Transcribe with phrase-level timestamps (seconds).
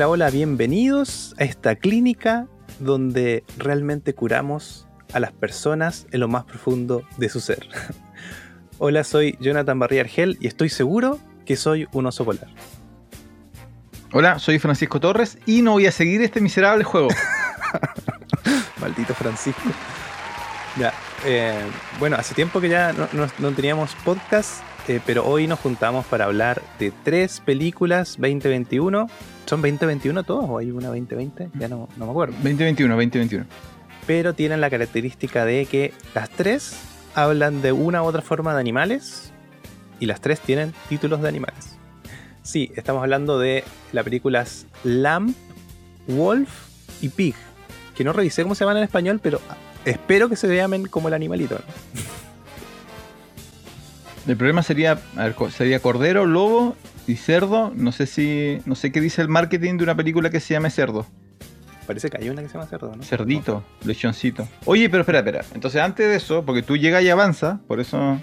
[0.00, 2.46] Hola, hola, bienvenidos a esta clínica
[2.78, 7.68] donde realmente curamos a las personas en lo más profundo de su ser.
[8.78, 12.46] hola, soy Jonathan Barrier Argel y estoy seguro que soy un oso polar.
[14.14, 17.08] Hola, soy Francisco Torres y no voy a seguir este miserable juego.
[18.80, 19.60] Maldito Francisco.
[20.78, 20.94] Ya,
[21.26, 21.60] eh,
[21.98, 26.06] bueno, hace tiempo que ya no, no- no teníamos podcast, eh, pero hoy nos juntamos
[26.06, 29.06] para hablar de tres películas 2021.
[29.50, 31.50] ¿Son 2021 todos o hay una 2020?
[31.58, 32.34] Ya no, no me acuerdo.
[32.34, 33.46] 2021, 2021.
[34.06, 36.78] Pero tienen la característica de que las tres
[37.16, 39.32] hablan de una u otra forma de animales
[39.98, 41.76] y las tres tienen títulos de animales.
[42.44, 45.34] Sí, estamos hablando de las películas Lamb,
[46.06, 46.48] Wolf
[47.02, 47.34] y Pig,
[47.96, 49.40] que no revisé cómo se llaman en español, pero
[49.84, 51.56] espero que se llamen como el animalito.
[51.56, 51.64] ¿no?
[54.30, 56.76] El problema sería, ver, sería cordero, lobo
[57.10, 57.72] y cerdo.
[57.74, 60.70] No sé si, no sé qué dice el marketing de una película que se llame
[60.70, 61.06] cerdo.
[61.86, 63.02] Parece que hay una que se llama cerdo, ¿no?
[63.02, 64.46] Cerdito, lechoncito.
[64.64, 65.44] Oye, pero espera, espera.
[65.54, 68.20] Entonces antes de eso, porque tú llegas y avanzas, por eso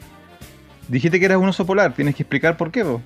[0.87, 1.93] dijiste que eras un oso polar.
[1.93, 3.01] Tienes que explicar por qué, vos.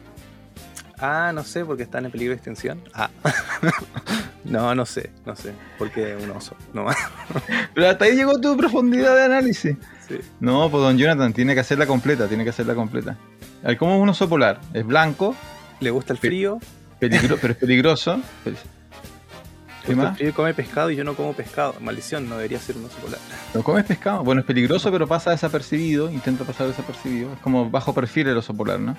[0.99, 2.79] Ah, no sé, porque están en peligro de extinción.
[2.93, 3.09] Ah.
[4.43, 5.53] no, no sé, no sé.
[5.79, 6.55] Porque un oso.
[6.75, 6.97] No más.
[7.73, 9.75] Pero hasta ahí llegó tu profundidad de análisis.
[10.07, 10.19] Sí.
[10.39, 13.17] No, pues don Jonathan tiene que hacerla completa, tiene que hacerla completa.
[13.63, 14.59] A ver, ¿cómo es un oso polar?
[14.73, 15.35] Es blanco,
[15.81, 16.59] Le gusta el frío.
[16.99, 18.21] peligro- pero es peligroso.
[19.85, 20.11] ¿Qué más?
[20.11, 21.75] el frío come pescado y yo no como pescado.
[21.81, 23.19] Maldición, no debería ser un oso polar.
[23.55, 24.23] ¿No comes pescado?
[24.23, 26.11] Bueno, es peligroso, pero pasa desapercibido.
[26.11, 27.33] Intenta pasar desapercibido.
[27.33, 28.95] Es como bajo perfil el oso polar, ¿no?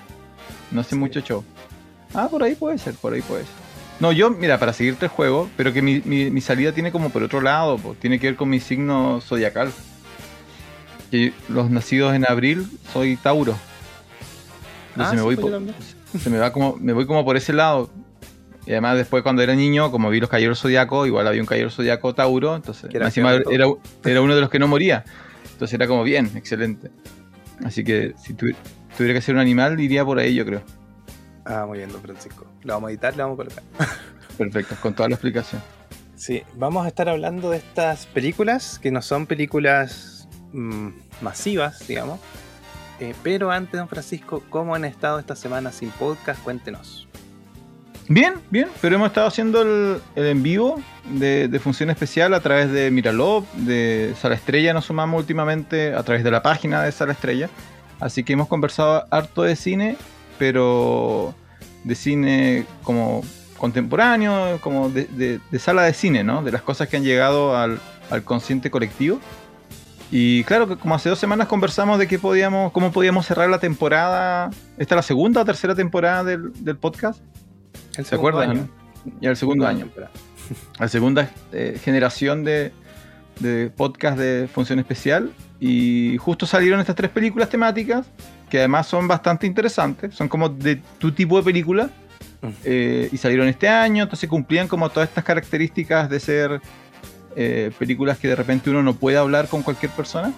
[0.71, 0.95] No hace Sí.
[0.97, 1.43] mucho show.
[2.13, 3.51] Ah, por ahí puede ser, por ahí puede ser.
[4.01, 7.09] No, yo, mira, para seguirte el juego, pero que mi, mi- mi salida tiene como
[7.11, 9.71] por otro lado, po, tiene que ver con mi signo zodiacal.
[11.11, 13.55] Que los nacidos en abril soy Tauro.
[14.89, 15.61] Entonces Ah, me sí, voy pues por-.
[16.19, 17.89] Se me va como me voy como por ese lado
[18.65, 21.69] y además después cuando era niño como vi los caballeros zodiaco igual había un caballero
[21.69, 23.65] zodiaco Tauro entonces era encima era,
[24.05, 25.03] era uno de los que no moría
[25.51, 26.91] entonces era como bien excelente
[27.65, 28.55] así que si tuvi-
[28.97, 30.61] tuviera que ser un animal iría por ahí yo creo
[31.45, 32.45] Ah, muy bien, don Francisco.
[32.61, 33.63] Lo vamos a editar, lo vamos a colocar.
[34.37, 35.61] perfecto con toda la explicación
[36.15, 40.87] Sí, vamos a estar hablando de estas películas que no son películas mm,
[41.21, 42.21] masivas, digamos.
[43.03, 46.41] Eh, pero antes, don Francisco, ¿cómo han estado esta semana sin podcast?
[46.41, 47.05] Cuéntenos.
[48.07, 52.91] bien bien pero hemos estado haciendo el, en vivo de, función especial a través de
[52.91, 57.49] Miralob de Sala Estrella nos sumamos últimamente a través de la página de Sala Estrella
[57.99, 59.97] Así que hemos conversado harto de cine,
[60.39, 61.35] pero
[61.83, 63.21] de cine como
[63.57, 66.41] contemporáneo, como de sala de cine, ¿no?
[66.41, 69.19] De las cosas que han llegado al, al consciente colectivo.
[70.15, 73.57] Y claro que como hace dos semanas conversamos de qué podíamos, cómo podíamos cerrar la
[73.57, 74.51] temporada.
[74.77, 77.19] ¿Esta es la segunda o tercera temporada del, del podcast?
[77.97, 78.51] El ¿Se acuerdan?
[78.51, 78.69] año.
[79.05, 79.11] no?
[79.21, 79.89] Ya el segundo año.
[80.77, 82.73] La segunda eh, generación de,
[83.39, 85.33] de podcast de función especial.
[85.59, 88.05] Y justo salieron estas tres películas temáticas,
[88.51, 90.13] que además son bastante interesantes.
[90.13, 91.89] Son como de tu tipo de película.
[92.43, 92.47] Mm.
[92.65, 96.61] eh, y salieron este año, entonces cumplían como todas estas características de ser
[97.35, 100.33] eh, películas que de repente uno no puede hablar con cualquier persona.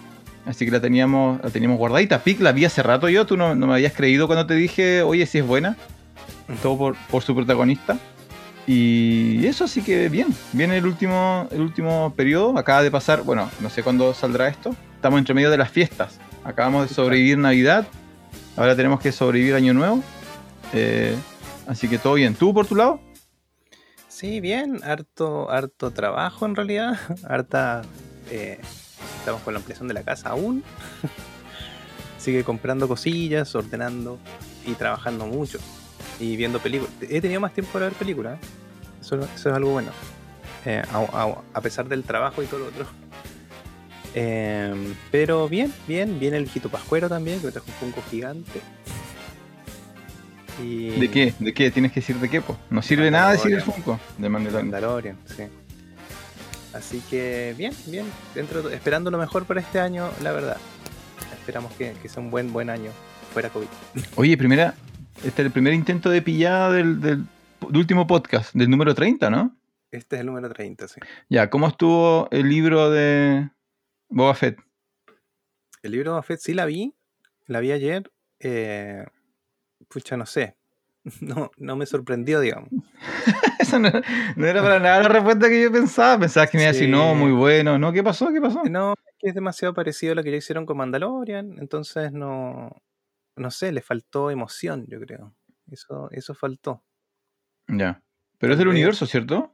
[0.45, 2.19] Así que la teníamos, la teníamos guardadita.
[2.19, 5.01] Pic la vi hace rato yo, tú no, no me habías creído cuando te dije,
[5.01, 5.75] oye, si es buena.
[6.61, 7.97] Todo por, por su protagonista.
[8.67, 10.27] Y eso sí que bien.
[10.53, 12.57] Viene el último, el último periodo.
[12.57, 14.75] Acaba de pasar, bueno, no sé cuándo saldrá esto.
[14.95, 16.19] Estamos entre medio de las fiestas.
[16.43, 17.87] Acabamos de sobrevivir Navidad.
[18.57, 20.03] Ahora tenemos que sobrevivir Año Nuevo.
[20.73, 21.15] Eh,
[21.67, 22.33] así que todo bien.
[22.35, 22.99] ¿Tú por tu lado?
[24.15, 26.97] Sí, bien, harto, harto trabajo en realidad.
[27.27, 27.81] Harta.
[28.31, 28.61] eh,
[29.19, 30.63] estamos con la ampliación de la casa aún.
[32.17, 34.17] Sigue comprando cosillas, ordenando
[34.65, 35.59] y trabajando mucho.
[36.17, 36.93] Y viendo películas.
[37.01, 38.39] He tenido más tiempo para ver películas.
[39.01, 39.91] Eso, eso es algo bueno.
[40.63, 40.81] Eh,
[41.53, 42.85] a, pesar del trabajo y todo lo otro.
[44.17, 46.21] Eh, pero bien, bien.
[46.21, 48.61] Viene el hijito pascuero también, que me trajo un punco gigante.
[50.63, 51.33] Y ¿De qué?
[51.39, 51.69] ¿De qué?
[51.71, 52.57] Tienes que decir de qué, po.
[52.69, 54.69] No sirve nada decir el Funko de Mandalorian.
[54.71, 55.43] Mandalorian, sí.
[56.73, 58.05] Así que bien, bien.
[58.33, 60.57] Dentro, de- esperando lo mejor para este año, la verdad.
[61.33, 62.91] Esperamos que, que sea un buen buen año
[63.33, 63.67] fuera COVID.
[64.15, 64.73] Oye, primera,
[65.23, 67.25] este es el primer intento de pillada del, del-
[67.61, 69.55] del último podcast, del número 30, ¿no?
[69.91, 70.99] Este es el número 30, sí.
[71.29, 73.49] Ya, ¿cómo estuvo el libro de
[74.09, 74.59] Boba Fett?
[75.81, 76.93] El libro de Buffett sí la vi,
[77.45, 78.11] la vi ayer.
[78.39, 79.05] eh,
[79.89, 80.55] pucha, no sé.
[81.21, 82.69] No, no me sorprendió, digamos.
[83.59, 83.91] Eso no,
[84.35, 86.19] no era para nada la respuesta que yo pensaba.
[86.19, 86.91] Pensaba que me iba a decir, Sí.
[86.91, 87.77] no, muy bueno.
[87.77, 87.93] ¿No?
[87.93, 88.31] ¿Qué pasó?
[88.33, 88.63] ¿Qué pasó?
[88.63, 92.71] No, es que es demasiado parecido a lo que ya hicieron con Mandalorian, entonces no,
[93.35, 95.35] no sé, le faltó emoción, yo creo.
[95.69, 96.83] Eso, eso faltó.
[97.67, 98.01] Ya.
[98.39, 99.53] Pero es del universo, ¿cierto?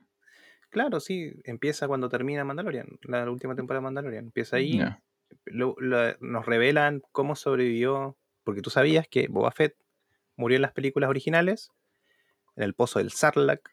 [0.69, 4.25] Claro, sí, empieza cuando termina Mandalorian, la última temporada de Mandalorian.
[4.25, 5.01] Empieza ahí, Ya.
[5.45, 9.75] lo- lo- nos revelan cómo sobrevivió, porque tú sabías que Boba Fett
[10.41, 11.71] murió en las películas originales,
[12.55, 13.69] en el pozo del Sarlacc,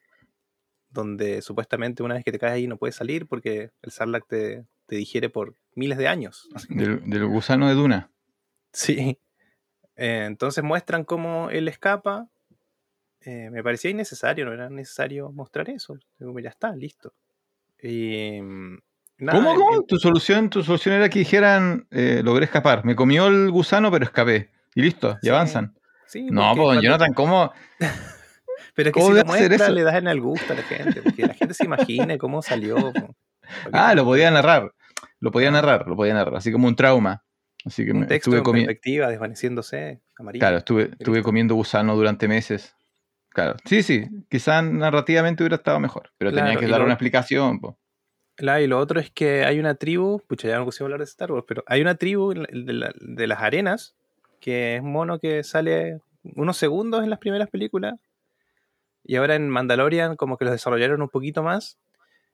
[0.90, 4.66] donde supuestamente una vez que te caes ahí no puedes salir porque el Sarlacc te,
[4.86, 6.48] te digiere por miles de años.
[6.68, 8.10] Del, del gusano de Duna.
[8.72, 9.18] Sí.
[9.96, 12.28] Eh, entonces muestran cómo él escapa.
[13.20, 15.98] Eh, me parecía innecesario, no era necesario mostrar eso.
[16.18, 17.14] Digo, ya está, listo.
[17.82, 18.78] Y, mm,
[19.18, 19.82] nada, ¿Cómo, cómo?
[19.84, 22.84] Tu solución, tu solución era que dijeran, eh, logré escapar.
[22.84, 24.50] Me comió el gusano, pero escapé.
[24.74, 25.77] Y listo, y avanzan.
[26.08, 27.52] Sí, No, pues, Jonathan, ¿cómo?
[28.74, 31.02] Pero es que ¿cómo si lo muestra, le das en el gusto a la gente,
[31.02, 32.76] porque la gente se imagine cómo salió.
[32.92, 32.92] po.
[33.64, 34.72] ¿Para qué Ah, lo podía narrar.
[35.20, 35.52] Lo podía Ah.
[35.52, 36.36] narrar, lo podía narrar.
[36.36, 37.24] Así como un trauma.
[37.64, 40.40] Así que Un texto estuve en perspectiva, desvaneciéndose, amarillo.
[40.40, 42.74] Claro, estuve, estuve comiendo gusano durante meses.
[43.30, 43.56] Claro.
[43.64, 44.04] Sí, sí.
[44.30, 46.10] Quizás narrativamente hubiera estado mejor.
[46.18, 47.60] Pero tenía que dar lo- una explicación.
[47.60, 47.78] po.
[48.36, 50.98] Claro, y lo otro es que hay una tribu, pucha, ya no pusimos a hablar
[51.00, 53.96] de Star Wars, pero hay una tribu la- de, la- de las arenas,
[54.40, 56.00] que es un mono que sale
[56.34, 57.94] unos segundos en las primeras películas,
[59.04, 61.78] y ahora en Mandalorian como que los desarrollaron un poquito más,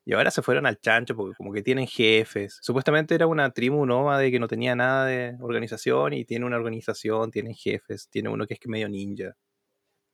[0.05, 2.59] y ahora se fueron al chancho porque como que tienen jefes.
[2.61, 7.31] Supuestamente era una tribu nómade que no tenía nada de organización, y tiene una organización,
[7.31, 9.37] tienen jefes, tiene uno que es medio ninja.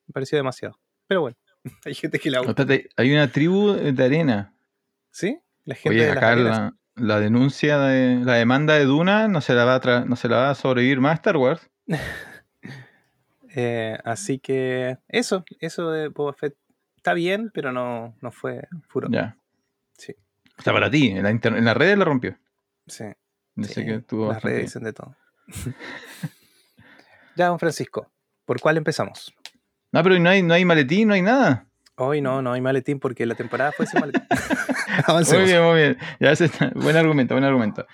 [0.06, 0.78] Me pareció demasiado.
[1.06, 1.36] Pero bueno,
[1.84, 2.42] hay gente que la...
[2.96, 4.54] Hay una tribu de arena.
[5.10, 5.38] ¿Sí?
[5.64, 9.54] La gente Oye, de acá la, la denuncia de la demanda de Duna no se
[9.54, 11.69] la va a tra- no se la va a sobrevivir más Star Wars.
[13.56, 16.54] Eh, así que eso, eso de Boba Fett
[16.96, 19.10] está bien, pero no, no fue furor.
[19.10, 19.36] Ya.
[19.98, 20.14] Sí,
[20.56, 22.38] O sea, para ti, en la, en las redes la rompió.
[22.86, 23.04] sí.
[23.56, 25.16] Que Las redes dicen de todo.
[27.36, 28.10] ya, don Francisco,
[28.44, 29.34] ¿por cuál empezamos?
[29.92, 31.66] No, pero no hay, no hay maletín, no hay nada.
[31.96, 34.22] Hoy no, no hay maletín porque la temporada fue ese maletín.
[35.08, 35.98] Muy bien, muy bien.
[36.20, 37.86] Ya está- buen argumento, buen argumento.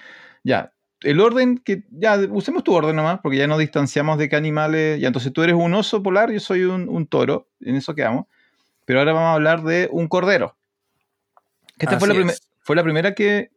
[0.44, 0.72] Ya.
[1.02, 1.84] El orden que.
[1.90, 5.00] Ya, usemos tu orden nomás, porque ya nos distanciamos de qué animales.
[5.00, 7.48] Ya, entonces tú eres un oso polar, yo soy un, un toro.
[7.60, 8.26] En eso quedamos.
[8.84, 10.56] Pero ahora vamos a hablar de un cordero.
[11.78, 13.50] Que Esta fue la, fue la primera que,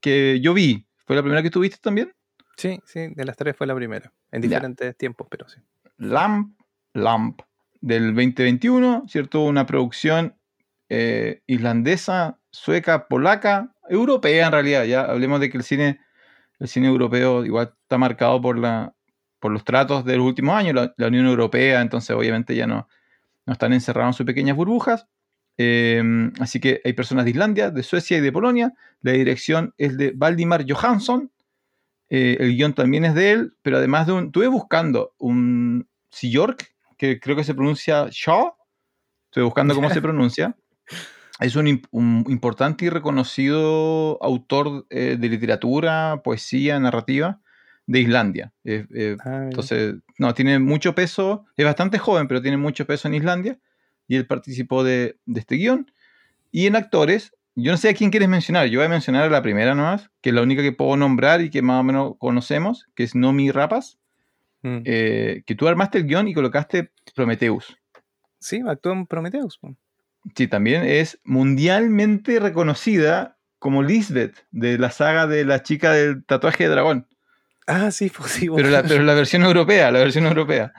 [0.00, 0.86] que yo vi.
[1.06, 2.12] ¿Fue la primera que tuviste también?
[2.56, 4.12] Sí, sí, de las tres fue la primera.
[4.30, 4.48] En Ya.
[4.48, 5.60] diferentes tiempos, pero sí.
[5.98, 6.58] Lamp,
[6.94, 7.42] Lamp,
[7.80, 9.42] del 2021, ¿cierto?
[9.42, 10.36] Una producción
[10.88, 14.84] eh, islandesa, sueca, polaca, europea en realidad.
[14.84, 16.00] Ya hablemos de que el cine,
[16.62, 18.94] el cine europeo igual está marcado por, la,
[19.40, 22.88] por los tratos de los últimos años, la, la Unión Europea, entonces obviamente ya no,
[23.46, 25.08] no están encerrados en sus pequeñas burbujas.
[25.58, 26.02] Eh,
[26.38, 28.72] así que hay personas de Islandia, de Suecia y de Polonia.
[29.00, 31.32] La dirección es de Valdimar Johansson.
[32.08, 34.26] Eh, el guion también es de él, pero además de un.
[34.26, 35.88] Estuve buscando un
[36.20, 38.54] York, que creo que se pronuncia Shaw.
[39.26, 40.56] Estoy buscando cómo se pronuncia.
[41.44, 47.40] Es un, un importante y reconocido autor eh, de literatura, poesía, narrativa
[47.86, 48.52] de Islandia.
[48.64, 53.14] Eh, eh, entonces, no, tiene mucho peso, es bastante joven, pero tiene mucho peso en
[53.14, 53.58] Islandia.
[54.08, 55.90] Y él participó de, de este guion.
[56.50, 58.66] Y en actores, yo no sé a quién quieres mencionar.
[58.68, 61.40] Yo voy a mencionar a la primera nomás, que es la única que puedo nombrar
[61.40, 63.98] y que más o menos conocemos, que es Nomi Rapas,
[64.62, 64.82] Mm.
[64.84, 67.76] eh, que tú armaste el guion y colocaste Prometheus.
[68.38, 69.58] Sí, actuó en Prometheus.
[69.58, 69.76] po.
[70.36, 76.64] Sí, también es mundialmente reconocida como Lisbeth de la saga de la chica del tatuaje
[76.64, 77.06] de dragón.
[77.66, 78.56] Ah, sí, posible.
[78.56, 80.72] Pero la, pero la versión europea, la versión europea.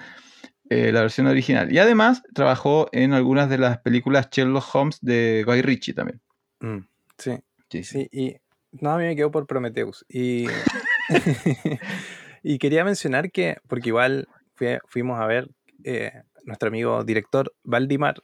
[0.70, 1.72] eh, la versión original.
[1.72, 6.22] Y además trabajó en algunas de las películas Sherlock Holmes de Guy Ritchie también.
[6.62, 6.80] Mm,
[7.18, 7.38] sí.
[7.70, 8.36] Sí, Sí, y
[8.82, 10.06] no, a mí me quedó por Prometheus.
[10.10, 10.46] Y,
[12.44, 15.50] y quería mencionar que, porque igual fui- fuimos a ver
[15.84, 16.12] eh,
[16.46, 18.22] nuestro amigo director Valdimar,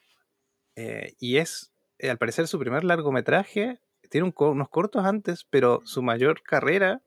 [0.80, 3.82] eh, y es, eh, al parecer, su primer largometraje.
[4.10, 7.02] Tiene unos cortos antes, pero su mayor carrera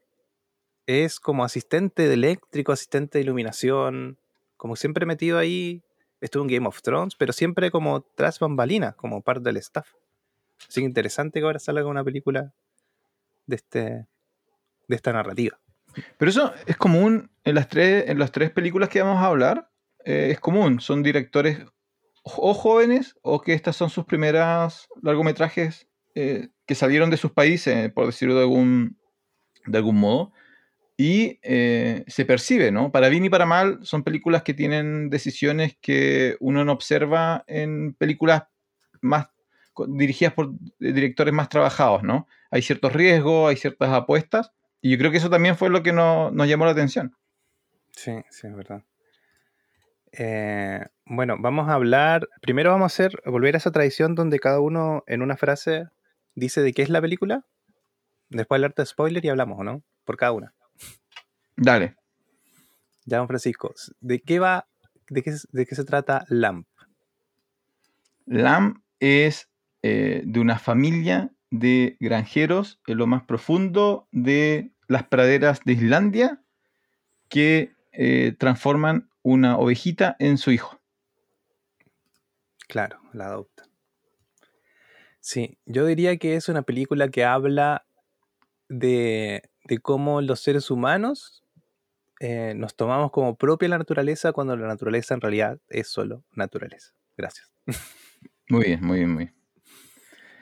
[0.87, 4.19] es como asistente de eléctrico, asistente de iluminación,
[4.59, 5.83] como siempre metido ahí.
[6.21, 9.89] Estuvo en Game of Thrones, pero siempre como tras bambalinas, como parte del staff.
[10.69, 12.53] Así que interesante que ahora salga una película
[13.47, 14.07] de este
[14.87, 15.59] de esta narrativa.
[16.19, 19.71] Pero eso es común en las tres, en las tres películas que vamos a hablar.
[20.05, 20.81] eh, es común.
[20.81, 21.59] Son directores
[22.23, 27.91] o jóvenes o que estas son sus primeras largometrajes eh, que salieron de sus países,
[27.93, 28.99] por decirlo de algún,
[29.67, 30.33] de algún modo.
[30.97, 32.93] Y eh, se percibe, ¿no?
[32.93, 37.95] Para bien y para mal, son películas que tienen decisiones que uno no observa en
[37.95, 38.45] películas
[39.01, 39.29] más
[39.89, 42.29] dirigidas por directores más trabajados, ¿no?
[42.51, 44.53] Hay ciertos riesgos, hay ciertas apuestas,
[44.83, 47.17] y yo creo que eso también fue lo que no- nos llamó la atención.
[47.93, 48.85] Sí, sí, es verdad.
[50.13, 52.29] Eh, bueno, vamos a hablar.
[52.41, 55.89] Primero vamos a hacer, volver a esa tradición donde cada uno en una frase
[56.35, 57.45] dice de qué es la película.
[58.29, 59.83] Después hablarte de spoiler y hablamos, ¿o no?
[60.05, 60.55] Por cada una.
[61.57, 61.97] Dale.
[63.05, 64.69] Ya, don Francisco, ¿de qué va,
[65.09, 66.67] de qué, de qué se trata LAMP?
[68.27, 69.51] LAMP es
[69.83, 76.43] eh, de una familia de granjeros en lo más profundo de las praderas de Islandia
[77.29, 80.81] que eh, transforman una ovejita en su hijo.
[82.69, 83.69] Claro, la adopta.
[85.21, 87.87] Sí, yo diría que es una película que habla
[88.69, 91.43] de, de cómo los seres humanos
[92.25, 96.93] eh, nos tomamos como propia la naturaleza cuando la naturaleza en realidad es solo naturaleza.
[97.17, 97.53] Gracias.
[98.49, 99.35] Muy bien, muy bien, muy bien.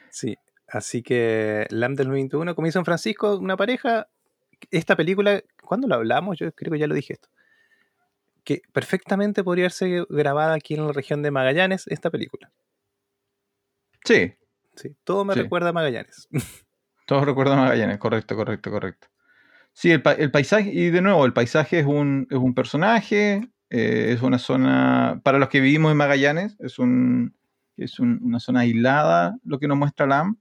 [0.09, 4.09] Sí, así que LAM del 21, como hizo en Francisco, una pareja.
[4.69, 6.37] Esta película, ¿cuándo lo hablamos?
[6.37, 7.29] Yo creo que ya lo dije esto.
[8.43, 12.51] Que perfectamente podría ser grabada aquí en la región de Magallanes, esta película.
[14.03, 14.33] Sí.
[14.75, 15.41] Sí, todo me Sí.
[15.41, 16.27] recuerda a Magallanes.
[17.05, 19.07] Todos recuerdan Magallanes, correcto, correcto, correcto.
[19.73, 23.49] Sí, el, pa- el paisaje, y de nuevo, el paisaje es un, es un personaje,
[23.69, 27.35] eh, es una zona, para los que vivimos en Magallanes, es, un,
[27.77, 30.37] es un- una zona aislada, lo que nos muestra LAM,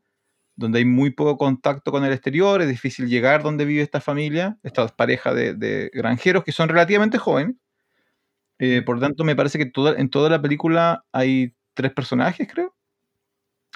[0.56, 4.58] donde hay muy poco contacto con el exterior, es difícil llegar donde vive esta familia,
[4.62, 7.56] esta pareja de, de granjeros que son relativamente jóvenes.
[8.60, 12.76] Eh, por tanto, me parece que toda, en toda la película hay tres personajes, creo.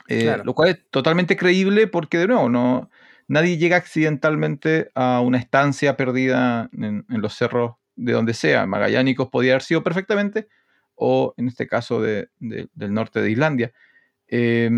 [0.08, 0.44] Eh, Claro.
[0.44, 2.90] Lo cual es totalmente creíble porque, de nuevo, no,
[3.26, 8.66] nadie llega accidentalmente a una estancia perdida en, en los cerros de donde sea.
[8.66, 10.48] Magallánicos podía haber sido perfectamente,
[10.94, 13.72] o en este caso de- de- del norte de Islandia.
[14.28, 14.70] Eh,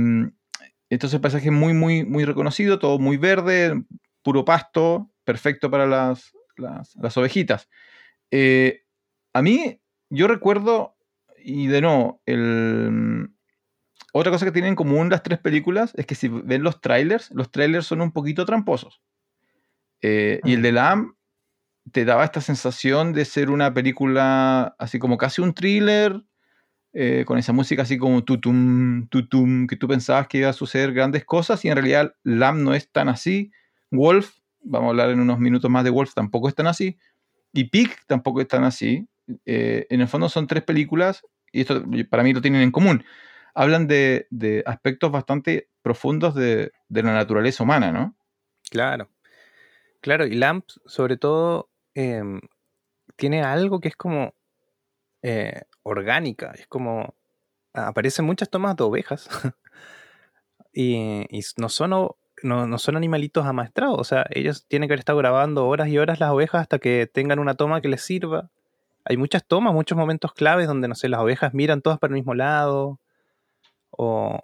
[0.88, 3.82] entonces el paisaje muy, muy, muy reconocido, todo muy verde,
[4.22, 7.68] puro pasto, perfecto para las, las, las ovejitas.
[8.30, 8.82] Eh,
[9.32, 10.96] a mí, yo recuerdo,
[11.44, 13.30] y de nuevo, el,
[14.12, 17.30] otra cosa que tienen en común las tres películas es que si ven los trailers,
[17.32, 19.02] los trailers son un poquito tramposos.
[20.02, 20.62] Eh, Y el Mm.
[20.62, 21.12] de la AM
[21.92, 26.22] te daba esta sensación de ser una película así como casi un thriller,
[26.94, 30.92] eh, con esa música así como tutum, tutum, que tú pensabas que iba a suceder
[30.94, 33.52] grandes cosas y en realidad Lamb no es tan así.
[33.90, 36.98] Wolf, vamos a hablar en unos minutos más de Wolf, tampoco es tan así.
[37.52, 39.06] Y Pig tampoco es tan así.
[39.44, 43.04] Eh, en el fondo son tres películas y esto para mí lo tienen en común.
[43.54, 44.26] Hablan de,
[44.66, 48.14] aspectos bastante profundos de, la naturaleza humana, ¿no?
[48.70, 49.08] Claro.
[50.00, 52.40] Claro, y Lamp, sobre todo, em,
[53.16, 54.34] tiene algo que es como
[55.22, 56.52] eh, orgánica.
[56.56, 57.14] Es como.
[57.72, 59.28] Aparecen muchas tomas de ovejas.
[60.72, 63.98] y, no son, no, no son animalitos amaestrados.
[63.98, 67.10] O sea, ellos tienen que haber estado grabando horas y horas las ovejas hasta que
[67.12, 68.50] tengan una toma que les sirva.
[69.08, 72.16] Hay muchas tomas, muchos momentos claves donde, no sé, las ovejas miran todas para el
[72.16, 73.00] mismo lado.
[73.90, 74.42] O,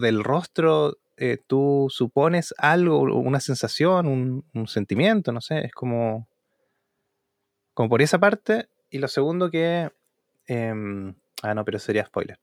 [0.00, 4.06] del rostro eh, tú supones algo, una sensación,
[4.52, 6.28] un, sentimiento, no sé, es como,
[7.74, 8.68] como por esa parte.
[8.90, 9.90] Y lo segundo que...
[10.46, 12.38] em, ah, no, pero sería spoiler.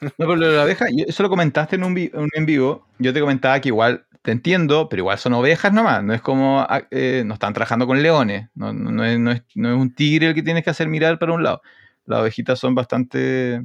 [0.00, 2.86] No, pero la abeja, eso lo comentaste en un en vivo.
[2.98, 6.02] Yo te comentaba que igual te entiendo, pero igual son ovejas nomás.
[6.04, 8.48] No es como ah, eh, no están trabajando con leones.
[8.54, 10.88] No, no- no es, no es- no es un tigre el que tienes que hacer
[10.88, 11.62] mirar para un lado.
[12.04, 13.62] Las ovejitas son bastante.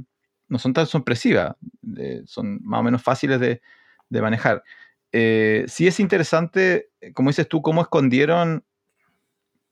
[0.47, 1.55] No son tan sorpresivas.
[1.97, 3.61] eh, son más o menos fáciles de,
[4.09, 4.63] de manejar.
[5.11, 8.63] Eh, sí es interesante, eh, como dices tú, cómo escondieron.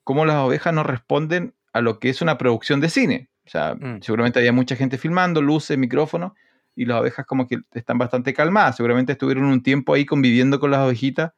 [0.03, 3.29] cómo las ovejas no responden a lo que es una producción de cine.
[3.45, 4.01] O sea, Mm.
[4.01, 6.33] seguramente había mucha gente filmando, luces, micrófonos,
[6.75, 8.77] y las ovejas como que están bastante calmadas.
[8.77, 11.33] Seguramente estuvieron un tiempo ahí conviviendo con las ovejitas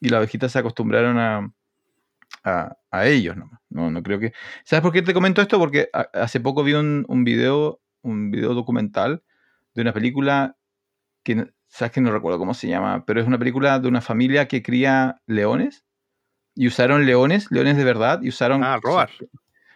[0.00, 1.52] y las ovejitas se acostumbraron a,
[2.44, 3.36] a, a ellos.
[3.36, 3.60] nomás.
[3.70, 4.32] No, no creo que...
[4.64, 5.58] ¿Sabes por qué te comento esto?
[5.58, 9.22] Porque a- hace poco vi un, un video, un video documental
[9.74, 10.56] de una película
[11.22, 14.48] que, sabes que no recuerdo cómo se llama, pero es una película de una familia
[14.48, 15.84] que cría leones
[16.54, 18.62] y usaron leones, leones de verdad, y usaron...
[18.62, 19.10] Ah, roar.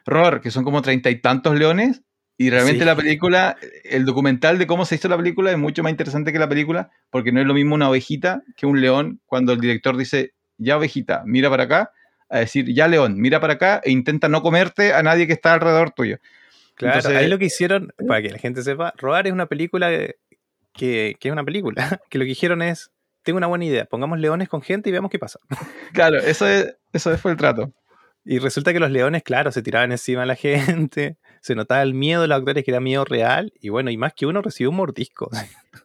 [0.04, 2.02] Roar, que son como treinta y tantos leones.
[2.38, 2.85] Y realmente Sí.
[2.85, 6.38] la película, el documental de cómo se hizo la película es mucho más interesante que
[6.38, 9.97] la película, porque no es lo mismo una ovejita que un león cuando el director
[9.97, 11.93] dice, ya ovejita, mira para acá,
[12.28, 15.55] a decir, ya león, mira para acá e intenta no comerte a nadie que está
[15.55, 16.19] alrededor tuyo.
[16.75, 19.88] Claro, Entonces- ahí lo que hicieron, para que la gente sepa, Roar es una película
[19.90, 20.16] que,
[20.73, 21.75] que es una película,
[22.11, 22.90] que lo que dijeron es,
[23.23, 25.38] tengo una buena idea, pongamos leones con gente y veamos qué pasa.
[25.95, 27.73] Claro, eso, es, eso fue el trato.
[28.25, 31.16] Y resulta que los leones, claro, se tiraban encima de la gente,
[31.47, 34.15] se notaba el miedo de los actores que era miedo real, y bueno, y más
[34.15, 35.31] que uno recibió un mordisco.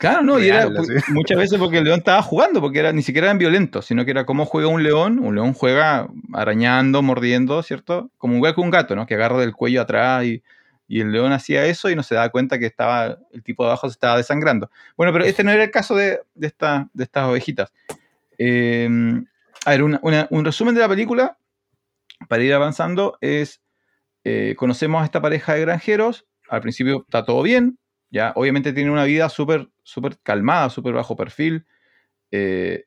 [0.00, 0.68] Claro, no, y era
[1.08, 4.12] muchas veces porque el león estaba jugando, porque era, ni siquiera eran violentos, sino que
[4.12, 5.18] era cómo juega un león.
[5.18, 8.08] Un león juega arañando, mordiendo, ¿cierto?
[8.16, 9.06] Como igual que un gato, ¿no?
[9.06, 10.40] Que agarra del cuello atrás y,
[10.86, 13.70] Y el león hacía eso y no se daba cuenta que estaba, el tipo de
[13.70, 14.70] abajo se estaba desangrando.
[14.96, 17.72] Bueno, pero este no era el caso de, de, esta, de estas ovejitas.
[18.38, 18.88] Eh,
[19.64, 21.38] a ver, un resumen de la película,
[22.28, 23.60] para ir avanzando, es,
[24.28, 27.78] eh, conocemos a esta pareja de granjeros, al principio está todo bien,
[28.10, 31.66] ya obviamente tiene una vida súper súper calmada, súper bajo perfil.
[32.30, 32.84] Eh,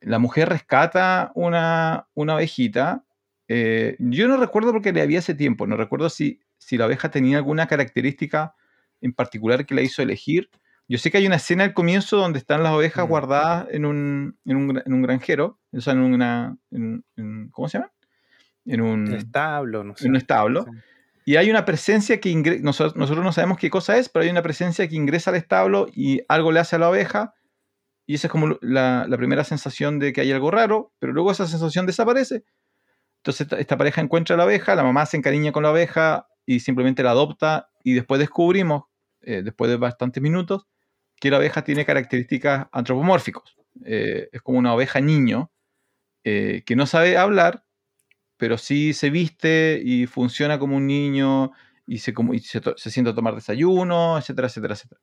[0.00, 3.04] la mujer rescata una, una ovejita.
[3.48, 7.38] yo no recuerdo porque le había hace tiempo, no recuerdo si si la oveja tenía
[7.38, 8.54] alguna característica
[9.00, 10.48] en particular que la hizo elegir.
[10.88, 13.08] Yo sé que hay una escena al comienzo donde están las ovejas mm.
[13.08, 16.56] guardadas en un, en un, en un granjero, o sea, en una...
[17.50, 17.92] ¿Cómo se llama?
[18.64, 20.04] En un establo, no sé.
[20.04, 20.66] En un establo.
[21.24, 24.30] Y hay una presencia que ingresa, nosotros, nosotros, no sabemos qué cosa es, pero hay
[24.30, 27.34] una presencia que ingresa al establo y algo le hace a la oveja.
[28.06, 31.30] Y esa es como la, la primera sensación de que hay algo raro, pero luego
[31.30, 32.44] esa sensación desaparece.
[33.18, 36.26] Entonces esta, esta, pareja encuentra a la oveja, la mamá se encariña con la oveja,
[36.46, 38.84] y simplemente la adopta y después descubrimos,
[39.20, 40.66] eh, después de bastantes minutos,
[41.20, 43.42] que la oveja tiene características antropomórficas.
[43.84, 45.50] Eh, es como una oveja niño
[46.24, 47.64] eh, que no sabe hablar,
[48.42, 51.52] pero sí se viste y funciona como un niño
[51.86, 55.00] y se, como, se, se siente a tomar desayuno, etcétera, etcétera, etcétera.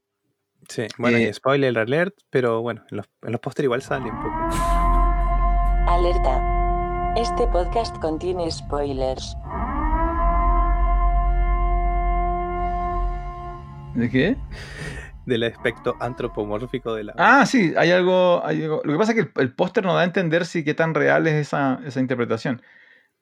[0.68, 4.36] Sí, bueno, spoiler alert, pero bueno, en los, en los pósteres igual sale un poco.
[5.88, 7.14] Alerta.
[7.16, 9.34] Este podcast contiene spoilers.
[13.96, 14.36] ¿De qué?
[15.26, 17.14] Del aspecto antropomórfico de la.
[17.18, 18.44] Ah, sí, hay algo.
[18.84, 21.26] Lo que pasa es que el, póster nos da a entender si qué tan real
[21.26, 22.62] es esa, interpretación.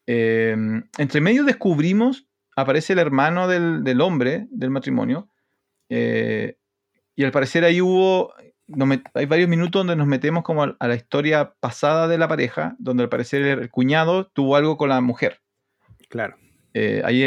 [0.08, 5.30] Em, entre medio descubrimos, aparece el hermano del, hombre del matrimonio.
[5.90, 6.58] Eh,
[7.16, 8.34] y al parecer ahí hubo.
[9.14, 13.04] hay varios minutos donde nos metemos como a, la historia pasada de la pareja, donde
[13.04, 15.42] al parecer el, cuñado tuvo algo con la mujer.
[16.10, 16.38] Claro.
[16.74, 17.22] Eh, ahí,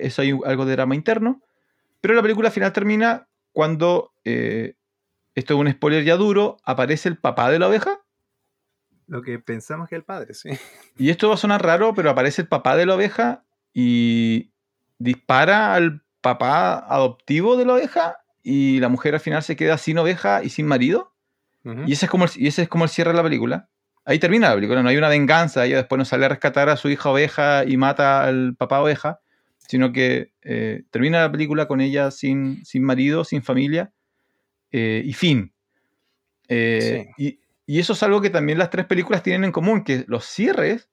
[0.00, 1.40] eso hay algo de drama interno.
[2.00, 4.74] Pero la película final termina cuando, eh,
[5.34, 8.03] esto es un spoiler ya duro, aparece el papá de la oveja.
[9.06, 10.50] Lo que pensamos que es el padre, sí.
[10.96, 14.52] Y esto va a sonar raro, pero aparece el papá de la oveja y
[14.98, 19.98] dispara al papá adoptivo de la oveja y la mujer al final se queda sin
[19.98, 21.12] oveja y sin marido.
[21.64, 23.68] y, ese es como el, y ese es como el cierre de la película.
[24.06, 26.76] Ahí termina la película, no hay una venganza, ella después no sale a rescatar a
[26.76, 29.20] su hija oveja y mata al papá oveja,
[29.56, 33.92] sino que eh, termina la película con ella sin, sin marido, sin familia
[34.72, 35.54] eh, y fin.
[36.48, 37.06] Eh,
[37.66, 40.90] y, eso es algo que también las tres películas tienen en común, que los cierres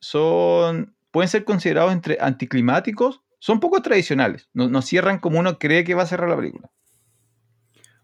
[0.00, 5.94] son, pueden ser considerados entre anticlimáticos, son poco tradicionales, no, cierran como uno cree que
[5.94, 6.70] va a cerrar la película.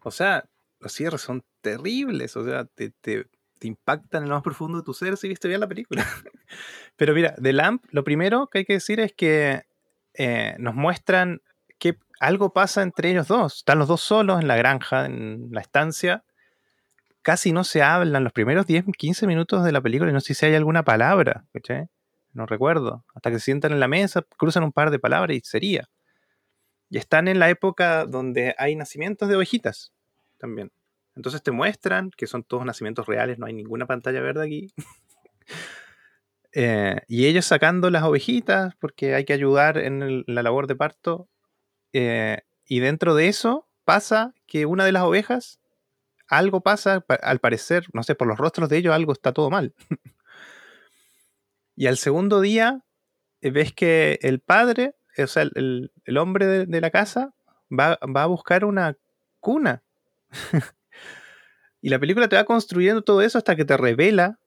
[0.03, 0.45] O sea,
[0.81, 2.93] los cierres son terribles, o sea, te,
[3.63, 6.07] impactan en lo más profundo de tu ser si viste bien la película.
[6.97, 9.63] Pero mira, de Lamp, lo primero que hay que decir es que
[10.13, 11.41] eh, nos muestran
[11.79, 13.57] que algo pasa entre ellos dos.
[13.57, 16.25] Están los dos solos en la granja, en la estancia.
[17.25, 20.35] Casi no se hablan los primeros 10, 15 minutos de la película y no sé
[20.35, 21.47] si hay alguna palabra.
[22.35, 23.03] No recuerdo.
[23.15, 25.89] Hasta que se sientan en la mesa, cruzan un par de palabras y sería.
[26.91, 29.95] Y están en la época donde hay nacimientos de ovejitas
[30.37, 30.71] también.
[31.17, 34.75] Entonces te muestran que son todos nacimientos reales, no hay ninguna pantalla verde aquí.
[36.57, 41.29] Eh, y ellos sacando las ovejitas porque hay que ayudar en la labor de parto.
[41.93, 45.59] Eh, y dentro de eso pasa que una de las ovejas,
[46.29, 49.75] algo pasa, al parecer, no sé, por los rostros de ellos algo está todo mal.
[51.77, 52.85] y al segundo día
[53.41, 57.35] eh, ves que el padre, o sea, el, hombre de, la casa,
[57.71, 58.97] va, va a buscar una
[59.41, 59.83] cuna.
[61.81, 64.39] y la película te va construyendo todo eso hasta que te revela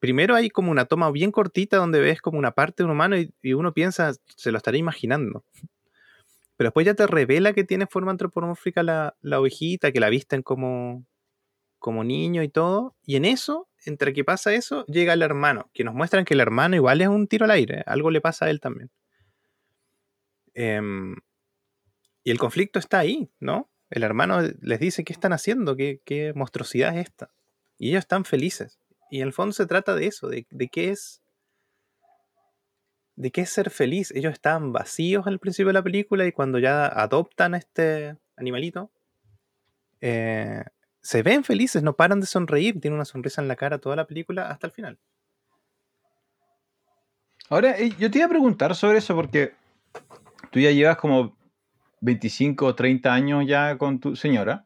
[0.00, 3.16] primero hay como una toma bien cortita donde ves como una parte de un humano
[3.16, 5.44] y, uno piensa, se lo estaría imaginando.
[6.56, 11.06] Pero después ya te revela que tiene forma antropomórfica la, ovejita, que la visten como,
[11.80, 12.94] como niño y todo.
[13.04, 16.40] Y en eso, entre que pasa eso, llega el hermano, que nos muestran que el
[16.40, 18.90] hermano igual es un tiro al aire, algo le pasa a él también.
[20.54, 21.16] Em,
[22.22, 23.70] y el conflicto está ahí, ¿no?
[23.88, 27.32] El hermano les dice qué están haciendo, qué, qué monstruosidad es esta.
[27.78, 28.78] Y ellos están felices.
[29.10, 31.22] Y en el fondo se trata de eso, de, qué es.
[33.16, 34.12] de qué es ser feliz.
[34.12, 38.92] Ellos estaban vacíos al principio de la película y cuando ya adoptan a este animalito,
[40.00, 40.62] eh,
[41.02, 44.06] se ven felices, no paran de sonreír, tienen una sonrisa en la cara toda la
[44.06, 44.98] película hasta el final.
[47.48, 49.54] Ahora, eh, yo te iba a preguntar sobre eso porque
[50.50, 51.36] tú ya llevas como
[52.00, 54.64] 25 o 30 años ya con tu señora.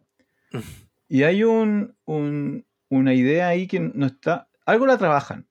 [1.06, 4.48] Y hay un, una idea ahí que no está.
[4.64, 5.46] Algo la trabajan.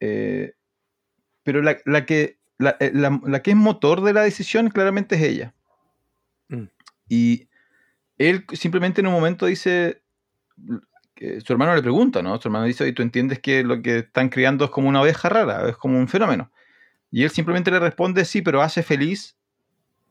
[0.00, 0.54] Eh,
[1.42, 5.54] pero la, que, eh, la, que es motor de la decisión claramente es ella.
[7.08, 7.48] Y
[8.18, 10.02] él simplemente en un momento dice,
[11.14, 12.40] que su hermano le pregunta, ¿no?
[12.40, 15.28] Su hermano dice, y tú entiendes que lo que están criando es como una oveja
[15.28, 16.50] rara, es como un fenómeno.
[17.10, 19.36] Y él simplemente le responde, sí, pero hace feliz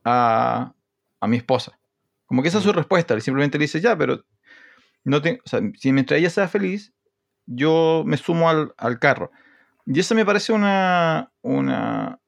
[0.04, 0.74] a,
[1.20, 1.78] a mi esposa.
[2.26, 3.14] Como que esa es su respuesta.
[3.14, 4.24] Él simplemente le dice, ya, pero
[5.04, 6.94] no te, o sea, si mientras ella sea feliz,
[7.46, 9.32] yo me sumo al, al carro.
[9.86, 11.32] Y eso me parece una...
[11.42, 12.20] una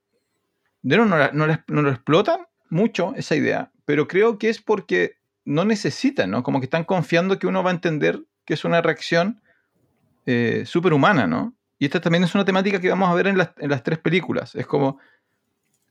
[0.84, 5.16] de no, no, no, no lo explotan mucho esa idea, pero creo que es porque
[5.48, 6.44] no necesitan, ¿no?
[6.44, 9.42] Como que están confiando que uno va a entender que es una reacción
[10.26, 11.56] eh, superhumana, ¿no?
[11.80, 13.98] Y esta también es una temática que vamos a ver en las, en las tres
[13.98, 14.56] películas.
[14.56, 15.00] Es como,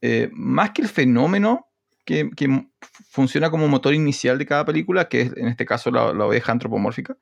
[0.03, 1.69] eh, más que el fenómeno
[2.05, 2.67] que, que,
[3.11, 6.53] funciona como motor inicial de cada película, que es en este caso la, la oveja
[6.53, 7.17] antropomórfica,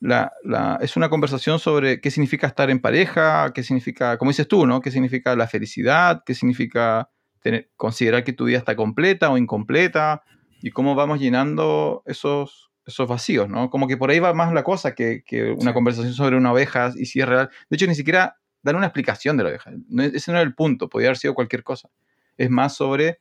[0.00, 4.48] la, la, es una conversación sobre qué significa estar en pareja, qué significa, como dices
[4.48, 4.80] tú, ¿no?
[4.80, 6.24] ¿Qué significa la felicidad?
[6.26, 7.08] ¿Qué significa
[7.40, 10.24] tener, considerar que tu vida está completa o incompleta?
[10.62, 13.70] Y cómo vamos llenando esos, esos vacíos, ¿no?
[13.70, 15.74] Como que por ahí va más la cosa que, que una sí.
[15.74, 17.50] conversación sobre una oveja y si es real.
[17.68, 19.72] De hecho, ni siquiera dan una explicación de la oveja.
[19.88, 21.90] No, ese no era el punto, podría haber sido cualquier cosa.
[22.36, 23.20] Es más sobre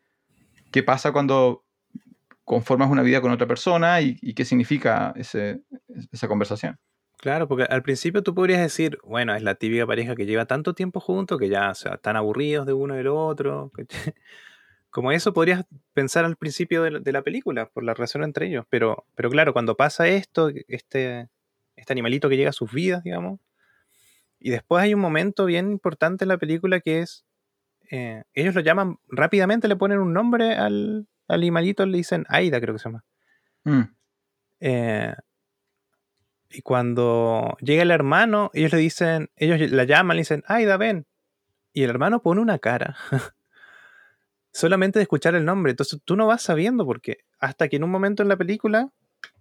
[0.72, 1.66] qué pasa cuando
[2.44, 5.62] conformas una vida con otra persona y, y qué significa ese,
[6.12, 6.80] esa conversación.
[7.22, 10.74] Claro, porque al principio tú podrías decir, bueno, es la típica pareja que lleva tanto
[10.74, 13.72] tiempo juntos que ya o sea, están aburridos de uno y del otro.
[14.92, 18.48] Como eso podrías pensar al principio de la, de la, película, por la relación entre
[18.48, 18.66] ellos.
[18.70, 21.30] Pero, pero claro, cuando pasa esto, este,
[21.76, 23.40] este animalito que llega a sus vidas, digamos,
[24.40, 27.26] y después hay un momento bien importante en la película que es,
[27.92, 32.60] eh, ellos lo llaman, rápidamente le ponen un nombre al, al animalito, le dicen Aida,
[32.60, 33.04] creo que se llama.
[33.64, 33.82] Mm.
[34.60, 35.16] Eh,
[36.50, 41.06] y cuando llega el hermano, ellos le dicen, ellos la llaman, le dicen, Aida, ven.
[41.72, 42.98] Y el hermano pone una cara.
[44.54, 45.72] Solamente de escuchar el nombre.
[45.72, 48.92] Entonces tú no vas sabiendo porque hasta que en un momento en la película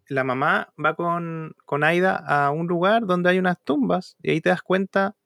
[0.09, 4.41] la mamá va con, con Aida a un lugar donde hay unas tumbas y ahí
[4.41, 5.17] te das cuenta,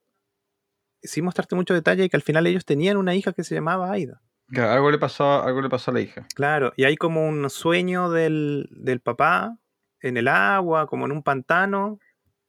[1.03, 4.21] sin mostrarte mucho detalle, que al final ellos tenían una hija que se llamaba Aida.
[4.49, 6.27] Claro, algo le pasó, algo le pasó a la hija.
[6.35, 9.57] Claro, y hay como un sueño del, del papá
[10.01, 11.99] en el agua, como en un pantano,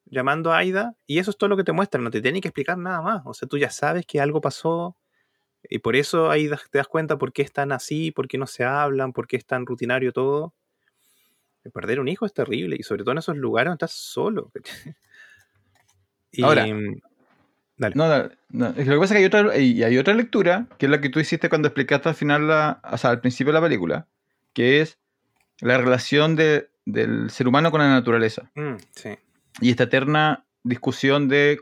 [0.06, 2.50] llamando a Aida, y eso es todo lo que te muestran, no te tienen que
[2.50, 3.22] explicar nada más.
[3.26, 4.98] O sea, tú ya sabes que algo pasó,
[5.70, 8.64] y por eso ahí te das cuenta por qué están así, por qué no se
[8.64, 10.54] hablan, por qué es tan rutinario todo.
[11.74, 14.52] Perder un hijo es terrible, y sobre todo en esos lugares donde estás solo.
[16.32, 16.68] y, Ahora,
[17.78, 17.96] dale.
[17.96, 20.92] No, no, lo que pasa es que hay otra, y hay otra lectura, que es
[20.92, 23.66] la que tú hiciste cuando explicaste al final, la, o sea, al principio de la
[23.66, 24.08] película,
[24.54, 25.00] que es
[25.60, 28.52] la relación de, del ser humano con la naturaleza.
[28.54, 29.18] Mm, sí.
[29.60, 31.62] Y esta eterna discusión de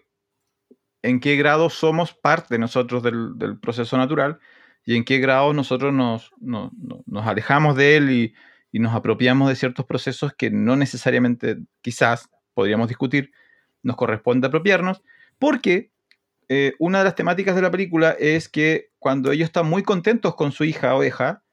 [1.03, 4.39] en qué grado somos parte nosotros del, del proceso natural
[4.85, 6.71] y en qué grado nosotros nos, nos,
[7.05, 8.33] nos alejamos de él y,
[8.71, 13.31] y, nos apropiamos de ciertos procesos que no necesariamente, quizás, podríamos discutir,
[13.81, 15.03] nos corresponde apropiarnos,
[15.39, 15.91] porque
[16.49, 20.35] eh, una de las temáticas de la película es que cuando ellos están muy contentos
[20.35, 21.43] con su hija oveja,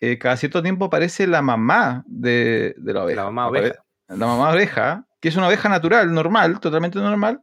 [0.00, 3.20] eh, cada cierto tiempo aparece la mamá de, de la oveja.
[3.20, 3.84] La mamá oveja.
[4.08, 7.42] La mamá oveja, que es una oveja natural, normal, totalmente normal,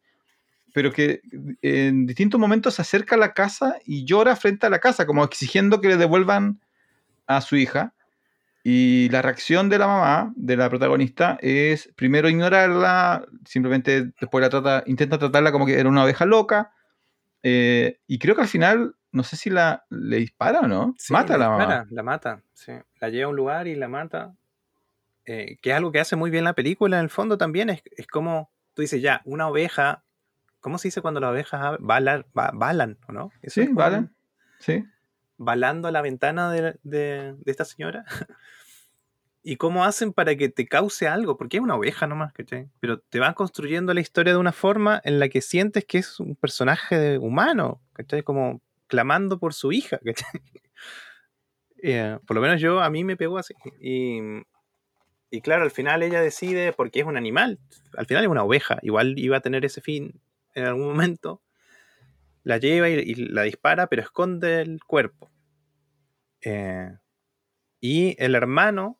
[0.78, 1.22] pero que
[1.63, 5.24] en distintos momentos se acerca a la casa y llora frente a la casa, como
[5.24, 6.62] exigiendo que le devuelvan
[7.26, 7.96] a su hija.
[8.63, 14.52] Y la reacción de la mamá, de la protagonista, es primero ignorarla, simplemente después la
[14.52, 16.72] trata, intenta tratarla como que era una oveja loca.
[17.42, 20.94] Eh, y creo que al final, no sé si la le dispara o no.
[21.00, 21.88] Sí, mata a la dispara, mamá.
[21.90, 22.74] La mata, sí.
[23.02, 24.36] La lleva a un lugar y la mata.
[25.26, 27.72] Eh, que es algo que hace muy bien la película, en el fondo también.
[27.72, 30.04] Es, es como, tú dices, ya, una oveja
[30.60, 33.32] ¿Cómo se dice cuando las ovejas balan, balan o no?
[33.41, 34.15] ¿Eso sí, balan.
[34.60, 34.84] Sí.
[35.38, 38.06] Balando a la ventana de, de, de, esta señora.
[39.43, 41.38] ¿Y cómo hacen para que te cause algo?
[41.38, 42.70] Porque es una oveja nomás, ¿cachai?
[42.80, 46.20] Pero te van construyendo la historia de una forma en la que sientes que es
[46.20, 48.24] un personaje humano, ¿cachai?
[48.24, 50.41] Como clamando por su hija, ¿cachai?
[51.82, 53.54] Yeah, por lo menos yo, a mí me pegó así.
[53.80, 54.20] Y,
[55.30, 57.60] y claro, al final ella decide, porque es un animal,
[57.96, 60.20] al final es una oveja, igual iba a tener ese fin
[60.58, 61.41] en algún momento,
[62.43, 65.30] la lleva y, la dispara, pero esconde el cuerpo.
[66.41, 66.98] Eh,
[67.80, 69.00] y el hermano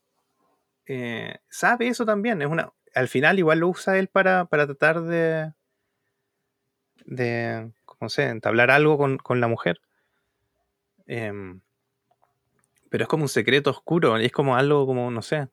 [0.86, 2.42] eh, sabe eso también.
[2.42, 5.52] Es una, al final igual lo usa él para, para tratar de,
[7.06, 9.82] de, no sé, entablar algo con, con la mujer.
[11.08, 11.60] Eh,
[12.90, 15.48] pero es como un secreto oscuro, es como algo como, no sé.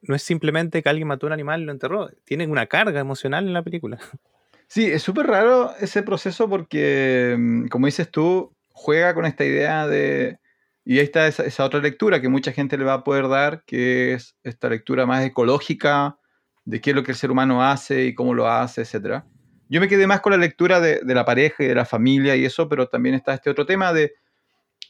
[0.00, 2.08] No es simplemente que alguien mató a un animal y lo enterró.
[2.24, 3.98] Tiene una carga emocional en la película.
[4.72, 9.88] Sí, es súper raro ese proceso porque, mm, como dices tú, juega con esta idea
[9.88, 10.38] de,
[10.84, 14.14] Y ahí está esa, otra lectura que mucha gente le va a poder dar, que
[14.14, 16.18] es esta lectura más ecológica
[16.64, 19.24] de qué es lo que el ser humano hace y cómo lo hace, etc.
[19.68, 22.44] Yo me quedé más con la lectura de, la pareja y de la familia y
[22.44, 24.14] eso, pero también está este otro tema de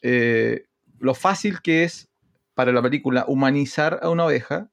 [0.03, 0.67] eh,
[0.99, 2.11] lo fácil que es
[2.55, 4.71] para la película humanizar a una oveja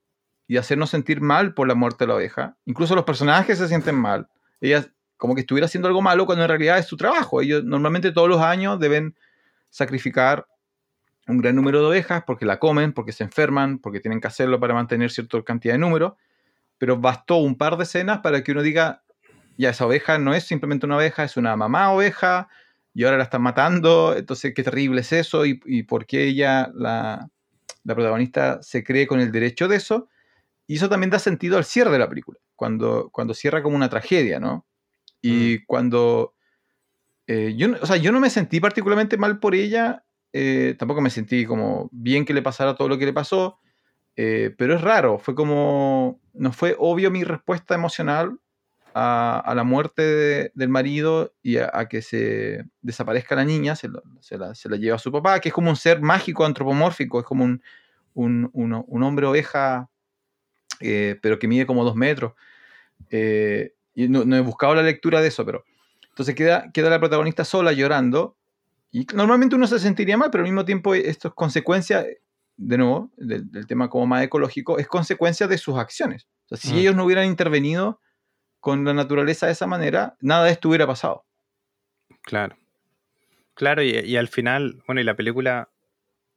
[0.47, 2.57] y hacernos sentir mal por la muerte de la oveja.
[2.65, 4.27] Incluso los personajes se sienten mal.
[4.61, 4.85] Ella
[5.17, 7.41] como que estuviera haciendo algo malo cuando en realidad es su trabajo.
[7.41, 9.15] Ellos normalmente todos los años deben
[9.69, 10.47] sacrificar
[11.27, 14.59] un gran número de ovejas porque la comen, porque se enferman, porque tienen que hacerlo
[14.59, 16.17] para mantener cierta cantidad de número.
[16.77, 19.03] Pero bastó un par de escenas para que uno diga,
[19.57, 22.47] ya esa oveja no es simplemente una oveja, es una mamá oveja
[22.93, 24.15] y ahora la están matando.
[24.15, 27.27] Entonces, qué terrible es eso y, por qué ella, la,
[27.83, 30.07] la protagonista, se cree con el derecho de eso.
[30.67, 33.89] Y eso también da sentido al cierre de la película, cuando, cuando cierra como una
[33.89, 34.65] tragedia, ¿no?
[35.27, 36.33] Y cuando...
[37.27, 41.09] Eh, yo, o sea, yo no me sentí particularmente mal por ella, eh, tampoco me
[41.09, 43.59] sentí como bien que le pasara todo lo que le pasó,
[44.15, 46.21] eh, pero es raro, fue como...
[46.33, 48.39] No fue obvio mi respuesta emocional
[48.93, 53.75] a, a la muerte de, del marido y a, a, que se desaparezca la niña,
[53.75, 56.01] se, lo, se, la, se, la, lleva a su papá, que es como un ser
[56.01, 57.61] mágico antropomórfico, es como un,
[58.13, 59.89] un, un, un hombre oveja,
[60.79, 62.33] pero que mide como dos metros.
[63.09, 65.65] Eh, y no, no, he buscado la lectura de eso, pero
[66.09, 68.37] entonces queda, queda la protagonista sola llorando
[68.91, 72.05] y normalmente uno se sentiría mal, pero al mismo tiempo esto es consecuencia,
[72.57, 76.27] de nuevo, del, del tema como más ecológico, es consecuencia de sus acciones.
[76.45, 76.79] O sea, si mm.
[76.79, 77.99] ellos no hubieran intervenido
[78.59, 81.25] con la naturaleza de esa manera, nada de esto hubiera pasado.
[82.21, 82.55] Claro.
[83.55, 85.71] Claro, y, y al final, bueno, y la película,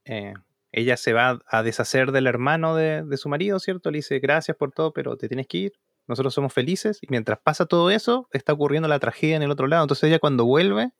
[0.07, 0.33] eh,
[0.73, 3.91] ella se va a deshacer del hermano de, de su marido, ¿cierto?
[3.91, 5.73] Le dice, gracias por todo, pero te tienes que ir
[6.11, 9.67] nosotros somos felices y mientras pasa todo eso, está ocurriendo la tragedia en el otro
[9.67, 9.85] lado.
[9.85, 10.91] Entonces ella cuando vuelve,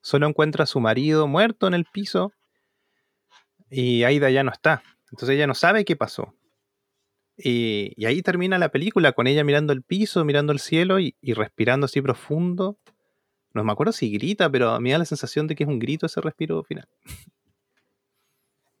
[0.00, 2.32] solo encuentra a su marido muerto en el piso
[3.68, 4.82] y Aida ya no está.
[5.10, 6.34] Entonces ella no sabe qué pasó.
[7.36, 11.32] Y, ahí termina la película con ella mirando el piso, mirando el cielo y, y,
[11.32, 12.78] respirando así profundo.
[13.54, 15.78] No me acuerdo si grita, pero a mí da la sensación de que es un
[15.78, 16.88] grito ese respiro final.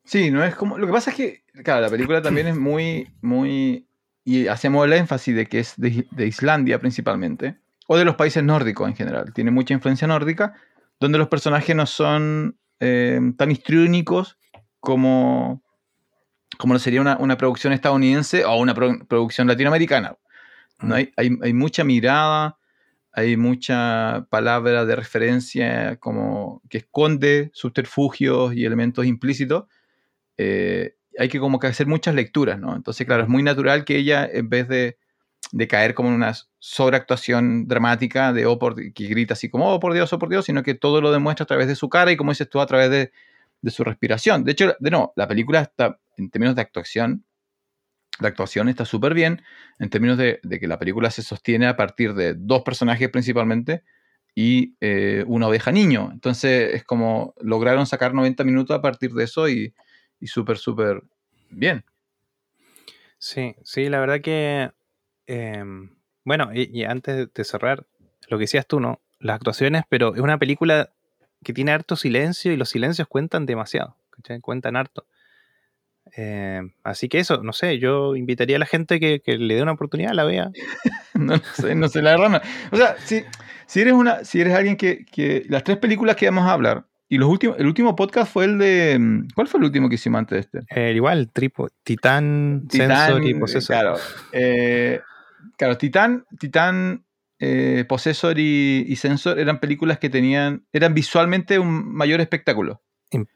[0.04, 0.78] Sí, no es como.
[0.78, 3.86] Lo que pasa es que, claro, la película también es muy, muy
[4.24, 7.56] y hacemos el énfasis de que es de, de, Islandia principalmente,
[7.86, 10.54] o de los países nórdicos en general, tiene mucha influencia nórdica,
[11.00, 14.38] donde los personajes no son eh, tan histriónicos
[14.78, 15.62] como,
[16.58, 20.16] como sería una, una, producción estadounidense o una pro, producción latinoamericana.
[20.80, 20.94] ¿no?
[20.94, 22.58] Hay, hay, hay, mucha mirada,
[23.12, 29.64] hay mucha palabra de referencia como que esconde subterfugios y elementos implícitos.
[30.38, 32.74] Eh, hay que como que hacer muchas lecturas, ¿no?
[32.76, 34.98] Entonces, claro, es muy natural que ella, en vez de,
[35.52, 39.80] de caer como en una sobreactuación dramática de, oh, por, que grita así como, oh,
[39.80, 42.12] por Dios, oh, por Dios, sino que todo lo demuestra a través de su cara
[42.12, 43.12] y, como dices tú, a través de,
[43.60, 44.44] de su respiración.
[44.44, 47.24] De hecho, de no, la película está, en términos de actuación,
[48.20, 49.42] la actuación está súper bien,
[49.78, 53.82] en términos de, de, que la película se sostiene a partir de dos personajes principalmente
[54.34, 56.10] y eh, una oveja niño.
[56.12, 59.74] Entonces, es como lograron sacar 90 minutos a partir de eso y
[60.22, 61.02] y súper, súper
[61.50, 61.84] bien.
[63.18, 64.70] Sí, sí, la verdad que,
[65.26, 65.64] eh,
[66.24, 67.86] bueno, y, y, antes de cerrar,
[68.28, 69.00] lo que decías tú, ¿no?
[69.18, 70.90] Las actuaciones, pero es una película
[71.42, 74.40] que tiene harto silencio y los silencios cuentan demasiado, ¿cachai?
[74.40, 75.06] Cuentan harto.
[76.16, 79.62] Eh, así que eso, no sé, yo invitaría a la gente que, que le dé
[79.62, 80.52] una oportunidad, la vea.
[81.14, 82.40] no, no, sé, no sé, la verdad no.
[82.70, 83.24] O sea, si,
[83.66, 86.86] si, eres, una, si eres alguien que, que las tres películas que vamos a hablar,
[87.12, 88.96] y los últimos, el último podcast fue el de.
[88.98, 90.74] Mm, ¿Cuál fue el último que hicimos antes de este?
[90.74, 93.76] Eh, igual, tripo, Titán, Sensor y Possessor.
[93.76, 93.96] Claro,
[94.32, 94.98] eh,
[95.58, 97.04] claro Titán, Titán
[97.38, 100.64] eh, Possessor y, y, Sensor eran películas que tenían.
[100.72, 102.80] eran visualmente un mayor espectáculo.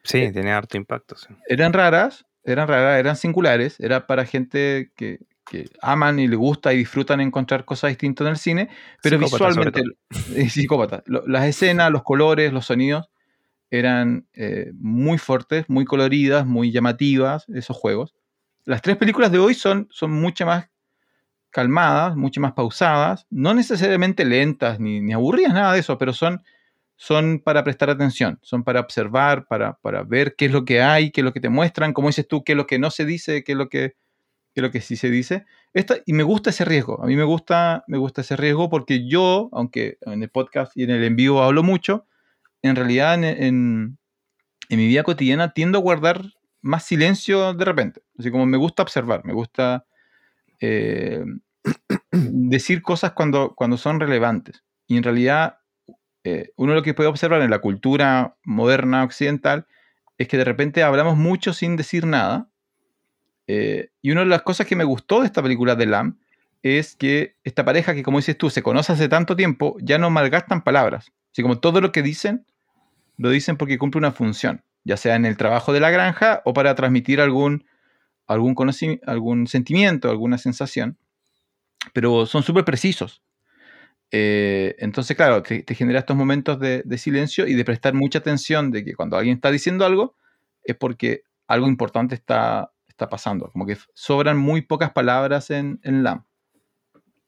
[0.04, 1.14] Sí, eh, tenía harto impacto.
[1.14, 1.34] Sí.
[1.46, 6.72] Eran raras, eran raras, eran singulares, era para gente que, que aman y le gusta
[6.72, 8.70] y disfrutan encontrar cosas distintas en el cine,
[9.02, 9.82] pero psicópata visualmente.
[10.48, 11.04] Psicópata.
[11.26, 13.10] Las escenas, los colores, los sonidos
[13.70, 18.14] eran eh, muy fuertes, muy coloridas, muy llamativas, esos juegos.
[18.64, 20.68] Las tres películas de hoy son, son mucho más
[21.50, 26.42] calmadas, mucho más pausadas, no necesariamente lentas ni, ni aburridas, nada de eso, pero son,
[26.96, 31.10] son para prestar atención, son para observar, para, para, ver qué es lo que hay,
[31.10, 33.06] qué es lo que te muestran, como dices tú, qué es lo que no se
[33.06, 33.94] dice, qué es lo que,
[34.54, 35.46] qué lo que sí se dice.
[35.72, 39.06] Esta, y me gusta ese riesgo, a mí me gusta, me gusta ese riesgo porque
[39.08, 42.06] yo, aunque en el podcast y en el en vivo hablo mucho,
[42.66, 43.98] en realidad en, en,
[44.68, 46.22] en, mi vida cotidiana tiendo a guardar
[46.60, 48.02] más silencio de repente.
[48.18, 49.86] Así como me gusta observar, me gusta
[50.60, 51.24] eh,
[52.12, 54.64] decir cosas cuando, cuando son relevantes.
[54.86, 55.58] Y en realidad
[56.24, 59.66] eh, uno lo que puede observar en la cultura moderna occidental
[60.18, 62.50] es que de repente hablamos mucho sin decir nada.
[63.46, 66.18] Eh, y una de las cosas que me gustó de esta película de Lam
[66.62, 70.10] es que esta pareja que, como dices tú, se conoce hace tanto tiempo, ya no
[70.10, 71.12] malgastan palabras.
[71.30, 72.44] Así como todo lo que dicen,
[73.16, 76.52] lo dicen porque cumple una función, ya sea en el trabajo de la granja o
[76.52, 77.66] para transmitir algún,
[78.26, 80.98] algún, conocimiento, algún sentimiento, alguna sensación.
[81.92, 83.22] Pero son súper precisos.
[84.10, 88.84] Eh, entonces, claro, te, genera estos momentos de, silencio y de prestar mucha atención de
[88.84, 90.16] que cuando alguien está diciendo algo
[90.62, 93.50] es porque algo importante está, está pasando.
[93.50, 96.24] Como que sobran muy pocas palabras en, en LAM.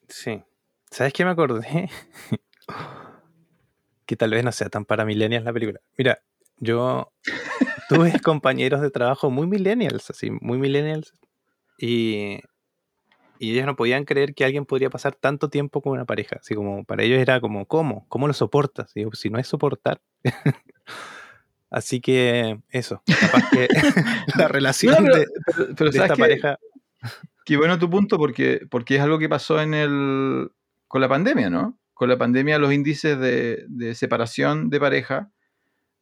[0.08, 0.42] Sí.
[0.90, 1.90] ¿Sabes qué me acordé?
[4.08, 5.78] que tal vez no sea tan para millennials la película.
[5.96, 6.18] Mira,
[6.56, 7.12] yo
[7.88, 11.14] tuve compañeros de trabajo muy millennials, así, muy millennials.
[11.78, 12.40] Y
[13.38, 16.36] y ellos no podían creer que alguien podría pasar tanto tiempo con una pareja.
[16.40, 18.04] Así como para ellos era como, ¿cómo?
[18.08, 18.92] ¿Cómo lo soportas?
[18.94, 20.00] Digo, si no es soportar.
[21.70, 23.68] Así que eso, capaz que
[24.38, 25.26] la relación de,
[25.90, 26.58] esta pareja.
[27.44, 30.50] Qué bueno tu punto, porque, porque es algo que pasó en el,
[30.88, 31.78] con la pandemia, ¿no?
[31.98, 35.32] Con la pandemia los índices de, de separación de pareja,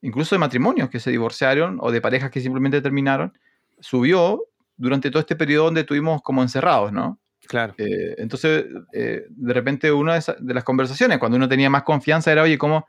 [0.02, 3.32] incluso de matrimonios que se divorciaron o de parejas que simplemente terminaron,
[3.80, 4.42] subió
[4.76, 7.18] durante todo este periodo donde estuvimos como encerrados, ¿no?
[7.46, 7.72] Claro.
[7.78, 12.42] Eh, entonces, eh, de repente, una de, las conversaciones, cuando uno tenía más confianza, era,
[12.42, 12.86] oye, ¿cómo,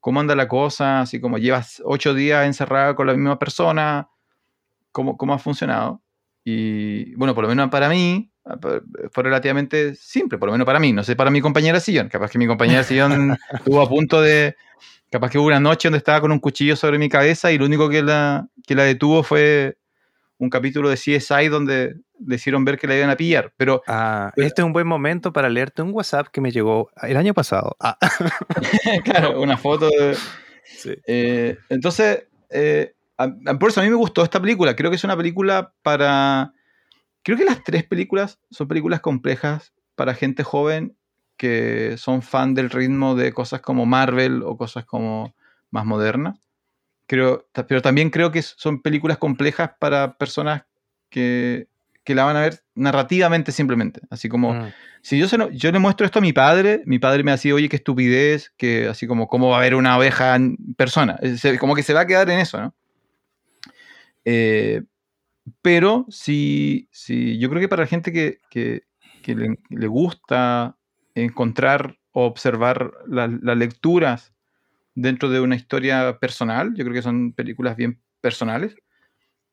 [0.00, 1.02] cómo anda la cosa?
[1.02, 4.08] Así como llevas ocho días encerrado con la misma persona,
[4.90, 6.02] ¿cómo, cómo ha funcionado?
[6.44, 8.32] Y bueno, por lo menos para mí,
[9.10, 10.92] fue relativamente simple, por lo menos para mí.
[10.92, 12.08] No sé, para mi compañera Sillón.
[12.08, 14.56] Capaz que mi compañera Sillón estuvo a punto de.
[15.10, 17.64] Capaz que hubo una noche donde estaba con un cuchillo sobre mi cabeza y lo
[17.64, 19.78] único que la, que la detuvo fue
[20.38, 23.52] un capítulo de CSI donde le hicieron ver que la iban a pillar.
[23.56, 27.16] Pero, ah, este es un buen momento para leerte un WhatsApp que me llegó el
[27.16, 27.76] año pasado.
[27.80, 27.98] Ah.
[29.04, 30.16] claro, una foto de...
[31.06, 32.94] Eh, entonces, eh,
[33.58, 34.76] por eso a mí me gustó esta película.
[34.76, 36.52] Creo que es una película para...
[37.28, 40.96] Creo que las tres películas son películas complejas para gente joven
[41.36, 45.34] que son fan del ritmo de cosas como Marvel o cosas como
[45.70, 46.48] más modernas
[47.08, 50.64] pero también creo que son películas complejas para personas
[51.08, 51.66] que,
[52.06, 54.00] la van a ver narrativamente simplemente.
[54.08, 54.72] Así como, mm.
[55.02, 57.76] si yo, yo le muestro esto a mi padre, mi padre me decía, oye, qué
[57.76, 61.20] estupidez, que así como, ¿cómo va a haber una oveja en persona?
[61.60, 62.74] Como que se va a quedar en eso, ¿no?
[64.24, 64.82] Eh,
[65.62, 68.82] pero si, si, yo creo que para la gente que,
[69.26, 70.76] le, gusta
[71.14, 74.32] encontrar o observar las lecturas
[75.00, 76.74] dentro de una historia personal.
[76.74, 78.74] Yo creo que son películas bien personales.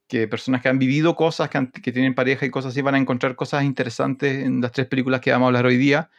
[0.07, 3.35] Que personas que han vivido cosas, que, tienen pareja y cosas así, van a encontrar
[3.35, 6.09] cosas interesantes en las tres películas que vamos a hablar hoy día.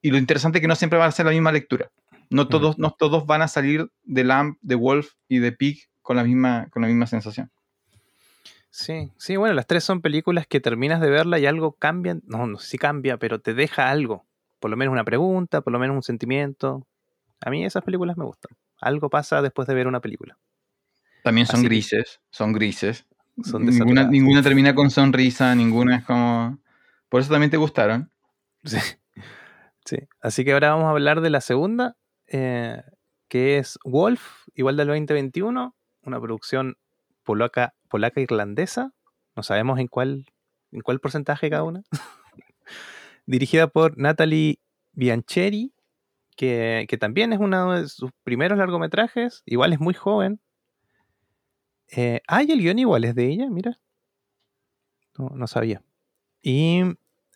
[0.00, 1.90] Y lo interesante es que no siempre van a ser la misma lectura.
[2.30, 6.16] No todos, no todos van a salir de Lamp, de Wolf y de Pig con
[6.16, 7.50] la misma, con la misma sensación.
[8.76, 12.18] Sí, sí, bueno, las tres son películas que terminas de verla y algo cambia.
[12.24, 14.26] No, no sé si cambia, pero te deja algo.
[14.58, 16.84] Por lo menos una pregunta, por lo menos un sentimiento.
[17.40, 20.38] A mí esas películas me gustan algo pasa después de ver una película.
[21.22, 23.06] También son grises, son grises.
[23.42, 26.58] Son ninguna, ninguna termina con sonrisa, ninguna es como...
[27.08, 28.12] Por eso también te gustaron.
[28.64, 28.78] Sí.
[29.84, 29.96] sí.
[30.20, 32.82] Así que ahora vamos a hablar de la segunda, eh,
[33.28, 36.76] que es Wolf, igual del 2021, una producción
[37.24, 38.92] polaca, polaca irlandesa.
[39.36, 40.26] No sabemos en cuál,
[40.72, 41.84] en cuál porcentaje cada una.
[43.24, 44.58] Dirigida por Natalie
[44.94, 45.72] Biancheri
[46.34, 50.40] que, también es uno de sus primeros largometrajes, igual es muy joven.
[51.96, 53.78] Eh, ah, el guion igual es de ella, mira.
[55.16, 55.80] No, sabía.
[56.42, 56.82] Y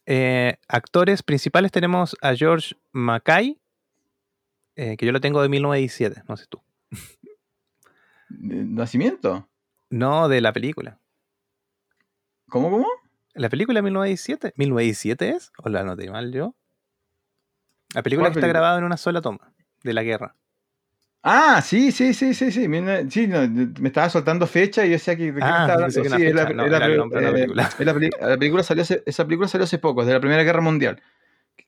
[0.07, 3.61] eh, actores principales tenemos a George Mackay,
[4.75, 6.61] eh, que yo lo tengo de 1917, no sé tú.
[8.29, 9.47] ¿Nacimiento?
[9.90, 10.98] No, de la película.
[12.49, 12.86] ¿Cómo, cómo?
[13.34, 14.55] ¿La película 1917?
[14.57, 15.53] ¿1917 es?
[15.59, 16.55] ¿O la noté mal yo?
[17.95, 20.34] La película está grabada en una sola toma de la guerra.
[21.22, 22.68] Ah, sí, sí, sí, sí, sí.
[22.68, 23.07] me
[23.84, 25.34] estaba soltando fecha y yo decía que.
[25.41, 27.70] Ah, sí, es la, película.
[27.78, 31.03] la, película salió esa película salió hace poco, de la Primera Guerra Mundial.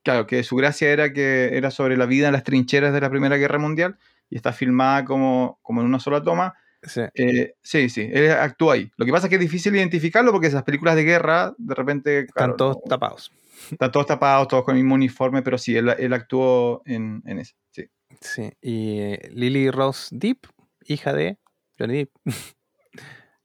[0.02, 3.10] Claro, que su gracia era que era sobre la vida en las trincheras de la
[3.10, 3.98] Primera Guerra Mundial
[4.30, 6.54] y está filmada como, como en una sola toma.
[6.82, 7.02] Sí.
[7.14, 8.90] Eh, sí, sí, él actúa ahí.
[8.96, 12.20] Lo que pasa es que es difícil identificarlo porque esas películas de guerra, de repente.
[12.20, 13.32] Están todos tapados.
[13.70, 17.54] Están todos tapados, todos con el mismo uniforme, pero sí, él, actuó en, en eso.
[17.70, 17.84] Sí.
[18.20, 18.50] sí.
[18.62, 20.38] Y eh, Lily Rose Deep,
[20.86, 21.38] hija de
[21.78, 22.10] Johnny Depp.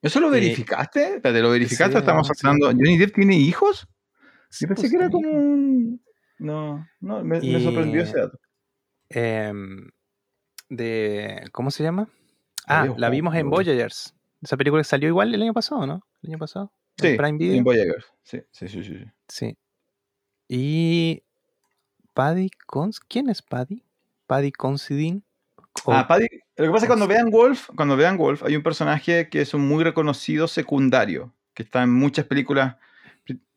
[0.01, 1.19] ¿Eso lo verificaste?
[1.19, 1.97] ¿Te lo verificaste?
[1.97, 2.67] Estamos hablando.
[2.67, 3.87] ¿Johnny Depp tiene hijos?
[4.49, 6.01] Sí, pensé pues que era como un.
[6.37, 8.39] No, no, me, sorprendió ese dato.
[9.09, 9.89] Em,
[10.69, 11.49] de.
[11.51, 12.07] ¿Cómo se llama?
[12.67, 14.15] Ah, la vimos en Voyagers.
[14.41, 16.05] Esa película que salió igual el año pasado, ¿no?
[16.21, 16.71] El año pasado.
[16.97, 17.61] Sí, en Prime Video.
[17.61, 18.07] Advance.
[18.23, 19.05] Sí, sí, sí, sí.
[19.27, 19.57] sí.
[20.47, 21.23] Y.
[22.13, 22.99] Paddy Cons.
[22.99, 23.83] ¿Quién es Paddy?
[24.27, 25.21] Paddy Considine.
[25.87, 28.63] Ah, Paddy, lo que pasa es que cuando vean Wolf, cuando vean Wolf, hay un
[28.63, 32.77] personaje que es un muy reconocido secundario, que está en muchas películas,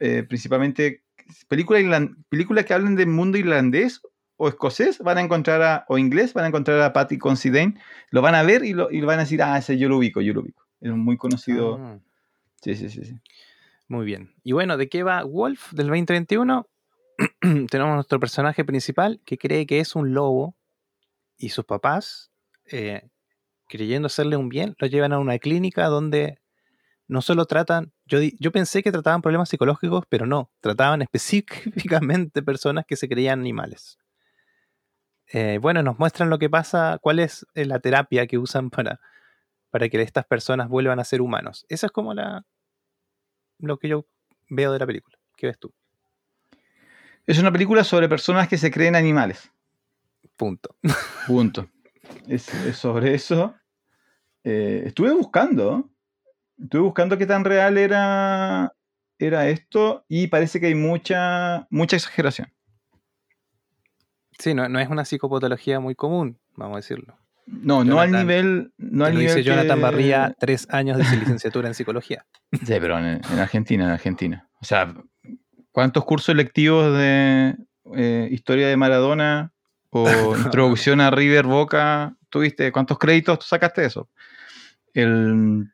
[0.01, 1.05] eh, principalmente
[1.47, 4.01] películas películas que hablen del mundo irlandés
[4.39, 7.75] o escocés, van a encontrar a, o inglés, van a encontrar a Patty Considine,
[8.11, 10.21] lo van a ver y, lo, y van a decir, ah, ese yo lo ubico,
[10.23, 10.65] yo lo ubico.
[10.81, 11.79] Es un muy conocido.
[11.81, 11.99] Ah,
[12.63, 13.15] Sí, sí, sí, sí.
[13.87, 14.35] muy bien.
[14.43, 16.67] Y bueno, ¿de qué va Wolf del 2021?
[17.71, 20.57] Tenemos nuestro personaje principal que cree que es un lobo
[21.37, 22.33] y sus papás,
[22.67, 23.09] eh,
[23.69, 26.41] creyendo hacerle un bien, lo llevan a una clínica donde
[27.07, 32.87] no solo tratan, yo, yo pensé que trataban problemas psicológicos, pero no, trataban específicamente personas
[32.87, 33.99] que se creían animales.
[35.33, 39.01] Eh, bueno, nos muestran lo que pasa, cuál es eh, la terapia que usan para,
[39.71, 41.67] para que estas personas vuelvan a ser humanos.
[41.69, 42.45] Esa es como la
[43.59, 44.07] lo que yo
[44.49, 45.19] veo de la película.
[45.37, 45.75] ¿Qué ves tú?
[47.27, 49.51] Es una película sobre personas que se creen animales.
[50.37, 50.77] Punto.
[51.27, 51.69] Punto.
[52.27, 53.55] Es, es sobre eso.
[54.45, 55.91] Eh, estuve buscando.
[56.57, 58.75] Estuve buscando qué tan real era,
[59.19, 62.53] era esto y parece que hay mucha, mucha exageración.
[64.39, 67.17] Sí, no, no es una psicopatología muy común, vamos a decirlo.
[67.47, 68.73] No, no al nivel.
[68.77, 72.25] No al lo nivel dice Jonathan que- Barría, tres años de licenciatura en psicología.
[72.53, 74.49] Sí, pero en, en Argentina, en Argentina.
[74.61, 74.95] O sea,
[75.73, 77.57] ¿cuántos cursos lectivos de
[77.95, 79.53] eh, historia de Maradona
[79.91, 82.71] o introducción a River Boca tuviste?
[82.73, 84.09] ¿Cuántos créditos tú sacaste de eso?
[84.95, 85.71] El,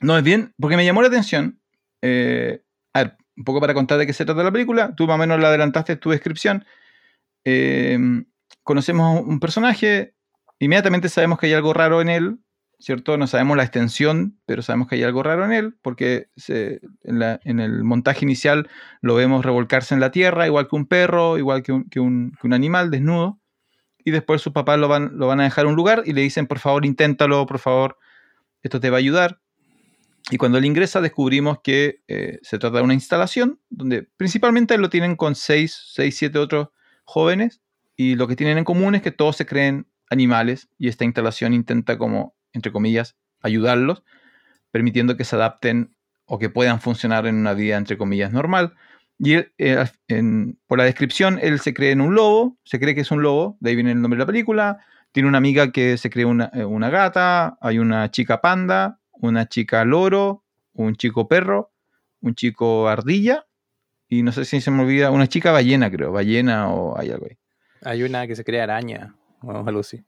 [0.00, 1.60] no, es bien, porque me llamó la atención.
[2.02, 4.94] eh, a ver, un poco para contar de qué se trata la película.
[4.96, 6.64] Tú más o menos la adelantaste en tu descripción.
[7.44, 7.98] Eh,
[8.62, 10.14] conocemos un personaje,
[10.58, 12.38] inmediatamente sabemos que hay algo raro en él,
[12.80, 13.18] ¿cierto?
[13.18, 17.84] No sabemos la extensión, pero sabemos que hay algo raro en él, porque en, el
[17.84, 18.68] montaje inicial
[19.02, 23.38] lo vemos revolcarse en la tierra, igual que un perro, igual que un, animal desnudo,
[24.02, 26.58] y después sus papás lo van, a dejar a un lugar y le dicen, por
[26.58, 27.98] favor, inténtalo, por favor,
[28.62, 29.40] esto te va a ayudar.
[30.30, 34.88] Y cuando él ingresa descubrimos que eh, se trata de una instalación donde principalmente lo
[34.88, 36.68] tienen con 6, 6, 7 otros
[37.10, 37.60] jóvenes
[37.96, 41.52] y lo que tienen en común es que todos se creen animales y esta instalación
[41.52, 44.02] intenta como, entre comillas, ayudarlos,
[44.70, 45.94] permitiendo que se adapten
[46.24, 48.74] o que puedan funcionar en una vida, entre comillas, normal.
[49.18, 49.84] Y eh,
[50.66, 53.58] por la descripción, él se cree en un lobo, se cree que es un lobo,
[53.60, 54.78] de ahí viene el nombre de la película.
[55.12, 59.46] Tiene una amiga que se cree una, eh, una gata, hay una chica panda, una
[59.46, 61.72] chica loro, un chico perro,
[62.20, 63.44] un chico ardilla,
[64.10, 67.26] y no sé si se me olvida, una chica ballena, creo, ballena o hay algo
[67.30, 67.38] ahí.
[67.82, 70.04] Hay una que se crea araña o algo así.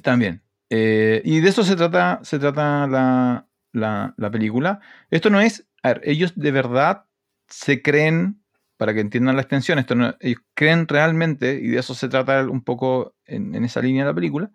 [0.00, 0.40] También.
[0.70, 4.80] Eh, y de eso se trata, se trata la, la- la película.
[5.10, 5.66] Esto no es.
[5.82, 7.04] A ver, ellos de verdad
[7.48, 8.40] se creen,
[8.76, 12.46] para que entiendan la extensión, esto no- ellos creen realmente, y de eso se trata
[12.48, 14.50] un poco en, en esa línea de la película,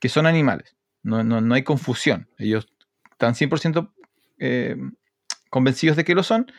[0.00, 0.76] que son animales.
[1.02, 2.28] No, no- no hay confusión.
[2.38, 2.66] Ellos
[3.12, 3.94] están 100%
[4.38, 4.76] eh,
[5.50, 6.50] convencidos de que lo son,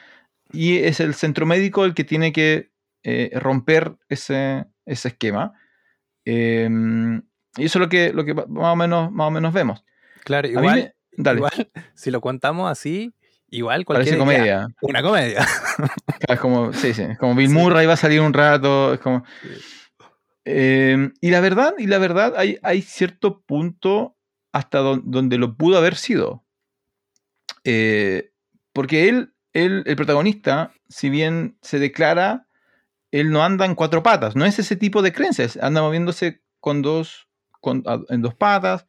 [0.52, 2.72] y es el centro médico el que tiene que
[3.04, 5.54] eh, romper ese, ese esquema.
[6.26, 7.18] Em,
[7.58, 9.84] y eso es lo que, lo que más o menos, más o menos vemos.
[10.24, 10.94] Claro, igual, me-
[11.24, 11.52] dale, igual,
[11.94, 13.14] si lo contamos así,
[13.50, 14.68] igual parece cualquier comedia.
[14.82, 15.46] una comedia.
[16.28, 17.54] Es como, sí, sí, es como Bill Sí.
[17.54, 18.94] Murray va a salir un rato.
[18.94, 19.24] Es como.
[20.46, 24.16] Em, y la verdad, y la verdad, hay, hay cierto punto
[24.52, 26.44] hasta don- donde lo pudo haber sido.
[27.64, 28.32] Eh,
[28.74, 32.48] porque él, él, el protagonista, si bien se declara,
[33.12, 36.82] él no anda en cuatro patas, no es ese tipo de creencias, anda moviéndose con
[36.84, 37.28] dos,
[37.62, 38.88] con- en dos patas,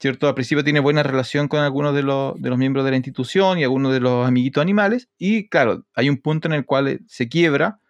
[0.00, 0.28] ¿cierto?
[0.28, 3.58] Al principio tiene buena relación con algunos de los, de los miembros de la institución
[3.58, 7.00] y algunos de los amiguitos animales, y claro, hay un punto en el cual eh,
[7.08, 7.80] se quiebra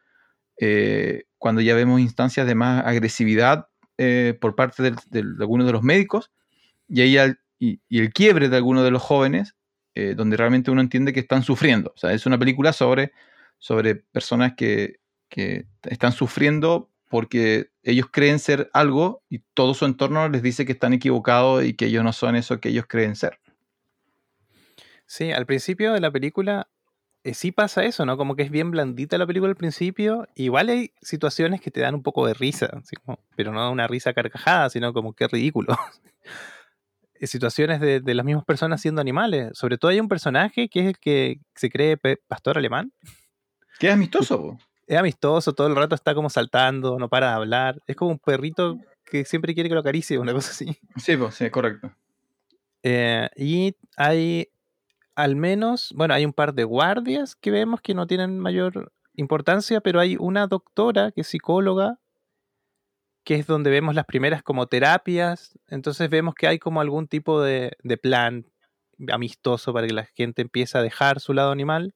[0.60, 5.82] eh, cuando ya vemos instancias de más agresividad eh, por parte de algunos de los
[5.82, 6.30] médicos,
[6.88, 9.54] y, ahí y el quiebre de algunos de los jóvenes,
[9.97, 11.92] eh, donde realmente uno entiende que están sufriendo.
[11.94, 13.12] O sea, es una película sobre,
[13.59, 20.28] sobre personas que, que están sufriendo porque ellos creen ser algo y todo su entorno
[20.28, 23.40] les dice que están equivocados y que ellos no son eso que ellos creen ser.
[25.07, 26.68] Sí, al principio de la película
[27.24, 28.18] eh, sí pasa eso, ¿no?
[28.18, 30.28] Como que es bien blandita la película al principio.
[30.34, 32.82] Igual hay situaciones que te dan un poco de risa,
[33.34, 35.74] pero no una risa carcajada, sino como que ridículo.
[37.20, 39.50] Eh, situaciones de, de las mismas personas siendo animales.
[39.54, 41.96] Sobre todo hay un personaje que es el que se cree
[42.28, 42.92] pastor alemán.
[43.78, 44.58] Que es amistoso, po.
[44.86, 47.82] Es amistoso, todo el rato está como saltando, no para de hablar.
[47.86, 50.78] Es como un perrito que siempre quiere que lo acaricie, una cosa así.
[50.96, 51.92] Sí, po, sí, correcto.
[52.82, 54.48] Eh, y hay
[55.16, 59.80] al menos, bueno, hay un par de guardias que vemos que no tienen mayor importancia,
[59.80, 61.98] pero hay una doctora que es psicóloga,
[63.26, 67.42] que es donde vemos las primeras como terapias, entonces vemos que hay como algún tipo
[67.42, 68.46] de, de plan
[69.10, 71.92] amistoso para que la gente empiece a dejar su lado animal,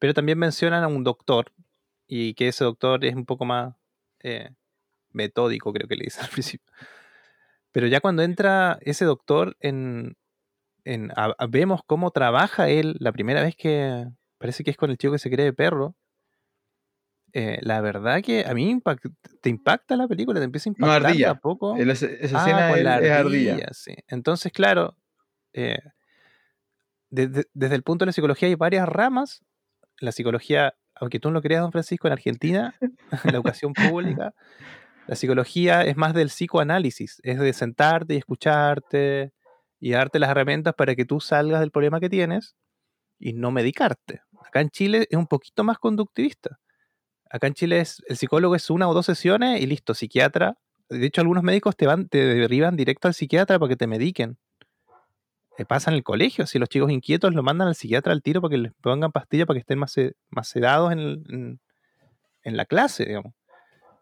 [0.00, 1.52] pero también mencionan a un doctor,
[2.08, 3.76] y que ese doctor es un poco más
[4.24, 4.50] eh,
[5.12, 6.66] metódico, creo que le dice al principio.
[7.70, 10.16] Pero ya cuando entra ese doctor en,
[10.82, 11.12] en
[11.48, 15.20] vemos cómo trabaja él la primera vez que parece que es con el chico que
[15.20, 15.94] se cree perro.
[17.32, 20.86] Eh, la verdad que a mí impact- te impacta la película, te empieza a No,
[20.86, 21.30] impactar ardilla.
[21.30, 21.76] a poco.
[21.76, 23.94] El- esa Ah, escena con es, la es ardilla, sí.
[24.08, 24.96] Entonces, claro,
[25.52, 25.78] eh,
[27.10, 29.42] desde, desde el punto de la psicología hay varias ramas.
[30.00, 32.74] La psicología, aunque tú no lo creas, don Francisco, en Argentina,
[33.24, 34.34] en la educación pública,
[35.08, 39.32] la psicología es más del psicoanálisis, es de sentarte y escucharte
[39.80, 42.54] y darte las herramientas para que tú salgas del problema que tienes
[43.18, 44.22] y no medicarte.
[44.46, 46.59] Acá en Chile es un poquito más conductivista.
[47.30, 50.56] Acá en Chile es, el psicólogo es una o dos sesiones y listo, psiquiatra.
[50.88, 54.36] De hecho, algunos médicos te van, te derivan directo al psiquiatra para que te mediquen.
[55.58, 58.40] Eh, pasa en el colegio, si los chicos inquietos lo mandan al psiquiatra al tiro
[58.40, 59.94] para que les pongan pastillas para que estén más,
[60.30, 61.60] más sedados en,
[62.42, 63.34] en- la clase, digamos.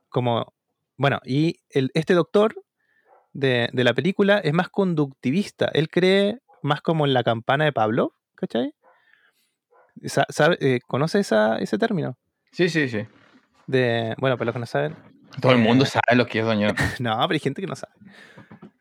[0.09, 0.55] Como,
[0.97, 2.55] bueno, y el- este doctor
[3.33, 5.69] de, de la película es más conductivista.
[5.75, 8.73] Él cree más como en la campana de Pablo, ¿cachai?
[10.61, 12.17] Eh, ¿Conoce esa, ese término?
[12.53, 13.01] Sí, sí, sí.
[13.69, 14.97] De, bueno, para los que no saben.
[15.41, 16.75] Todo el mundo Eh, sabe lo que es Doña.
[17.01, 17.93] No, pero hay gente que no sabe.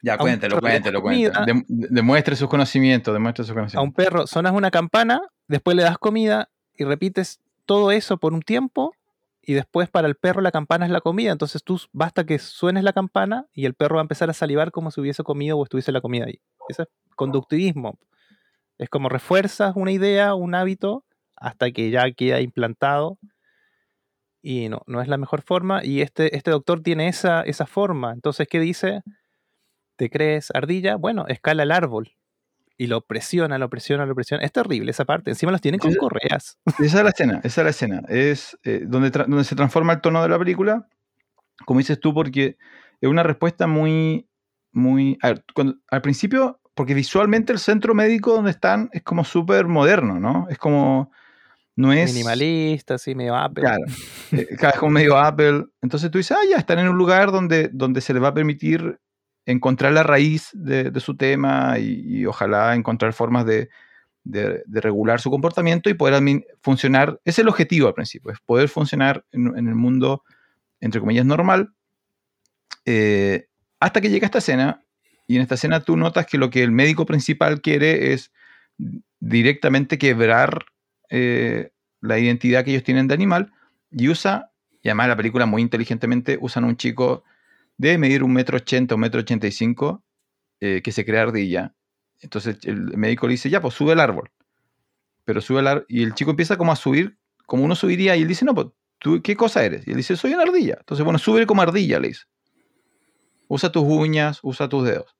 [0.01, 1.45] Ya, cuéntelo, cuéntelo, cuéntelo.
[1.45, 3.95] Dem- demuestre sus conocimientos, demuestre sus A un conocimientos.
[4.05, 8.93] perro sonas una campana, después le das comida y repites todo eso por un tiempo
[9.41, 11.31] y después para el perro la campana es la comida.
[11.31, 14.71] Entonces tú basta que suenes la campana y el perro va a empezar a salivar
[14.71, 16.39] como si hubiese comido o estuviese la comida ahí.
[16.69, 17.97] Eso es conductivismo.
[18.77, 21.03] Es como refuerzas una idea, un hábito,
[21.35, 23.17] hasta que ya queda implantado.
[24.49, 25.83] Y no, no es la mejor forma.
[25.83, 28.13] Y este, este doctor tiene esa, esa forma.
[28.13, 29.01] Entonces, ¿qué dice?
[29.97, 30.95] ¿Te crees ardilla?
[30.95, 32.13] Bueno, escala el árbol.
[32.77, 34.45] Y lo presiona, lo presiona, lo presiona.
[34.45, 35.31] Es terrible esa parte.
[35.31, 36.57] Encima los tienen con correas.
[36.79, 38.01] Esa es la escena, esa es la escena.
[38.07, 40.87] Es eh, donde, donde se transforma el tono de la película,
[41.65, 42.55] como dices tú, porque
[43.01, 44.29] es una respuesta muy,
[44.71, 45.17] muy...
[45.23, 49.67] a ver, cuando- al principio, porque visualmente el centro médico donde están es como súper
[49.67, 50.47] moderno, ¿no?
[50.49, 51.11] Es como...
[51.77, 52.11] No es...
[52.11, 53.61] Minimalista, así, medio Apple.
[53.63, 53.85] Claro,
[54.31, 55.63] eh, claro, es como medio Apple.
[55.81, 58.33] Entonces tú dices, ah, ya, están en un lugar donde, donde se les va a
[58.33, 58.99] permitir
[59.45, 63.69] encontrar la raíz de, de su tema y, y ojalá encontrar formas de,
[64.25, 66.21] de- de regular su comportamiento y poder
[66.61, 67.21] funcionar.
[67.23, 70.23] Es el objetivo al principio, es poder funcionar en, en el mundo,
[70.81, 71.69] entre comillas, normal.
[72.85, 73.47] eh,
[73.79, 74.83] hasta que llega esta escena,
[75.27, 78.31] y en esta escena tú notas que lo que el médico principal quiere es
[79.19, 80.65] directamente quebrar
[81.09, 83.51] eh, la identidad que ellos tienen de animal
[83.91, 84.51] y usa,
[84.81, 87.23] y además la película muy inteligentemente usan un chico
[87.77, 90.03] de medir un metro ochenta, un metro ochenta y cinco,
[90.59, 91.73] eh, que se crea ardilla.
[92.21, 94.31] Entonces el médico le dice, ya, pues sube el árbol.
[95.25, 98.21] Pero sube el árbol, y el chico empieza como a subir, como uno subiría, y
[98.21, 98.67] él dice, no, pues,
[98.99, 99.87] ¿tú qué cosa eres?
[99.87, 100.77] Y él dice, soy una ardilla.
[100.79, 102.23] Entonces, bueno, sube como ardilla, le dice.
[103.47, 105.15] Usa tus uñas, usa tus dedos.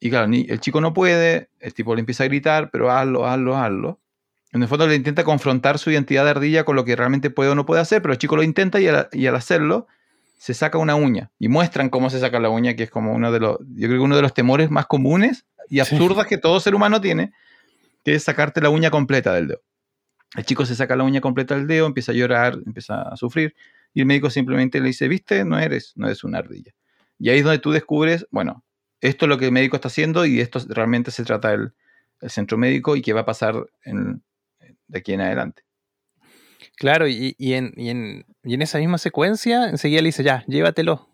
[0.00, 3.56] Y claro, el chico no puede, el tipo le empieza a gritar, pero hazlo, hazlo,
[3.56, 4.00] hazlo.
[4.54, 7.50] En el fondo le intenta confrontar su identidad de ardilla con lo que realmente puede
[7.50, 9.88] o no puede hacer, pero el chico lo intenta y al, y al hacerlo
[10.38, 11.32] se saca una uña.
[11.40, 13.98] Y muestran cómo se saca la uña, que es como uno de los, yo creo
[13.98, 15.80] que uno de los temores más comunes y Sí.
[15.80, 17.32] absurdos que todo ser humano tiene,
[18.04, 19.62] que es sacarte la uña completa del dedo.
[20.36, 23.54] El chico se saca la uña completa del dedo, empieza a llorar, empieza a sufrir,
[23.92, 26.72] y el médico simplemente le dice, viste, no eres, no eres una ardilla.
[27.18, 28.62] Y ahí es donde tú descubres, bueno,
[29.00, 31.72] esto es lo que el médico está haciendo y esto realmente se trata el,
[32.20, 34.22] el centro médico y qué va a pasar en-
[34.88, 35.64] de aquí en adelante.
[36.76, 40.44] Claro, y, y en, y, en, y en esa misma secuencia, enseguida le dice, ya,
[40.46, 41.08] llévatelo.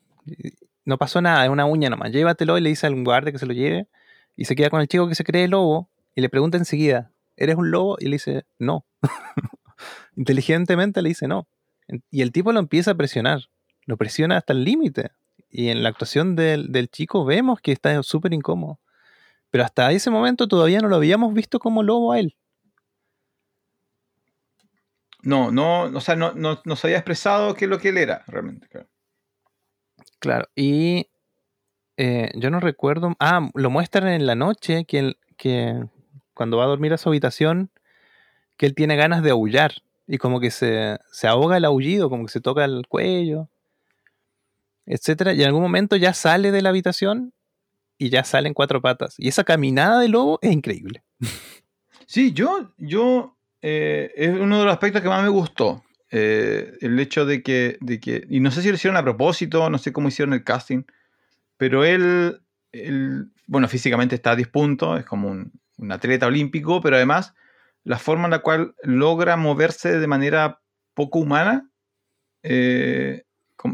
[0.84, 3.46] No pasó nada, es una uña nomás, llévatelo y le dice al guardia que se
[3.46, 3.86] lo lleve.
[4.36, 7.56] Y se queda con el chico que se cree lobo y le pregunta enseguida, ¿eres
[7.56, 7.96] un lobo?
[8.00, 8.86] Y le dice, no.
[10.16, 11.46] Inteligentemente le dice, no.
[12.10, 13.50] Y el tipo lo empieza a presionar,
[13.86, 15.10] lo presiona hasta el límite.
[15.50, 18.78] Y en la actuación del, del chico vemos que está súper incómodo.
[19.50, 22.36] Pero hasta ese momento todavía no lo habíamos visto como lobo a él.
[25.22, 27.98] No, no, o sea, no, no, no se había expresado qué es lo que él
[27.98, 28.66] era realmente.
[28.68, 28.88] claro.
[30.18, 31.08] Claro, y
[31.96, 33.14] eh, yo no recuerdo.
[33.20, 35.82] Ah, lo muestran en la noche que, él- que
[36.34, 37.70] cuando va a dormir a su habitación,
[38.56, 39.72] que él tiene ganas de aullar
[40.06, 43.48] y como que se, se ahoga el aullido, como que se toca el cuello,
[44.86, 45.32] etcétera.
[45.32, 47.32] Y en algún momento ya sale de la habitación
[47.98, 49.14] y ya sale en cuatro patas.
[49.18, 51.02] Y esa caminada de lobo es increíble.
[52.06, 55.84] Sí, yo, yo eh, es uno de los aspectos que más me gustó.
[56.12, 59.70] eh, el hecho de que, de que, y no sé si lo hicieron a propósito,
[59.70, 60.82] no sé cómo hicieron el casting,
[61.56, 62.40] pero él,
[63.46, 65.52] bueno, físicamente está a 10 puntos, es como un,
[65.90, 67.34] atleta olímpico, pero además
[67.84, 70.60] la forma en la cual logra moverse de manera
[70.94, 71.70] poco humana,
[72.42, 73.24] eh,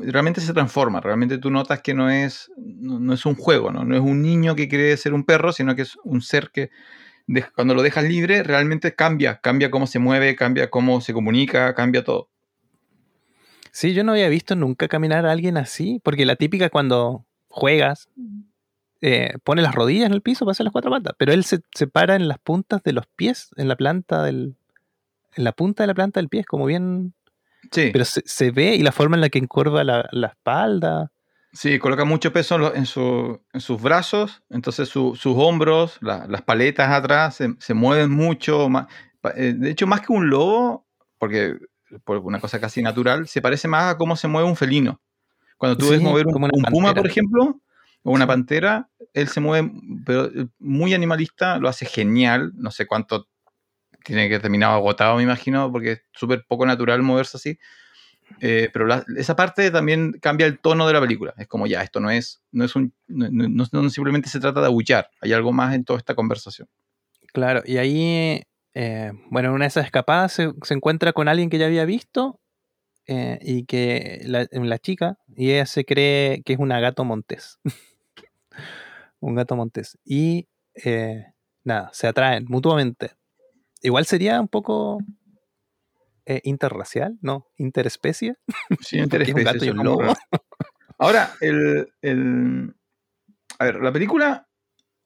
[0.02, 3.84] realmente se transforma, realmente tú notas que no es, no, es un juego, ¿no?
[3.84, 6.70] no es un niño que quiere ser un perro, sino que es un ser que
[7.26, 11.74] de- cuando lo dejas libre realmente cambia, cambia cómo se mueve, cambia cómo se comunica,
[11.74, 12.30] cambia todo.
[13.72, 18.08] Sí, yo no había visto nunca caminar a alguien así, porque la típica cuando juegas,
[19.02, 21.60] eh, pone las rodillas en el piso para hacer las cuatro patas, pero él se,
[21.74, 24.56] se para en las puntas de los pies, en la planta del,
[25.36, 27.12] en la punta de la planta del pie, es como bien,
[27.70, 31.10] Sí, pero se, se ve y la forma en la que encorva la, la espalda.
[31.56, 35.98] Sí, coloca mucho peso en, lo- en su- en sus brazos, entonces su- sus hombros,
[36.00, 38.68] la- las paletas atrás se, se mueven mucho.
[39.20, 40.86] pa- eh, de hecho, más que un lobo,
[41.18, 41.56] porque
[42.04, 45.00] por una cosa casi natural, se parece más a cómo se mueve un felino.
[45.56, 47.60] Cuando tú ves mover un, un puma, por ejemplo,
[48.02, 49.72] o una pantera, él se mueve,
[50.04, 52.52] pero muy animalista, lo hace genial.
[52.54, 53.28] No sé cuánto
[54.04, 57.58] tiene que terminar agotado, me imagino, porque es súper poco natural moverse así.
[58.40, 61.34] Eh, pero la- esa parte también cambia el tono de la película.
[61.38, 65.10] Es como ya, esto no es, no es un, no, simplemente se trata de aullar,
[65.20, 66.68] hay algo más en toda esta conversación.
[67.32, 68.42] Claro, y ahí,
[68.74, 72.40] eh, bueno, en una de esas escapadas se, encuentra con alguien que ya había visto
[73.06, 77.58] eh, y que la, chica, y ella se cree que es una gato montés.
[79.20, 79.98] un gato montés.
[80.04, 80.48] Y
[81.64, 83.12] nada, se atraen mutuamente.
[83.82, 84.98] Igual sería un poco
[86.26, 87.46] eh, interracial, ¿no?
[87.56, 88.36] Interespecie.
[88.80, 90.12] Sí, un interespecie, gato y un lobo.
[90.98, 92.74] Ahora, el, el-
[93.58, 94.48] A ver, la película.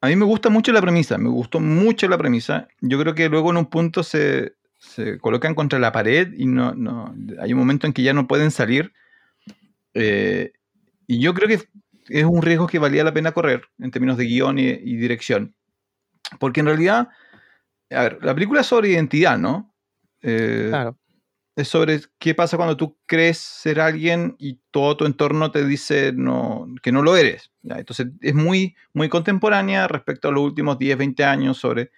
[0.02, 2.68] A mí me gusta mucho la premisa, me gustó mucho la premisa.
[2.80, 6.74] Yo creo que luego en un punto se, se colocan contra la pared y no,
[6.74, 8.94] no, hay un momento en que ya no pueden salir.
[9.92, 10.52] Eh,
[11.06, 11.68] y yo creo que
[12.08, 15.54] es un riesgo que valía la pena correr en términos de guion y, y dirección.
[16.38, 17.08] Porque en realidad,
[17.90, 19.74] a ver, la película es sobre identidad, ¿no?
[20.22, 20.96] Eh, Claro.
[21.56, 26.12] Es sobre qué pasa cuando tú crees ser alguien y todo tu entorno te dice
[26.14, 27.50] no, que no lo eres.
[27.62, 27.76] ¿ya?
[27.76, 31.90] Entonces es muy, muy contemporánea respecto a los últimos 10, 20 años sobre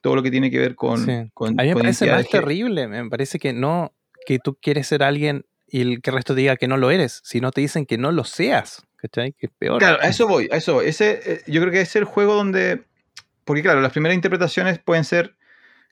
[0.00, 1.04] todo lo que tiene que ver con...
[1.04, 1.30] Sí.
[1.34, 2.86] con A mí me con parece más terrible.
[2.86, 3.94] Me parece que no,
[4.26, 7.20] que tú quieres ser alguien y el que el resto diga que no lo eres,
[7.24, 8.86] sino te dicen que no lo seas.
[8.96, 9.32] ¿Cachai?
[9.32, 9.78] Que es peor.
[9.78, 10.86] Claro, a eso voy, a eso voy.
[10.86, 12.84] Ese, eh, yo creo que es el juego donde...
[13.44, 15.36] Porque claro, las primeras interpretaciones pueden ser...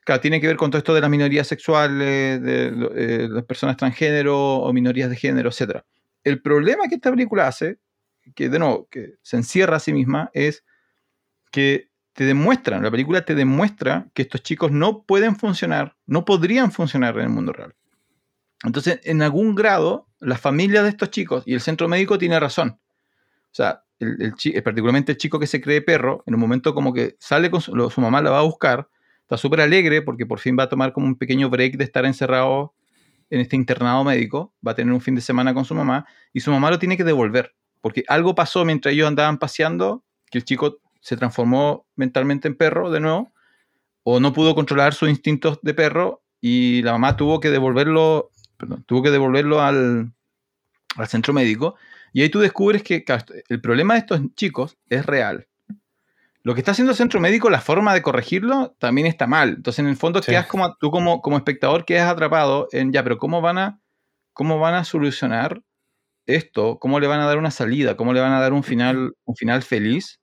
[0.07, 3.43] Claro, tiene que ver con todo esto de las minorías sexuales, de lo- eh, las
[3.43, 5.83] personas transgénero o minorías de género, etc.
[6.23, 7.79] El problema que esta película hace,
[8.33, 10.63] que de nuevo, que se encierra a sí misma, es
[11.51, 16.71] que te demuestran, la película te demuestra que estos chicos no pueden funcionar, no podrían
[16.71, 17.75] funcionar en el mundo real.
[18.63, 22.79] Entonces, en algún grado, la familia de estos chicos y el centro médico tiene razón.
[23.51, 23.83] O sea,
[24.37, 27.61] chi- particularmente el chico que se cree perro, en un momento como que sale con
[27.61, 28.89] su mamá, la va a buscar,
[29.27, 32.05] está súper alegre porque por fin va a tomar como un pequeño break de estar
[32.05, 32.73] encerrado
[33.29, 36.39] en este internado médico, va a tener un fin de semana con su mamá y
[36.39, 40.45] su mamá lo tiene que devolver, porque algo pasó mientras ellos andaban paseando, que el
[40.45, 43.33] chico se transformó mentalmente en perro de nuevo,
[44.03, 48.85] o no pudo controlar sus instintos de perro y la mamá tuvo que devolverlo, perdón,
[48.87, 50.13] tuvo que devolverlo al,
[50.95, 51.75] al centro médico
[52.13, 53.03] y ahí tú descubres que
[53.49, 55.47] el problema de estos chicos es real.
[56.47, 59.49] Lo que está haciendo el centro médico, la forma de corregirlo, también está mal.
[59.49, 60.31] Entonces, en el fondo, Sí.
[60.31, 63.81] quedas como, tú como, como espectador quedas atrapado en, ya, pero ¿cómo van, a,
[64.31, 65.61] ¿cómo van a solucionar
[66.25, 66.79] esto?
[66.79, 67.97] ¿Cómo le van a dar una salida?
[67.97, 70.21] ¿Cómo le van a dar un final, un final feliz?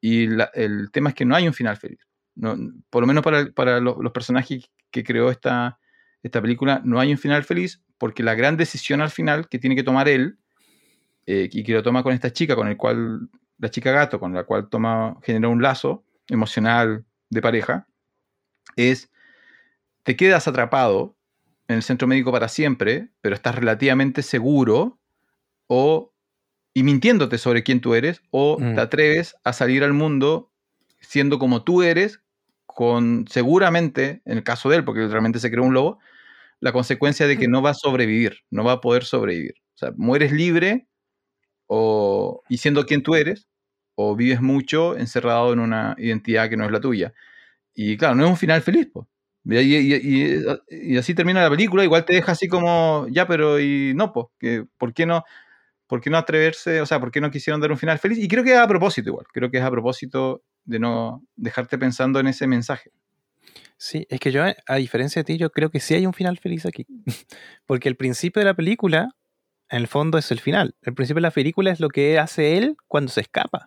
[0.00, 1.98] Y la- el tema es que no hay un final feliz.
[2.34, 2.56] No,
[2.88, 5.78] por lo menos para, para lo- los personajes que creó esta,
[6.22, 9.76] esta película, no hay un final feliz porque la gran decisión al final que tiene
[9.76, 10.38] que tomar él
[11.26, 13.28] eh, y que lo toma con esta chica, con el cual,
[13.58, 17.86] la chica gato, con la cual toma, genera un lazo emocional de pareja,
[18.76, 19.10] es,
[20.02, 21.16] te quedas atrapado
[21.68, 24.98] en el centro médico para siempre, pero estás relativamente seguro
[25.66, 26.12] o,
[26.74, 28.74] y mintiéndote sobre quién tú eres, o Mm.
[28.74, 30.50] te atreves a salir al mundo
[31.00, 32.20] siendo como tú eres,
[32.66, 35.98] con seguramente, en el caso de él, porque realmente se creó un lobo,
[36.60, 39.54] la consecuencia de que no va a sobrevivir, no va a poder sobrevivir.
[39.74, 40.86] O sea, mueres libre
[41.66, 43.48] o, y siendo quien tú eres,
[43.96, 47.12] o vives mucho encerrado en una identidad que no es la tuya.
[47.74, 49.08] Y claro, no es un final feliz, po.
[49.44, 50.44] Y, y- y-
[50.94, 54.26] y así termina la película, igual te deja así como, ya, pero y no, pues,
[54.38, 55.24] que, ¿por no?
[55.86, 56.80] ¿Por qué no atreverse?
[56.80, 58.18] O sea, ¿por qué no quisieron dar un final feliz?
[58.18, 61.78] Y creo que es a propósito igual, creo que es a propósito de no dejarte
[61.78, 62.90] pensando en ese mensaje.
[63.76, 66.38] Sí, es que yo, a diferencia de ti, yo creo que sí hay un final
[66.38, 66.86] feliz aquí.
[67.66, 69.10] Porque el principio de la película,
[69.70, 70.74] en el fondo, es el final.
[70.82, 73.64] El principio de la película es lo que hace él cuando se escapa.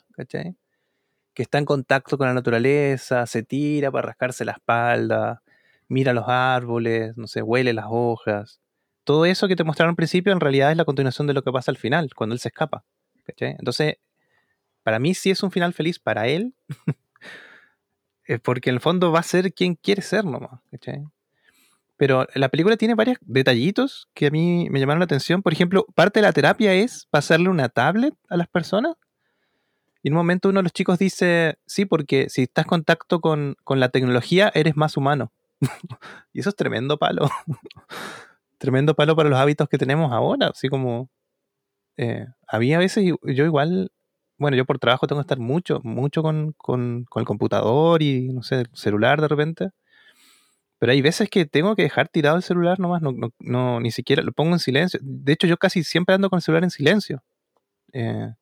[1.34, 5.44] Que está en contacto con la naturaleza, se tira para rascarse la espalda,
[5.88, 8.60] mira los árboles, no sé, huele las hojas.
[9.04, 11.52] Todo eso que te mostraron al principio en realidad es la continuación de lo que
[11.52, 12.84] pasa al final, cuando él se escapa.
[13.40, 13.98] Entonces,
[14.84, 16.54] para mí sí es un final feliz para él,
[18.24, 20.62] es porque en el fondo va a ser quien quiere ser nomás.
[20.72, 21.04] ¿cachai?
[21.98, 25.42] Pero la película tiene varios detallitos que a mí me llamaron la atención.
[25.42, 28.96] Por ejemplo, parte de la terapia es pasarle una tablet a las personas.
[30.04, 33.20] Y en un momento uno de los chicos dice, sí, porque si estás en contacto
[33.20, 35.32] con, con la tecnología, eres más humano.
[36.34, 37.28] y eso es tremendo palo.
[38.60, 40.50] tremendo palo para los hábitos que tenemos ahora.
[40.50, 41.10] Así como,
[41.98, 43.92] eh, había veces, yo igual,
[44.38, 48.30] bueno, yo por trabajo tengo que estar mucho, mucho con, con, con, el computador y,
[48.30, 49.70] no sé, el celular de repente.
[50.80, 53.92] Pero hay veces que tengo que dejar tirado el celular nomás, no, no, no, ni
[53.92, 55.00] siquiera lo pongo en silencio.
[55.04, 57.24] De hecho, yo casi siempre ando con el celular en silencio.
[57.94, 58.34] Eh,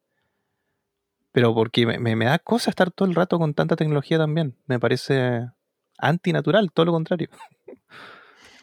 [1.32, 4.56] pero porque me, me, da cosa estar todo el rato con tanta tecnología también.
[4.68, 5.50] Me parece
[5.98, 7.30] antinatural, todo lo contrario.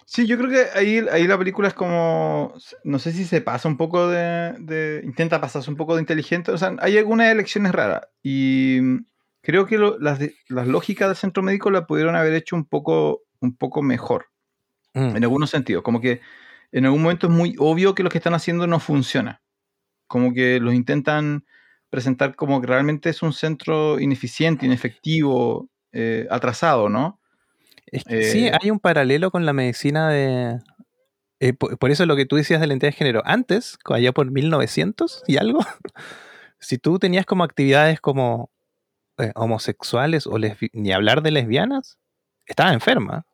[0.06, 2.52] Sí, yo creo que ahí, ahí la película es como,
[2.84, 6.58] no sé si se pasa un poco de, intenta pasarse un poco de inteligente, o
[6.58, 8.80] sea, hay algunas elecciones raras y
[9.40, 10.18] creo que las,
[10.48, 14.26] las lógicas del centro médico la pudieron haber hecho un poco, un poco mejor,
[14.94, 15.16] mm.
[15.16, 16.20] en algunos sentidos, como que
[16.72, 19.42] en algún momento es muy obvio que lo que están haciendo no funciona,
[20.06, 21.44] como que los intentan
[21.92, 27.20] presentar como que realmente es un centro ineficiente, inefectivo, eh, atrasado, ¿no?
[27.92, 30.58] sí, eh, hay un paralelo con la medicina de...
[31.40, 33.22] Eh, por, eso lo que tú decías de la identidad de género.
[33.26, 35.58] Antes, allá por 1900 y algo,
[36.60, 38.50] si tú tenías como actividades como
[39.34, 40.38] homosexuales o
[40.72, 41.98] ni hablar de lesbianas,
[42.46, 43.26] estabas enferma.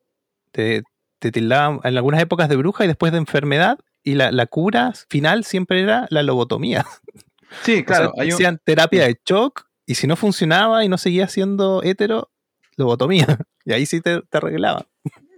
[0.53, 0.83] Te,
[1.19, 5.45] te tildaban en algunas épocas de bruja y después de enfermedad y la, cura final
[5.45, 6.87] siempre era la lobotomía.
[7.63, 8.13] Sí, claro.
[8.21, 12.31] hacían terapia de shock y si no funcionaba y no seguía siendo hetero,
[12.77, 13.27] lobotomía.
[13.65, 14.85] Y ahí sí te, te arreglaban.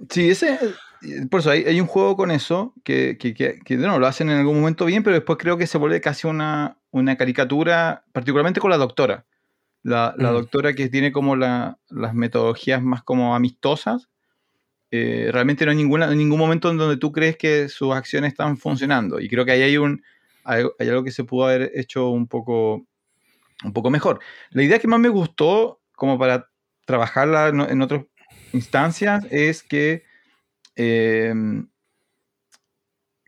[0.09, 0.59] Sí, ese,
[1.31, 4.61] por eso hay, un juego con eso que, que, que, no, lo hacen en algún
[4.61, 8.77] momento bien, pero después creo que se vuelve casi una, una caricatura, particularmente con la
[8.77, 9.25] doctora.
[9.83, 10.35] La, la mm.
[10.35, 14.09] doctora que tiene como la, las metodologías más como amistosas.
[14.91, 18.57] Eh, realmente no hay ninguna, ningún momento en donde tú crees que sus acciones están
[18.57, 19.21] funcionando.
[19.21, 20.03] Y creo que ahí hay, un,
[20.45, 22.87] hay, algo que se pudo haber hecho un poco,
[23.65, 24.21] un poco mejor.
[24.51, 26.49] La idea que más me gustó, como para
[26.87, 28.05] trabajarla en otras
[28.53, 30.05] instancias, es que,
[30.75, 31.69] em,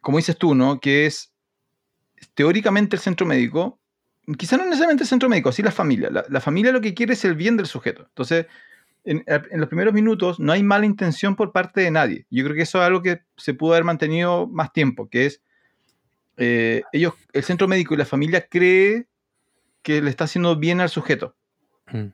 [0.01, 0.81] como dices tú, ¿no?
[0.81, 1.33] Que es
[2.35, 3.79] teóricamente el centro médico,
[4.39, 6.11] quizá no necesariamente el centro médico, sí la familia.
[6.11, 8.07] La, familia lo que quiere es el bien del sujeto.
[8.09, 8.47] Entonces,
[9.05, 12.27] en, los primeros minutos no hay mala intención por parte de nadie.
[12.31, 15.43] Yo creo que eso es algo que se pudo haber mantenido más tiempo, que es
[16.37, 19.07] eh, ellos, el centro médico y la familia cree
[19.83, 21.35] que le está haciendo bien al sujeto.
[21.91, 22.09] Mm.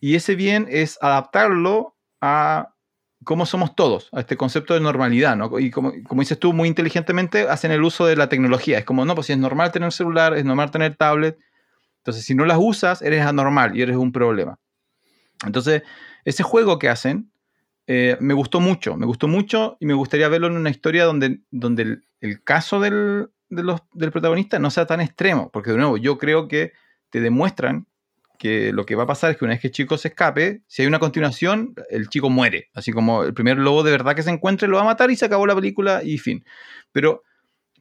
[0.00, 2.74] Y ese bien es adaptarlo a
[3.24, 5.58] cómo somos todos, a este concepto de normalidad, ¿no?
[5.58, 8.78] Y como, como, dices tú, muy inteligentemente hacen el uso de la tecnología.
[8.78, 11.38] Es como, no, pues si es normal tener celular, es normal tener tablet.
[11.98, 14.58] Entonces, si no las usas, eres anormal y eres un problema.
[15.44, 15.82] Entonces,
[16.24, 17.30] ese juego que hacen
[17.86, 21.40] eh, me gustó mucho, me gustó mucho y me gustaría verlo en una historia donde,
[21.50, 26.46] donde el, caso del, del protagonista no sea tan extremo, porque de nuevo, yo creo
[26.46, 26.72] que
[27.10, 27.86] te demuestran
[28.40, 30.62] que lo que va a pasar es que una vez que el chico se escape,
[30.66, 32.70] si hay una continuación, el chico muere.
[32.72, 35.16] Así como el primer lobo de verdad que se encuentre lo va a matar y
[35.16, 36.42] se acabó la película y fin.
[36.90, 37.22] Pero,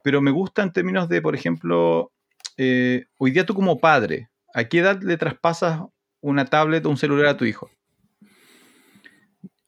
[0.03, 2.11] pero me gusta en términos de, por ejemplo,
[2.57, 5.81] eh, hoy día tú como padre, ¿a qué edad le traspasas
[6.21, 7.69] una tablet o un celular a tu hijo?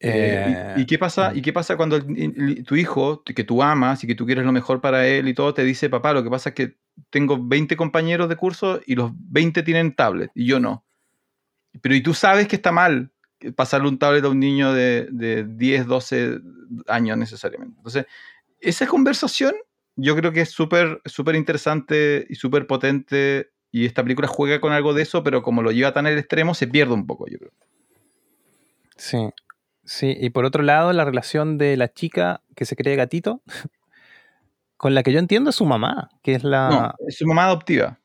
[0.03, 1.99] Eh, y, qué pasa, ¿Y qué pasa cuando
[2.65, 5.53] tu hijo, que tú amas y que tú quieres lo mejor para él y todo,
[5.53, 6.77] te dice, papá, lo que pasa es que
[7.11, 10.83] tengo 20 compañeros de curso y los 20 tienen tablet y yo no?
[11.81, 13.11] Pero y tú sabes que está mal
[13.55, 16.39] pasarle un tablet a un niño de, de 10, 12
[16.87, 17.75] años necesariamente.
[17.77, 18.05] Entonces,
[18.59, 19.53] esa conversación
[19.95, 24.73] yo creo que es súper súper interesante y súper potente y esta película juega con
[24.73, 27.37] algo de eso, pero como lo lleva tan al extremo, se pierde un poco, yo
[27.37, 27.51] creo.
[28.97, 29.17] Sí,
[29.83, 33.41] Sí, y por otro lado, la relación de la chica que se cree gatito,
[34.77, 36.69] con la que yo entiendo es su mamá, que es la...
[36.69, 37.99] No, es su mamá adoptiva.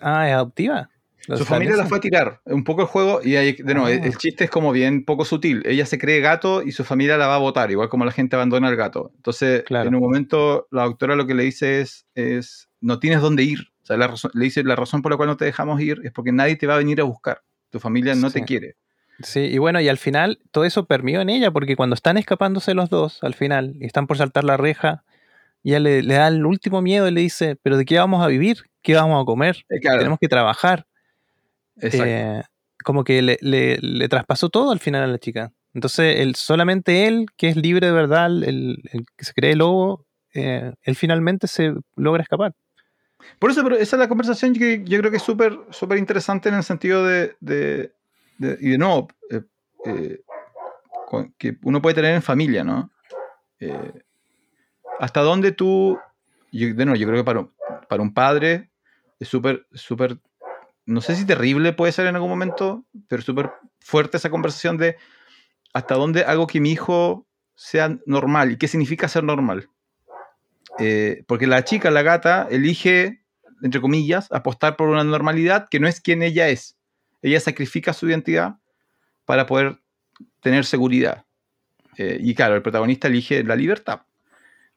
[0.00, 0.90] Ah, ¿es adoptiva?
[1.20, 4.16] Su familia la fue a tirar, un poco el juego, y de nuevo, el, ah.
[4.16, 5.62] chiste es como bien poco sutil.
[5.66, 8.36] Ella se cree gato y su familia la va a votar, igual como la gente
[8.36, 9.12] abandona al gato.
[9.16, 13.42] Entonces, en un momento, la doctora lo que le dice es, es no tienes dónde
[13.42, 13.58] ir.
[13.96, 16.32] O sea, le dice, la razón por la cual no te dejamos ir es porque
[16.32, 17.42] nadie te va a venir a buscar.
[17.70, 18.76] Tu familia no te quiere.
[19.22, 22.74] Sí, y bueno, y al final todo eso permeó en ella, porque cuando están escapándose
[22.74, 25.04] los dos, al final, y están por saltar la reja,
[25.62, 28.22] y ella le, le da el último miedo y le dice, pero ¿de qué vamos
[28.24, 28.58] a vivir?
[28.80, 29.64] ¿Qué vamos a comer?
[29.70, 30.86] Eh, claro, Tenemos que trabajar.
[31.80, 32.04] exacto.
[32.04, 32.42] Eh,
[32.84, 35.52] como que le, le- le traspasó todo al final a la chica.
[35.74, 40.06] Entonces, él, solamente él, que es libre de verdad, el, el que se cree lobo,
[40.32, 42.54] eh, él finalmente se logra escapar.
[43.38, 46.48] Por eso, pero esa es la conversación que yo creo que es súper súper interesante
[46.48, 47.92] en el sentido de, de-
[48.38, 49.42] de- y de nuevo, eh,
[49.84, 50.20] eh,
[51.38, 52.90] que uno puede tener en familia, ¿no?
[53.60, 54.02] Eh,
[55.00, 55.98] hasta dónde tú,
[56.52, 57.48] yo, de nuevo, yo creo que para,
[57.88, 58.70] para un padre
[59.20, 60.18] es súper, súper,
[60.86, 63.50] no sé si terrible puede ser en algún momento, pero súper
[63.80, 64.96] fuerte esa conversación de
[65.72, 69.68] hasta dónde hago que mi hijo sea normal y qué significa ser normal.
[70.78, 73.22] Eh, porque la chica, la gata, elige,
[73.62, 76.76] entre comillas, apostar por una normalidad que no es quien ella es.
[77.22, 78.56] Ella sacrifica su identidad
[79.24, 79.80] para poder
[80.40, 81.24] tener seguridad.
[81.96, 84.02] Eh, y claro, el protagonista elige la libertad.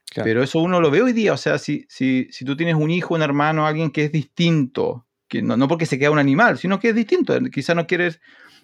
[0.10, 0.26] Claro.
[0.26, 1.34] Pero eso uno lo ve hoy día.
[1.34, 5.06] O sea, si, si, si tú tienes un hijo, un hermano, alguien que es distinto,
[5.28, 7.38] que no, no porque se queda un animal, sino que es distinto.
[7.52, 8.20] Quizá no quieres.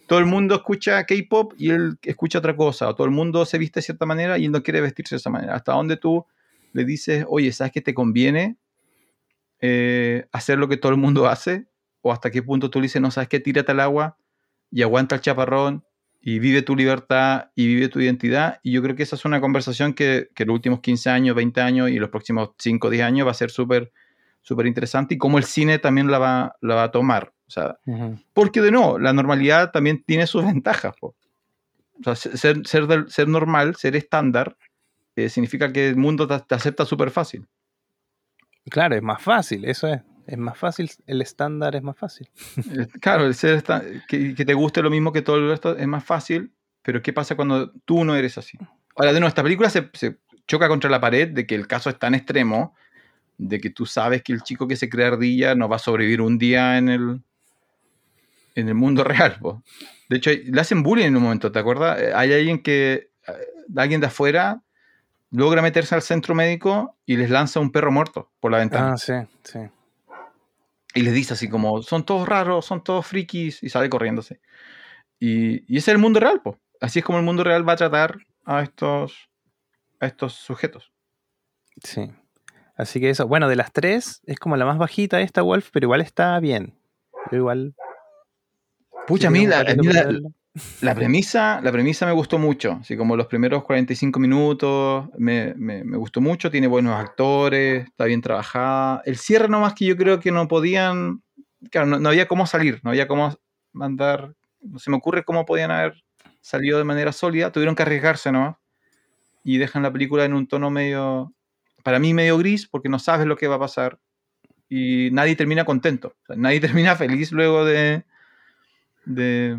[0.07, 2.89] Todo el mundo escucha K-pop y él escucha otra cosa.
[2.89, 5.17] O todo el mundo se viste de cierta manera y él no quiere vestirse de
[5.17, 5.55] esa manera.
[5.55, 6.25] Hasta dónde tú
[6.73, 8.57] le dices, oye, ¿sabes que te conviene
[9.59, 11.67] eh, hacer lo que todo el mundo hace?
[12.01, 13.39] O hasta qué punto tú le dices, no, ¿sabes qué?
[13.39, 14.17] Tírate al agua
[14.71, 15.83] y aguanta el chaparrón
[16.21, 18.59] y vive tu libertad y vive tu identidad.
[18.63, 21.61] Y yo creo que esa es una conversación que, que los últimos 15 años, 20
[21.61, 23.91] años y los próximos 5 o 10 años va a ser súper
[24.41, 27.33] súper interesante y cómo el cine también la va, la va a tomar.
[27.47, 28.17] O sea, Ujú.
[28.33, 30.95] porque de nuevo, la normalidad también tiene sus ventajas.
[30.97, 31.15] po.
[31.99, 34.55] O sea, se- ser, ser, ser normal, ser estándar,
[35.17, 37.45] eh, significa que el mundo te, te acepta súper fácil.
[38.69, 40.01] Claro, es más fácil, eso es.
[40.27, 42.29] Es más fácil, el estándar es más fácil.
[42.99, 43.63] Claro, el ser
[44.09, 46.51] que, que te guste lo mismo que todo el resto es más fácil,
[46.81, 48.57] pero ¿qué pasa cuando tú no eres así?
[48.95, 51.89] Ahora, de nuevo, esta película se, se choca contra la pared de que el caso
[51.89, 52.75] es tan extremo
[53.37, 56.19] de que tú sabes que el chico que se cree ardilla no va a sobrevivir
[56.21, 57.21] un día en el,
[58.55, 59.37] en el mundo real.
[59.39, 59.63] po.
[60.09, 62.01] De hecho, le hacen bullying en un momento, ¿te acuerdas?
[62.01, 63.33] Eh, Hay alguien que, eh,
[63.77, 64.61] alguien de afuera
[65.31, 68.93] logra meterse al centro médico y les lanza un perro muerto por la ventana.
[68.93, 69.13] Ah, sí,
[69.43, 69.59] sí.
[70.93, 74.39] Y les dice así como, son todos raros, son todos frikis, y sale corriéndose.
[75.19, 76.57] Y, y ese es el mundo real, pues.
[76.79, 79.29] Así es como el mundo real va a tratar a estos,
[79.99, 80.91] a estos sujetos.
[81.83, 82.11] Sí.
[82.75, 85.85] Así que eso, bueno, de las tres, es como la más bajita esta Wolf, pero
[85.85, 86.77] igual está bien.
[87.31, 87.75] Igual.
[89.07, 89.63] Pucha, a mí, la.
[90.81, 92.77] La premisa, la premisa me gustó mucho.
[92.81, 96.49] Así como los primeros 45 minutos me, me- me gustó mucho.
[96.51, 99.01] Tiene buenos actores, está bien trabajada.
[99.05, 101.21] El cierre nomás que yo creo que no podían...
[101.71, 103.35] Claro, no, no había cómo salir, no había cómo
[103.73, 104.33] mandar...
[104.61, 106.03] No se me ocurre cómo podían haber
[106.41, 107.51] salido de manera sólida.
[107.51, 108.55] Tuvieron que arriesgarse nomás.
[109.43, 111.33] Y dejan la película en un tono medio...
[111.83, 113.99] Para mí medio gris porque no sabes lo que va a pasar.
[114.69, 116.15] Y nadie termina contento.
[116.23, 118.03] O sea, nadie termina feliz luego de...
[119.05, 119.57] de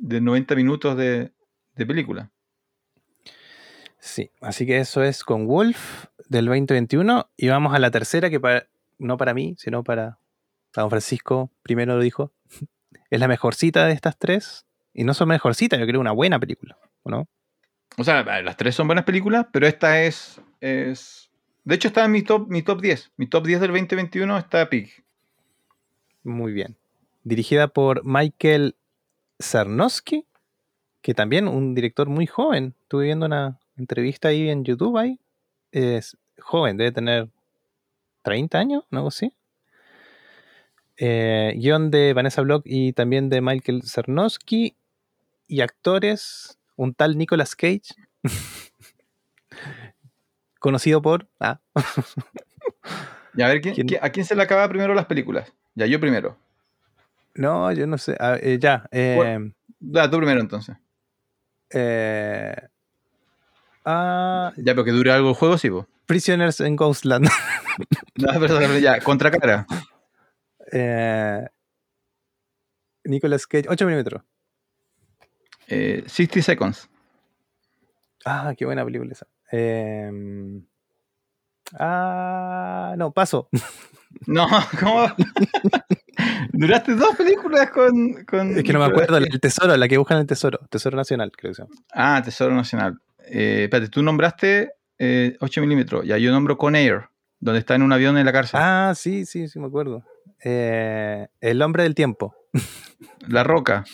[0.00, 1.32] de 90 minutos de,
[1.76, 2.30] de película.
[3.98, 7.30] Sí, así que eso es con Wolf del 2021.
[7.36, 8.66] Y vamos a la tercera, que para,
[8.98, 10.18] no para mí, sino para,
[10.74, 12.32] don Francisco, primero lo dijo.
[13.10, 14.66] Es la mejorcita de estas tres.
[14.94, 17.28] Y no solo mejorcita, yo creo una buena película, ¿o ¿no?
[17.96, 20.40] O sea, las tres son buenas películas, pero esta es.
[20.60, 21.30] es
[21.64, 23.12] de hecho, está en mi top, mi top 10.
[23.16, 24.90] Mi top 10 del 2021 está Pig.
[26.22, 26.76] Muy bien.
[27.24, 28.76] Dirigida por Michael
[29.40, 30.26] Sarnowski,
[31.02, 32.74] que también un director muy joven.
[32.82, 35.18] Estuve viendo una entrevista ahí en YouTube ahí.
[35.72, 37.28] Es joven, debe tener
[38.22, 39.06] 30 años, ¿no?
[39.08, 39.32] así.
[40.96, 44.76] Eh, guion de Vanessa Block y también de Michael Sarnowski.
[45.48, 47.94] Y actores, un tal Nicolas Cage.
[50.60, 51.26] conocido por...
[51.40, 51.60] Ah,
[53.34, 53.86] Ya, a ver, ¿quién, ¿Quién?
[53.86, 55.52] quién- ¿a quién se le acaba primero las películas?
[55.74, 56.36] Ya, yo primero.
[57.34, 58.16] No, yo no sé.
[58.20, 58.86] Ah, eh, ya.
[58.92, 59.38] eh,
[59.78, 60.76] Da, tú primero entonces.
[61.70, 62.54] eh,
[63.84, 65.86] ah, Ya, pero que dure algo el juego, sí, po.
[66.06, 67.28] Prisoners in Ghostland.
[68.16, 69.66] No, pero ya, contracara.
[70.72, 71.46] eh,
[73.04, 74.22] Nicolas Cage, 8 milímetros.
[75.68, 76.90] Eh, 60 Seconds.
[78.26, 79.26] Ah, qué buena película esa.
[79.52, 80.10] Eh,
[81.78, 83.48] ah, no, paso.
[84.26, 84.46] No,
[84.80, 85.06] ¿cómo?
[86.60, 88.22] Duraste dos películas con.
[88.26, 89.16] con Es que no me acuerdo.
[89.16, 90.58] El tesoro, la que buscan el tesoro.
[90.68, 91.74] Tesoro Nacional, creo que se llama.
[91.90, 93.00] Ah, Tesoro Nacional.
[93.24, 96.04] Eh, espérate, tú nombraste eh, 8 milímetros.
[96.04, 97.08] Ya, yo nombro Con Air,
[97.38, 98.60] donde está en un avión en la cárcel.
[98.62, 100.04] Ah, sí, sí, sí, me acuerdo.
[100.44, 102.36] Eh, el hombre del tiempo.
[103.26, 103.86] La Roca.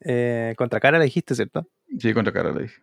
[0.00, 1.68] Eh, contra cara la dijiste, ¿cierto?
[1.96, 2.82] Sí, contra cara la dije.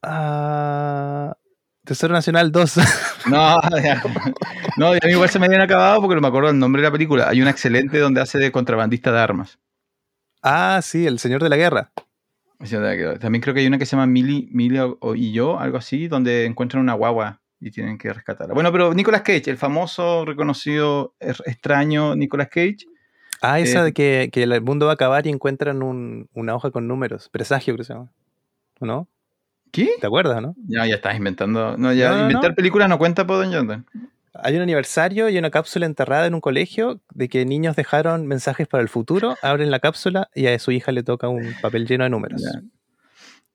[0.00, 1.36] Ah,
[1.84, 2.74] Tesoro Nacional 2.
[3.26, 4.02] No, ya.
[4.76, 6.82] no, y a mí igual se me habían acabado porque no me acuerdo el nombre
[6.82, 7.28] de la película.
[7.28, 9.58] Hay una excelente donde hace de contrabandista de armas.
[10.42, 11.90] ah, sí, El Señor de la Guerra.
[13.20, 14.82] También creo que hay una que se llama Millie, Millie
[15.14, 18.54] y yo, algo así, donde encuentran una guagua y tienen que rescatarla.
[18.54, 22.78] Bueno, pero Nicolas Cage, el famoso, reconocido, extraño Nicolas Cage.
[23.42, 26.56] Ah, esa Eh, de que, que el mundo va a acabar y encuentran un- una
[26.56, 27.28] hoja con números.
[27.30, 28.10] Presagio, creo que se llama.
[28.80, 29.08] ¿O no?
[29.72, 29.90] ¿Qué?
[30.00, 30.54] ¿Te acuerdas, no?
[30.66, 31.76] Ya, ya estás inventando.
[31.76, 32.56] No, ya, No, no, inventar no.
[32.56, 33.84] películas no cuenta por Don Jonathan.
[34.40, 38.68] Hay un aniversario y una cápsula enterrada en un colegio de que niños dejaron mensajes
[38.68, 42.04] para el futuro, abren la cápsula y a su hija le toca un papel lleno
[42.04, 42.42] de números.
[42.42, 42.60] Ya.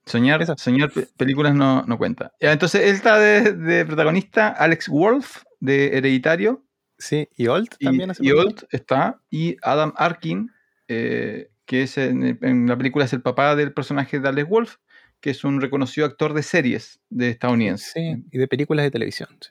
[0.05, 0.45] Soñar,
[0.93, 2.33] pe- películas no, no cuenta.
[2.41, 6.63] Ya, entonces él está de, de protagonista, Alex Wolf, de Hereditario.
[6.97, 8.41] Sí, y Old Y, también hace y poco.
[8.41, 9.19] Holt está.
[9.29, 10.51] Y Adam Arkin,
[10.89, 14.75] eh, que es en, en la película es el papá del personaje de Alex Wolf,
[15.23, 19.29] que es un reconocido actor de series de estadounidense Sí, y de películas de televisión.
[19.39, 19.49] Sí.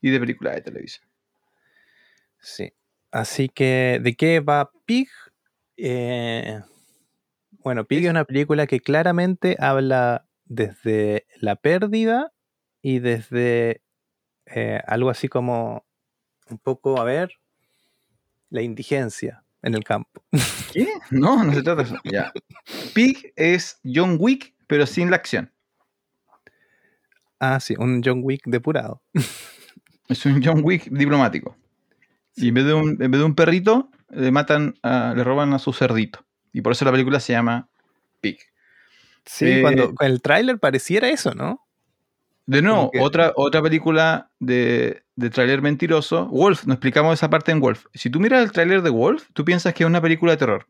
[0.00, 1.06] y de películas de televisión.
[2.40, 2.72] Sí.
[3.12, 5.08] Así que, ¿de qué va Pig?
[5.76, 6.60] Eh,
[7.62, 12.32] bueno, Pig es una película que claramente habla desde la pérdida
[12.82, 13.80] y desde
[14.46, 15.86] eh, algo así como
[16.50, 17.30] un poco, a ver,
[18.50, 20.24] la indigencia en el campo.
[20.72, 20.88] ¿Qué?
[21.12, 21.96] No, no se trata de eso.
[22.02, 22.32] Ya.
[22.94, 25.52] Pig es John Wick, pero sin la acción.
[27.38, 29.02] Ah, sí, un John Wick depurado.
[30.08, 31.58] Es un John Wick diplomático.
[32.36, 35.52] Y en vez de un, en vez de un perrito, le matan, a- le roban
[35.52, 36.24] a su cerdito.
[36.54, 37.68] Y por eso la película se llama
[38.22, 38.38] Pig.
[39.26, 41.60] Sí, Eh, cuando con el tráiler pareciera eso, ¿no?
[42.46, 46.28] De nuevo, que- otra, otra película de, de tráiler mentiroso.
[46.28, 47.84] Wolf, nos explicamos esa parte en Wolf.
[47.92, 50.66] Si tú miras el tráiler de Wolf, tú piensas que es una película de terror.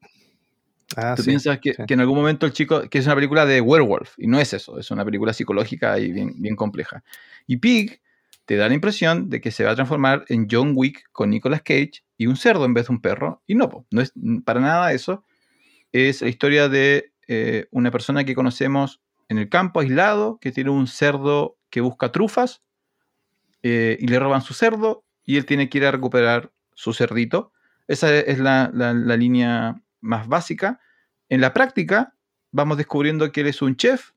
[0.97, 1.31] Ah, tú sí.
[1.31, 1.83] piensas que, sí.
[1.87, 4.53] que en algún momento el chico, que es una película de werewolf, y no es
[4.53, 7.03] eso, es una película psicológica y bien, bien compleja.
[7.47, 8.01] Y Pig
[8.45, 11.63] te da la impresión de que se va a transformar en John Wick con Nicolas
[11.63, 13.43] Cage y un cerdo en vez de un perro.
[13.47, 14.13] Y no, no es
[14.45, 15.25] para nada eso.
[15.93, 20.71] Es la historia de eh, una persona que conocemos en el campo aislado, que tiene
[20.71, 22.63] un cerdo que busca trufas
[23.63, 27.53] eh, y le roban su cerdo y él tiene que ir a recuperar su cerdito.
[27.89, 30.81] Esa es la, la- la línea más básica.
[31.31, 32.15] En la práctica,
[32.51, 34.11] vamos descubriendo que él es un chef.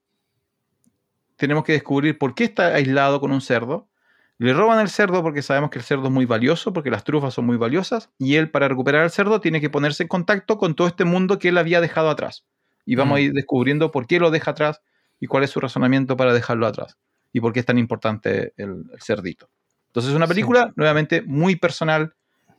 [1.38, 3.90] Tenemos que descubrir por qué está aislado con un cerdo.
[4.38, 7.34] Le roban el cerdo porque sabemos que el cerdo es muy valioso, porque las trufas
[7.34, 8.10] son muy valiosas.
[8.18, 11.40] Y él, para recuperar el cerdo, tiene que ponerse en contacto con todo este mundo
[11.40, 12.46] que él había dejado atrás.
[12.86, 13.18] Y vamos Mm.
[13.18, 14.82] a ir descubriendo por qué lo deja atrás
[15.20, 16.98] y cuál es su razonamiento para dejarlo atrás.
[17.32, 19.50] Y por qué es tan importante el, el cerdito.
[19.88, 20.32] Entonces es una Sí.
[20.34, 22.14] película, nuevamente, muy personal,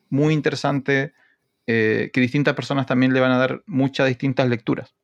[0.08, 1.12] muy interesante,
[1.66, 4.94] eh, que distintas personas también le van a dar muchas distintas lecturas.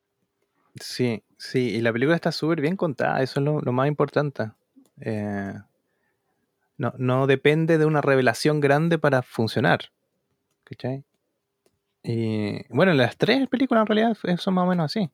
[0.81, 4.53] Sí, sí, y la película está súper bien contada, eso es lo, lo más importante.
[5.01, 5.55] Eh,
[6.79, 9.91] no, no depende de una revelación grande para funcionar.
[10.65, 11.05] ¿Cachai?
[12.03, 15.11] Y bueno, las tres películas en realidad son más o menos así.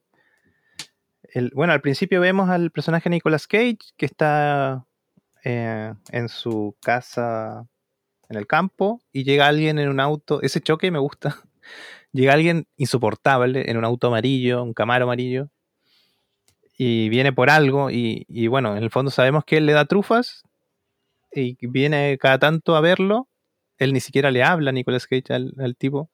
[1.53, 4.87] Bueno, al principio vemos al personaje Nicolas Cage que está
[5.45, 7.67] eh, en su casa
[8.29, 10.41] en el campo y llega alguien en un auto.
[10.43, 11.37] Ese choque me gusta.
[12.13, 15.51] Llega alguien insoportable en un auto amarillo, un camaro amarillo,
[16.77, 17.91] y viene por algo.
[17.91, 20.43] Y, y bueno, en el fondo sabemos que él le da trufas
[21.33, 23.29] y viene cada tanto a verlo.
[23.79, 26.11] Él ni siquiera le habla a Nicolas Cage al, al tipo.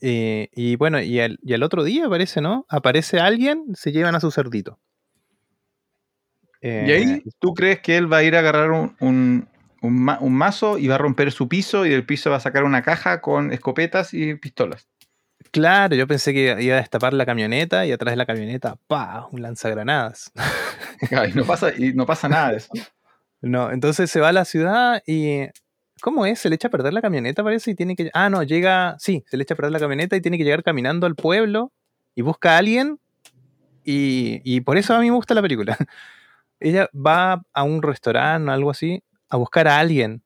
[0.00, 2.66] Eh, y bueno, y el, y el otro día aparece, ¿no?
[2.68, 4.78] Aparece alguien, se llevan a su cerdito.
[6.60, 9.48] Y Eh, ahí tú crees que él va a ir a agarrar un, un-
[9.84, 12.40] un ma- un mazo y va a romper su piso y del piso va a
[12.40, 14.88] sacar una caja con escopetas y pistolas.
[15.50, 19.28] Claro, yo pensé que iba a destapar la camioneta y atrás de la camioneta, ¡pa!
[19.30, 20.32] Un lanzagranadas.
[21.28, 22.70] Y no pasa, y no pasa nada de eso.
[23.42, 25.40] No, entonces se va a la ciudad y.
[26.00, 26.38] ¿Cómo es?
[26.38, 28.10] Se le echa a perder la camioneta, parece, y tiene que.
[28.14, 28.96] Ah, no, llega.
[28.98, 31.72] Sí, se le echa a perder la camioneta y tiene que llegar caminando al pueblo
[32.14, 32.98] y busca a alguien.
[33.84, 35.76] Y, y por eso a mí me gusta la película.
[36.60, 40.22] Ella va a un restaurante o algo así a buscar a alguien.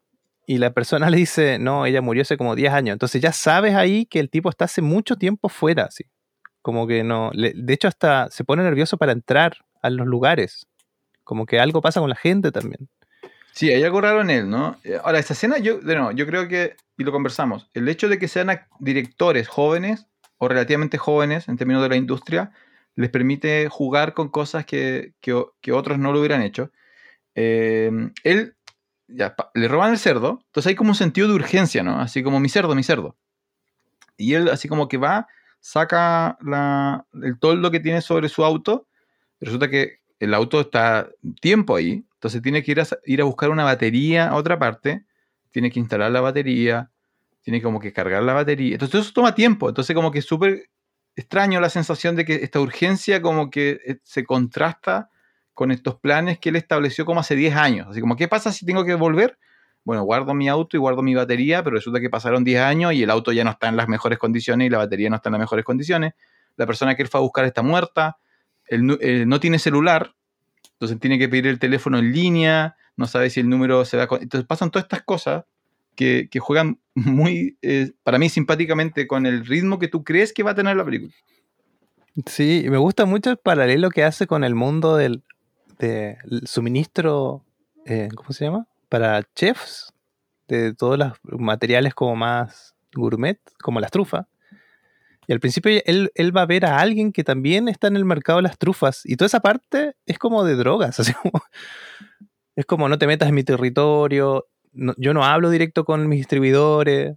[0.46, 2.92] Y la persona le dice, no, ella murió hace como 10 años.
[2.94, 6.04] Entonces ya sabes ahí que el tipo está hace mucho tiempo fuera, así.
[6.62, 7.30] Como que no.
[7.34, 10.66] de hecho, hasta se pone nervioso para entrar a los lugares.
[11.24, 12.88] Como que algo pasa con la gente también.
[13.52, 14.76] Sí, hay algo raro en él, ¿no?
[14.84, 18.18] Eh, Ahora, esta escena, yo, nuevo, yo creo que, y lo conversamos, el hecho de
[18.18, 20.06] que sean directores jóvenes
[20.38, 22.52] o relativamente jóvenes en términos de la industria,
[22.94, 26.70] les permite jugar con cosas que, que otros no lo hubieran hecho.
[27.40, 27.90] Eh,
[28.24, 28.56] él,
[29.08, 32.00] ya, le roban el cerdo, entonces hay como un sentido de urgencia, ¿no?
[32.00, 33.16] Así como mi cerdo, mi cerdo.
[34.16, 35.26] Y él así como que va,
[35.60, 36.38] saca
[37.22, 38.86] el toldo que tiene sobre su auto.
[39.40, 41.08] Resulta que el auto está
[41.40, 45.04] tiempo ahí, entonces tiene que ir a, ir a buscar una batería a otra parte,
[45.50, 46.90] tiene que instalar la batería,
[47.42, 48.74] tiene como que cargar la batería.
[48.74, 50.68] Entonces eso toma tiempo, entonces como que es súper
[51.14, 55.10] extraño la sensación de que esta urgencia como que eh, se contrasta
[55.58, 57.88] con estos planes que él estableció como hace 10 años.
[57.90, 59.40] Así como, ¿qué pasa si tengo que volver?
[59.82, 63.02] Bueno, guardo mi auto y guardo mi batería, pero resulta que pasaron 10 años y
[63.02, 65.32] el auto ya no está en las mejores condiciones y la batería no está en
[65.32, 66.12] las mejores condiciones.
[66.54, 68.18] La persona que él fue a buscar está muerta,
[68.66, 70.14] él no tiene celular,
[70.74, 74.04] entonces tiene que pedir el teléfono en línea, no sabe si el número se va
[74.04, 74.08] a...
[74.20, 75.44] Entonces pasan todas estas cosas
[75.96, 80.52] que, juegan muy, eh, para mí, simpáticamente con el ritmo que tú crees que va
[80.52, 81.12] a tener la película.
[82.26, 85.24] Sí, me gusta mucho el paralelo que hace con el mundo del
[85.78, 87.44] de suministro,
[87.84, 88.66] eh, ¿cómo se llama?
[88.88, 89.92] Para chefs,
[90.48, 94.26] de todos los materiales como más gourmet, como las trufas.
[95.26, 98.38] Y al principio él, va a ver a alguien que también está en el mercado
[98.38, 99.02] de las trufas.
[99.04, 100.98] Y toda esa parte es como de drogas.
[102.56, 104.48] Es como no te metas en mi territorio.
[104.72, 107.14] yo no hablo directo con mis distribuidores.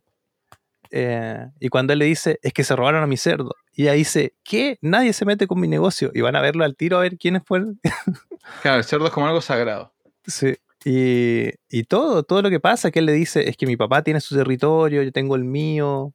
[0.91, 3.55] Eh, y cuando él le dice, es que se robaron a mi cerdo.
[3.73, 4.77] Y ahí dice, ¿qué?
[4.81, 6.11] Nadie se mete con mi negocio.
[6.13, 7.79] Y van a verlo al tiro a ver quiénes fueron.
[8.61, 9.93] claro, el cerdo es como algo sagrado.
[10.25, 10.55] Sí.
[10.83, 14.19] Y, todo, todo lo que pasa, que él le dice, es que mi papá tiene
[14.19, 16.13] su territorio, yo tengo el mío.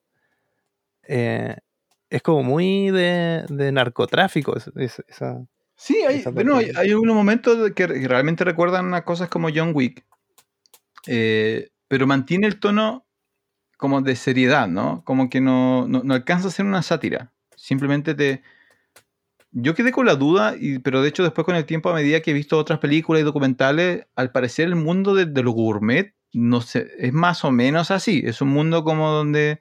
[1.04, 1.56] Eh,
[2.10, 4.54] es como muy de, narcotráfico.
[5.76, 10.04] sí, hay, bueno, hay, unos momentos que realmente recuerdan a cosas como John Wick.
[11.06, 13.06] Eh, pero mantiene el tono
[13.76, 15.04] como de seriedad, ¿no?
[15.04, 17.32] Como que no, no, alcanza a ser una sátira.
[17.54, 18.42] Simplemente te...
[19.52, 22.20] Yo quedé con la duda, y, pero de hecho después con el tiempo, a medida
[22.20, 26.16] que he visto otras películas y documentales, al parecer el mundo de, de los gourmet
[26.36, 28.22] no sé, es más o menos así.
[28.24, 29.60] Es un mundo como donde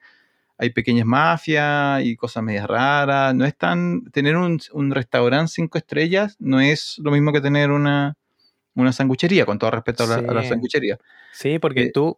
[0.58, 3.34] hay pequeñas mafias y cosas medias raras.
[3.34, 4.04] No es tan...
[4.12, 8.18] Tener un, un restaurante cinco estrellas no es lo mismo que tener una,
[8.74, 11.00] una sanguchería, con todo respeto a la, sanguchería.
[11.32, 12.18] Sí, porque eh, tú,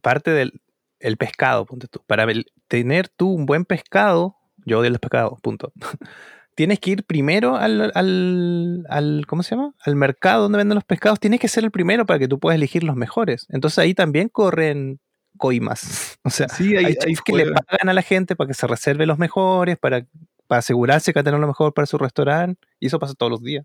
[0.00, 0.60] parte del,
[1.00, 2.02] el pescado, punto tú.
[2.06, 2.26] Para
[2.66, 5.72] tener tú un buen pescado, yo odio los pescados, punto.
[6.58, 9.74] tienes que ir primero al, al, ¿cómo se llama?
[9.78, 12.56] Al mercado donde venden los pescados, tienes que ser el primero para que tú puedas
[12.56, 13.46] elegir los mejores.
[13.50, 14.98] Entonces ahí también corren
[15.36, 16.18] coimas.
[16.24, 19.18] O sea, sí, hay, que le pagan a la gente para que se reserve los
[19.18, 20.04] mejores, para,
[20.48, 23.30] para asegurarse que va a tener lo mejor para su restaurante, y eso pasa todos
[23.30, 23.64] los días.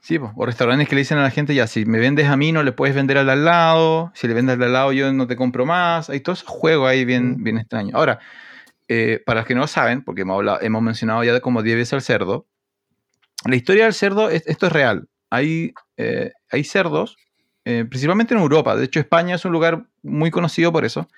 [0.00, 2.52] Sí, o restaurantes que le dicen a la gente, ya, si me vendes a mí
[2.52, 5.26] no le puedes vender al al lado, si le vendes al al lado yo no
[5.26, 7.44] te compro más, hay todo ese juego ahí bien, mm.
[7.44, 7.94] bien extraño.
[7.94, 8.18] Ahora,
[8.92, 11.92] eh, para los que no lo saben, porque hemos, mencionado ya de como 10 veces
[11.92, 12.46] al cerdo,
[13.46, 15.08] la historia del cerdo, esto es real.
[15.30, 17.16] Hay, eh, hay cerdos,
[17.64, 21.08] eh, principalmente en Europa, de hecho España es un lugar muy conocido por eso,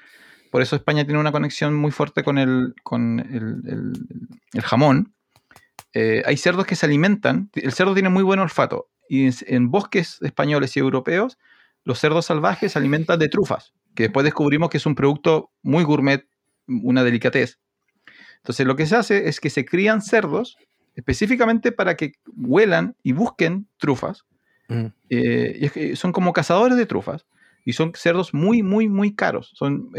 [0.51, 5.15] por eso España tiene una conexión muy fuerte con el, con el jamón,
[5.95, 10.19] eh, hay cerdos que se alimentan, el cerdo tiene muy buen olfato, y en, bosques
[10.23, 11.39] españoles y europeos,
[11.85, 15.85] los cerdos salvajes se alimentan de trufas, que después descubrimos que es un producto muy
[15.85, 16.27] gourmet,
[16.67, 17.59] una delicatez.
[18.43, 20.57] Entonces lo que se hace es que se crían cerdos
[20.97, 24.25] específicamente para que huelan y busquen trufas.
[24.69, 24.87] Mm.
[25.11, 27.25] Eh, y son como cazadores de trufas
[27.65, 29.53] y son cerdos muy, muy, muy caros.
[29.55, 29.91] Son,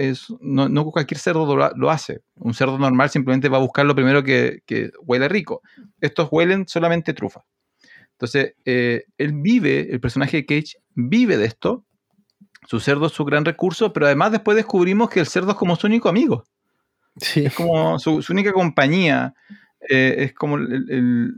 [0.41, 2.21] no, cualquier cerdo lo, hace.
[2.35, 4.61] Un cerdo normal simplemente va a buscar lo primero que,
[5.01, 5.61] huele rico.
[6.01, 7.45] Estos huelen solamente trufa.
[8.11, 11.85] Entonces, eh, él vive, el personaje de Cage vive de esto.
[12.67, 15.75] Su cerdo es su gran recurso, pero además después descubrimos que el cerdo es como
[15.75, 16.43] su único amigo.
[17.17, 17.45] Sí.
[17.45, 19.33] Es como su, única compañía.
[19.89, 20.57] Eh, es como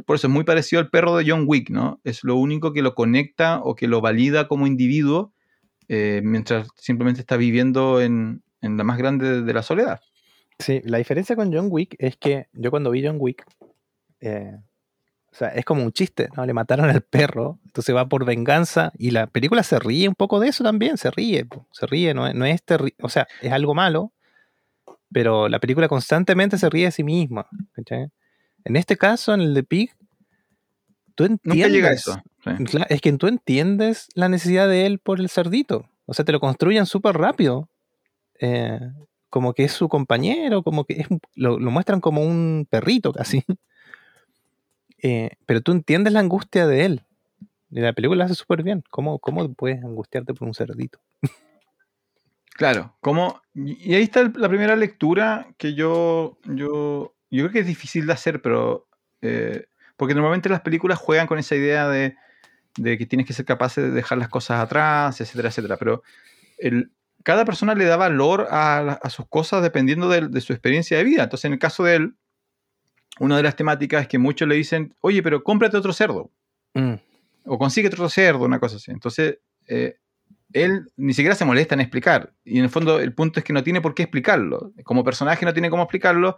[0.06, 2.00] por eso es muy parecido al perro de John Wick, ¿no?
[2.04, 5.34] Es lo único que lo conecta o que lo valida como individuo
[5.88, 10.02] eh, mientras simplemente está viviendo en, la más grande de la soledad.
[10.58, 13.46] Sí, la diferencia con John Wick es que yo cuando vi John Wick,
[14.22, 14.58] eh,
[15.32, 16.46] o sea, es como un chiste, ¿no?
[16.46, 20.40] Le mataron al perro, entonces va por venganza y la película se ríe un poco
[20.40, 22.64] de eso también, se ríe, se ríe, no, no es
[23.02, 24.14] o sea, es algo malo,
[25.16, 27.48] pero la película constantemente se ríe de sí misma.
[28.66, 29.96] En este caso, en el de Pig,
[31.16, 31.72] tú entiendes.
[31.72, 32.22] llega eso.
[32.90, 35.90] Es que tú entiendes la necesidad de él por el cerdito.
[36.06, 37.70] O sea, te lo construyen súper rápido.
[38.42, 38.78] Eh,
[39.30, 43.46] como que es su compañero, como que es, lo, muestran como un perrito casi.
[45.02, 47.04] Eh, pero tú entiendes la angustia de él.
[47.70, 48.84] Y la película hace súper bien.
[48.90, 51.00] ¿Cómo, ¿Cómo puedes angustiarte por un cerdito?
[52.56, 57.68] Claro, como, y ahí está la primera lectura que yo, yo, yo creo que es
[57.68, 58.88] difícil de hacer, pero
[59.22, 59.66] eh,
[59.98, 62.16] porque normalmente las películas juegan con esa idea de,
[62.76, 65.76] que tienes que ser capaz de dejar las cosas atrás, etcétera, etcétera.
[65.78, 66.02] Pero
[66.58, 66.92] el,
[67.24, 71.24] cada persona le da valor a, sus cosas dependiendo de, su experiencia de vida.
[71.24, 72.16] Entonces, en el caso de él,
[73.20, 76.32] una de las temáticas es que muchos le dicen, oye, pero cómprate otro cerdo.
[76.74, 76.96] Mm.
[77.46, 78.92] O consigue otro cerdo, una cosa así.
[78.92, 79.98] Entonces, eh,
[80.54, 82.34] él ni siquiera se molesta en explicar.
[82.44, 84.72] Y en el fondo, el punto es que no tiene por qué explicarlo.
[84.84, 86.38] Como personaje no tiene cómo explicarlo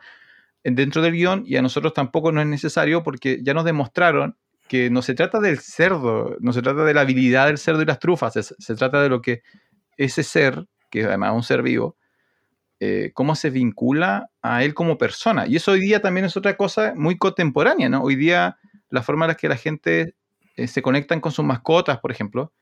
[0.64, 4.36] dentro del guion y a nosotros tampoco no es necesario porque ya nos demostraron
[4.68, 7.86] que no se trata del cerdo, no se trata de la habilidad del cerdo y
[7.86, 9.42] las trufas, se, trata de lo que
[9.96, 11.96] ese ser, que además un ser vivo,
[12.80, 15.48] eh, cómo se vincula a él como persona.
[15.48, 18.02] Y eso hoy día también es otra cosa muy contemporánea, ¿no?
[18.02, 18.58] Hoy día
[18.90, 20.16] la forma en la que la gente
[20.58, 22.54] eh, se conectan con sus mascotas, por ejemplo,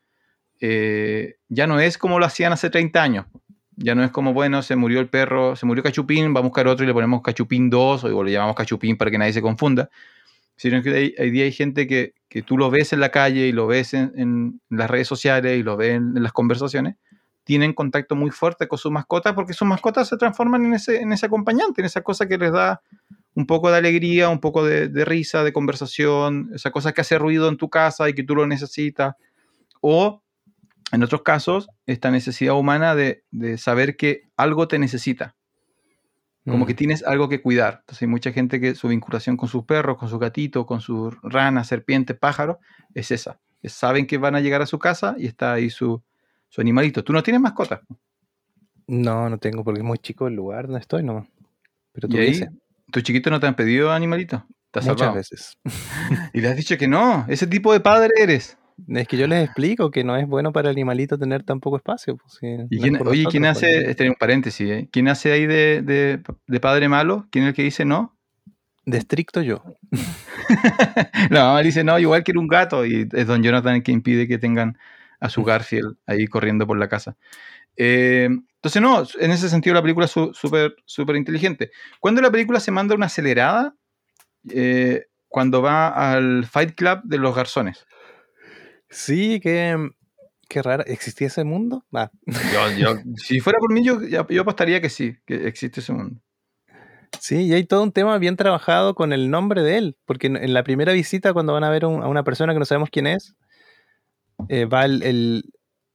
[0.59, 3.25] eh, ya no es como lo hacían hace 30 años.
[3.77, 6.67] Ya no es como, bueno, se murió el perro, se murió Cachupín, va a buscar
[6.67, 9.89] otro y le ponemos Cachupín 2 o le llamamos Cachupín para que nadie se confunda.
[10.55, 13.51] Sino que hoy día hay gente que, que, tú lo ves en la calle y
[13.51, 16.95] lo ves en, las redes sociales y lo ves en, en, las conversaciones,
[17.43, 21.11] tienen contacto muy fuerte con sus mascotas porque sus mascotas se transforman en ese, en
[21.11, 22.81] ese acompañante, en esa cosa que les da
[23.33, 27.19] un poco de alegría, un poco de, de risa, de conversación, esa cosa que hace
[27.19, 29.15] ruido en tu casa y que tú lo necesitas.
[29.81, 30.23] O
[30.91, 35.35] en otros casos, esta necesidad humana de, de saber que algo te necesita.
[36.45, 36.67] Como mm.
[36.67, 37.79] que tienes algo que cuidar.
[37.81, 41.15] Entonces hay mucha gente que su vinculación con sus perros, con su gatito, con sus
[41.23, 42.57] ranas, serpientes, pájaros,
[42.93, 43.39] es esa.
[43.63, 46.03] Es, saben que van a llegar a su casa y está ahí su,
[46.49, 47.03] su animalito.
[47.03, 47.81] ¿Tú no tienes mascotas?
[48.85, 51.27] No, no tengo porque es muy chico el lugar donde estoy nomás.
[51.91, 52.49] Pero tú ¿Y ahí, dices,
[52.91, 54.45] ¿Tu chiquito no te han pedido animalito?
[54.69, 55.17] ¿Te has muchas salvado?
[55.17, 55.57] veces.
[56.33, 57.25] Y le has dicho que no.
[57.27, 58.57] Ese tipo de padre eres.
[58.89, 61.77] Es que yo les explico que no es bueno para el animalito tener tan poco
[61.77, 62.17] espacio.
[62.17, 64.15] Pues, si no ¿Y es quién, por oye, nosotros, ¿quién pues, hace, este es un
[64.15, 64.89] paréntesis, ¿eh?
[64.91, 67.27] ¿quién hace ahí de, de- de padre malo?
[67.31, 68.17] ¿Quién es el que dice no?
[68.85, 69.63] De estricto yo.
[71.29, 73.91] La mamá dice no, igual que era un gato y es don Jonathan el que
[73.91, 74.77] impide que tengan
[75.19, 77.15] a su Garfield ahí corriendo por la casa.
[77.77, 81.71] Eh, entonces no, en ese sentido la película es súper súper inteligente.
[81.99, 83.75] Cuando la película se manda una acelerada,
[84.49, 87.85] Eh, cuando va al Fight Club de los garzones.
[88.95, 89.75] Sí, qué,
[90.47, 90.83] qué raro.
[90.87, 91.85] ¿Existía ese mundo?
[91.93, 95.91] Ah, Yo- yo- si fuera por mí, yo, yo apostaría que sí, que existe ese
[95.91, 96.21] mundo.
[97.19, 100.37] Sí, y hay todo un tema bien trabajado con el nombre de él, porque en,
[100.37, 102.89] en la primera visita, cuando van a ver un- a una persona que no sabemos
[102.89, 103.35] quién es,
[104.49, 105.43] eh, va el, el-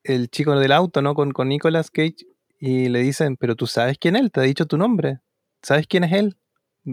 [0.04, 1.14] el chico del auto, ¿no?
[1.14, 2.16] Con, con Nicolas Cage
[2.58, 5.20] y le dicen, pero tú sabes quién es él, te ha dicho tu nombre,
[5.62, 6.36] ¿sabes quién es él?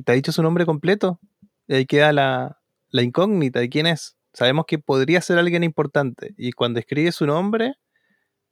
[0.05, 1.19] ¿Te ha dicho su nombre completo?
[1.67, 2.59] Y ahí queda la,
[2.89, 4.16] la incógnita de quién es.
[4.37, 7.73] Sabemos que podría ser alguien importante, y cuando escribe su nombre,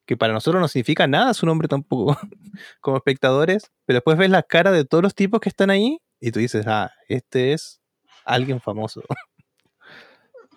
[0.08, 2.18] que para nosotros no significa nada su nombre tampoco,
[2.82, 6.32] como espectadores, pero después ves la cara de todos los tipos que están ahí y
[6.32, 7.82] tú dices, ah, este es
[8.26, 9.04] alguien famoso.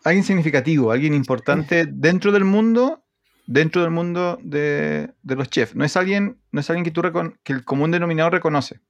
[0.05, 3.05] Alguien significativo, alguien importante dentro del mundo,
[3.47, 5.75] dentro del mundo de, de los chefs.
[5.75, 8.81] No es alguien, no es alguien que, tú recon- que el común denominador reconoce,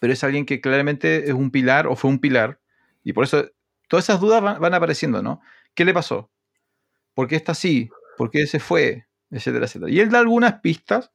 [0.00, 2.60] pero es alguien que claramente es un pilar o fue un pilar.
[3.02, 3.50] Y por eso
[3.88, 5.40] todas esas dudas van, apareciendo, ¿no?
[5.74, 6.30] ¿Qué le pasó?
[7.14, 7.90] ¿Por qué está así?
[8.16, 9.06] ¿Por qué se fue?
[9.30, 9.90] Etcétera, etcétera.
[9.90, 11.12] Y él da algunas pistas.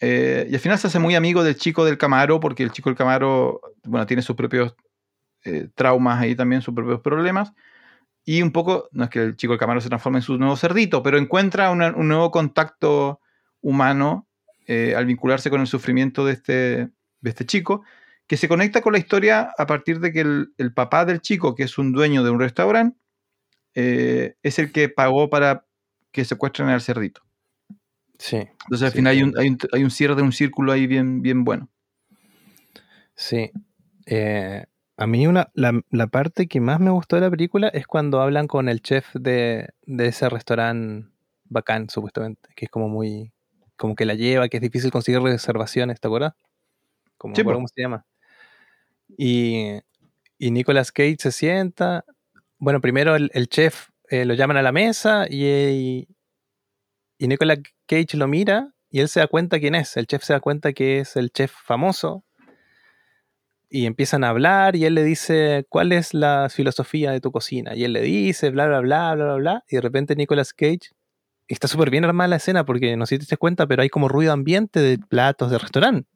[0.00, 2.90] eh, y al final se hace muy amigo del chico del Camaro, porque el chico
[2.90, 4.74] del Camaro, bueno, tiene sus propios
[5.44, 7.52] eh, traumas ahí también, sus propios problemas.
[8.24, 10.56] Y un poco, no es que el chico del Camaro se transforme en su nuevo
[10.56, 13.20] cerdito, pero encuentra un nuevo contacto
[13.60, 14.28] humano
[14.66, 16.90] eh, al vincularse con el sufrimiento de este,
[17.20, 17.82] de este chico,
[18.26, 21.54] que se conecta con la historia a partir de que el, el papá del chico,
[21.54, 22.98] que es un dueño de un restaurante,
[23.74, 25.66] eh, es el que pagó para
[26.12, 27.22] que secuestren al cerdito.
[28.18, 28.36] Sí.
[28.36, 30.86] Entonces al Sí, final hay un, hay, un, hay un cierre de un círculo ahí
[30.86, 31.70] bien, bien bueno.
[33.14, 33.50] Sí.
[34.06, 34.64] Eh,
[34.96, 38.20] a mí una, la, la parte que más me gustó de la película es cuando
[38.20, 41.08] hablan con el chef de, de ese restaurante
[41.44, 43.32] bacán, supuestamente, que es como muy,
[43.76, 46.34] como que la lleva, que es difícil conseguir reservaciones, ¿te acuerdas?
[47.18, 48.06] Como Sí, cómo se llama.
[49.08, 49.80] Y,
[50.38, 52.04] y Nicolas Cage se sienta.
[52.58, 56.08] Bueno, primero el, chef eh, lo llaman a la mesa y,
[57.18, 59.96] y, Nicolas Cage lo mira y él se da cuenta quién es.
[59.96, 62.24] El chef se da cuenta que es el chef famoso
[63.68, 67.74] y empiezan a hablar y él le dice, ¿cuál es la filosofía de tu cocina?
[67.74, 69.64] Y él le dice, bla, bla, bla, bla, bla, bla.
[69.68, 70.90] Y de repente Nicolas Cage,
[71.48, 73.88] está súper bien armada la escena porque no sé si te diste cuenta, pero hay
[73.88, 76.08] como ruido ambiente de platos de restaurante.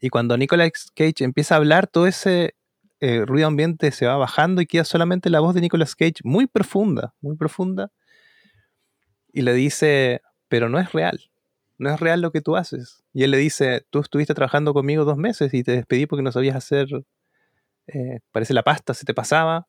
[0.00, 2.54] Y cuando Nicolas Cage empieza a hablar, todo ese
[3.00, 6.46] eh, ruido ambiente se va bajando y queda solamente la voz de Nicolas Cage muy
[6.46, 7.90] profunda, muy profunda.
[9.32, 11.20] Y le dice, pero no es real,
[11.78, 13.02] no es real lo que tú haces.
[13.12, 16.32] Y él le dice, tú estuviste trabajando conmigo dos meses y te despedí porque no
[16.32, 16.88] sabías hacer,
[17.86, 19.66] eh, parece la pasta, se te pasaba.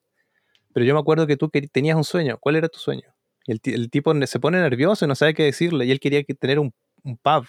[0.74, 2.38] Pero yo me acuerdo que tú tenías un sueño.
[2.40, 3.16] ¿Cuál era tu sueño?
[3.46, 5.86] Y el, ti- el tipo se pone nervioso y no sabe qué decirle.
[5.86, 7.46] Y él quería que- tener un, un pub.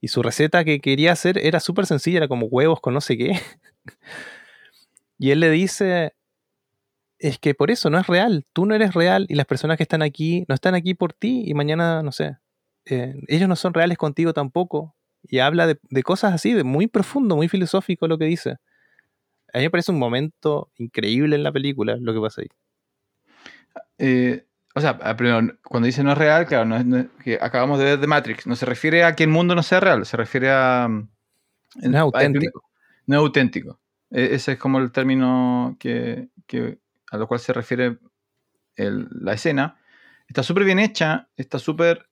[0.00, 3.16] Y su receta que quería hacer era súper sencilla, era como huevos con no sé
[3.16, 3.32] qué.
[5.20, 6.14] Y él le dice,
[7.18, 9.82] es que por eso no es real, tú no eres real y las personas que
[9.82, 12.36] están aquí no están aquí por ti y mañana, no sé,
[12.86, 14.94] eh, ellos no son reales contigo tampoco.
[15.24, 18.58] Y habla de, de, cosas así, de muy profundo, muy filosófico lo que dice.
[19.52, 22.48] A mí me parece un momento increíble en la película lo que pasa ahí.
[23.98, 24.46] Eh,
[24.78, 27.78] o sea, primero, cuando dice no es real, claro, no es, no es, que acabamos
[27.78, 30.16] de ver The Matrix, no se refiere a que el mundo no sea real, se
[30.16, 30.88] refiere a...
[30.88, 31.08] No
[31.76, 32.62] es auténtico.
[33.06, 33.80] No es auténtico.
[34.10, 36.78] E, ese es como el término que, que
[37.10, 37.98] a lo cual se refiere
[38.76, 39.78] el, la escena.
[40.26, 42.08] Está súper bien hecha, está súper...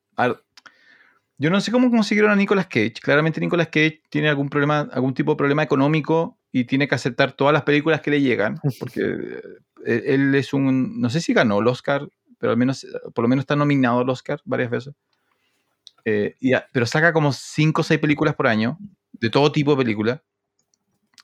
[1.38, 2.94] Yo no sé cómo consiguieron a Nicolas Cage.
[3.02, 7.32] Claramente Nicolas Cage tiene algún problema, algún tipo de problema económico y tiene que aceptar
[7.32, 9.40] todas las películas que le llegan, porque
[9.86, 13.28] eh, él es un, no sé si ganó el Oscar, pero al menos, por lo
[13.28, 14.94] menos está nominado al Oscar varias veces.
[16.04, 18.78] Eh, y, pero saca como 5 o 6 películas por año,
[19.12, 20.20] de todo tipo de películas.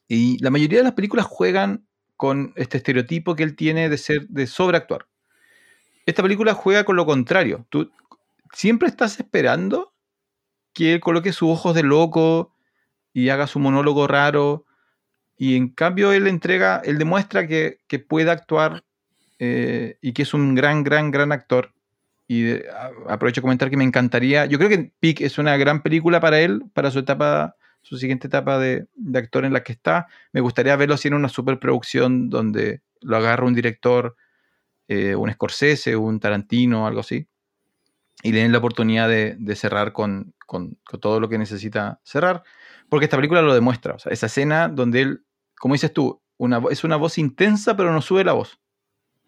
[0.09, 1.87] Y la mayoría de las películas juegan
[2.17, 5.07] con este estereotipo que él tiene de ser, de sobreactuar.
[6.05, 7.67] Esta película juega con lo contrario.
[7.69, 7.91] Tú
[8.53, 9.95] siempre estás esperando
[10.73, 12.55] que él coloque sus ojos de loco
[13.13, 14.65] y haga su monólogo raro.
[15.37, 18.85] Y en cambio él entrega, él demuestra que, que puede actuar
[19.45, 21.75] eh, y que es un gran, gran, gran actor.
[22.29, 24.47] Y de, a, aprovecho de comentar que me encantaría.
[24.47, 28.29] Yo creo que Peak es una gran película para él, para su etapa, su siguiente
[28.29, 30.07] etapa de, de actor en la que está.
[30.33, 34.15] Me gustaría verlo así en una superproducción donde lo agarra un director,
[34.87, 37.27] eh, un Scorsese, un Tarantino, algo así.
[38.23, 42.01] Y le den la oportunidad de, de cerrar con, con, con, todo lo que necesita
[42.05, 42.45] cerrar.
[42.89, 43.95] Porque esta película lo demuestra.
[43.95, 45.25] O sea, esa escena donde él,
[45.59, 48.62] como dices tú, una, es una voz intensa, pero no sube la voz.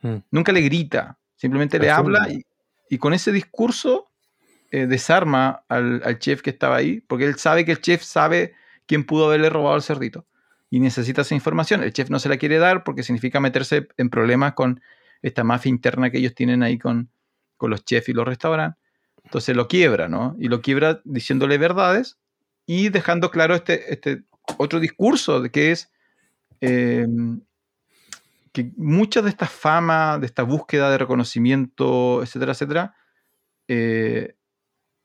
[0.04, 0.16] Mm.
[0.30, 2.44] Nunca le grita, simplemente le habla y,
[2.90, 4.10] y, con ese discurso
[4.70, 8.52] eh, desarma al, al, chef que estaba ahí, porque él sabe que el chef sabe
[8.84, 10.26] quién pudo haberle robado el cerdito
[10.68, 11.82] y necesita esa información.
[11.82, 14.82] El chef no se la quiere dar porque significa meterse en problemas con
[15.22, 17.08] esta mafia interna que ellos tienen ahí con,
[17.56, 18.78] con los chefs y los restaurantes.
[19.22, 20.36] Entonces lo quiebra, ¿no?
[20.38, 22.18] Y lo quiebra diciéndole verdades
[22.66, 24.24] y dejando claro este, este
[24.58, 25.90] otro discurso de que es
[26.60, 27.06] eh,
[28.54, 32.94] que mucha de esta fama, de esta búsqueda de reconocimiento, etcétera, etcétera,
[33.66, 34.36] eh,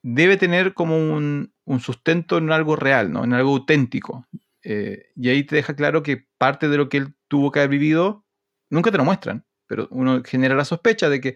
[0.03, 3.23] debe tener como un, un, sustento en algo real, ¿no?
[3.23, 4.27] en algo auténtico.
[4.63, 7.71] Eh, y ahí te deja claro que parte de lo que él tuvo que haber
[7.71, 8.23] vivido,
[8.69, 11.35] nunca te lo muestran, pero uno genera la sospecha de que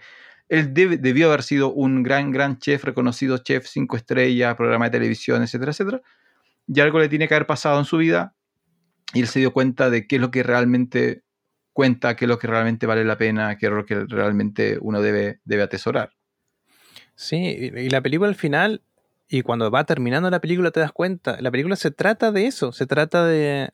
[0.49, 4.91] él debe, debió haber sido un gran, gran chef, reconocido chef, cinco estrellas, programa de
[4.91, 6.02] televisión, etcétera, etcétera.
[6.68, 8.35] Y algo le tiene que haber pasado en su vida
[9.15, 11.23] y él se dio cuenta de qué es lo que realmente
[11.74, 15.02] cuenta qué es lo que realmente vale la pena, qué es lo que realmente uno
[15.02, 16.12] debe, debe atesorar.
[17.16, 18.82] Sí, y la película al final,
[19.28, 22.72] y cuando va terminando la película te das cuenta, la película se trata de eso,
[22.72, 23.70] se trata de...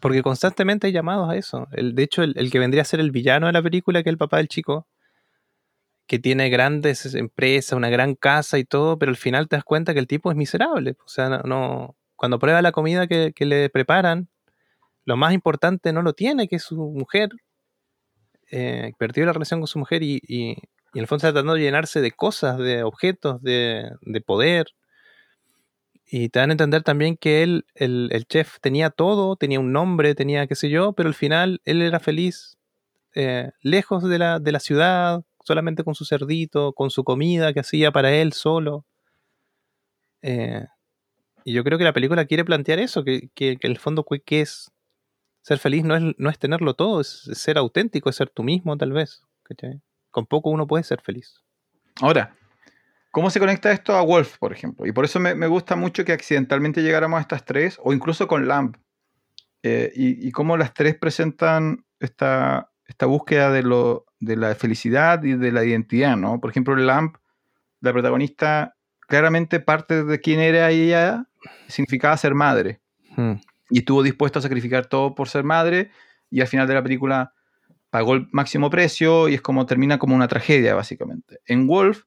[0.00, 1.68] Porque constantemente hay llamados a eso.
[1.72, 4.12] El, de hecho, el, que vendría a ser el villano de la película, que es
[4.12, 4.86] el papá del chico,
[6.06, 9.94] que tiene grandes empresas, una gran casa y todo, pero al final te das cuenta
[9.94, 10.96] que el tipo es miserable.
[11.04, 14.28] O sea, no, no cuando prueba la comida que, le preparan,
[15.06, 17.30] lo más importante no lo tiene, que es su mujer.
[18.50, 20.54] Eh, perdió la relación con su mujer y, y, y,
[20.94, 24.66] en el fondo está tratando de llenarse de cosas, de objetos, de, de poder.
[26.08, 29.72] Y te dan a entender también que él, el, el, chef, tenía todo, tenía un
[29.72, 32.58] nombre, tenía qué sé yo, pero al final él era feliz
[33.14, 37.60] eh, lejos de la, de la ciudad, solamente con su cerdito, con su comida que
[37.60, 38.84] hacía para él solo.
[40.22, 40.66] Eh,
[41.44, 44.40] y yo creo que la película quiere plantear eso, que, que, que el fondo que
[44.40, 44.72] es
[45.46, 48.76] ser feliz no es, no es tenerlo todo, es, ser auténtico, es ser tú mismo
[48.76, 49.22] tal vez.
[49.44, 49.80] ¿cachai?
[50.10, 51.40] Con poco uno puede ser feliz.
[52.02, 52.34] Ahora,
[53.12, 54.86] ¿cómo se conecta esto a Wolf, por ejemplo?
[54.86, 58.26] Y por eso me, me gusta mucho que accidentalmente llegáramos a estas tres, o incluso
[58.26, 58.76] con Lamp.
[59.62, 65.22] Eh, y, y, cómo las tres presentan esta, esta búsqueda de, lo, de la felicidad
[65.22, 66.40] y de la identidad, ¿no?
[66.40, 67.18] Por ejemplo, Lamp,
[67.80, 71.26] la protagonista, claramente parte de quién era ella
[71.68, 72.80] significaba ser madre.
[73.16, 73.34] Hmm
[73.70, 75.90] y estuvo dispuesto a sacrificar todo por ser madre
[76.30, 77.32] y al final de la película
[77.90, 81.40] pagó el máximo precio y es como termina como una tragedia básicamente.
[81.46, 82.02] En Wolf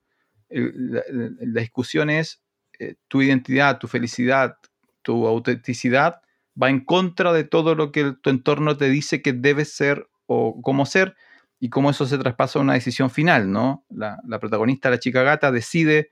[0.49, 2.41] la, la discusión es
[2.79, 4.57] eh, tu identidad, tu felicidad,
[5.01, 6.21] tu autenticidad
[6.61, 10.61] va en contra de todo lo que tu entorno te dice que debes ser o
[10.61, 11.15] cómo ser
[11.59, 13.85] y cómo eso se traspasa a una decisión final, ¿no?
[13.89, 16.09] La, la protagonista, la chica gata, decide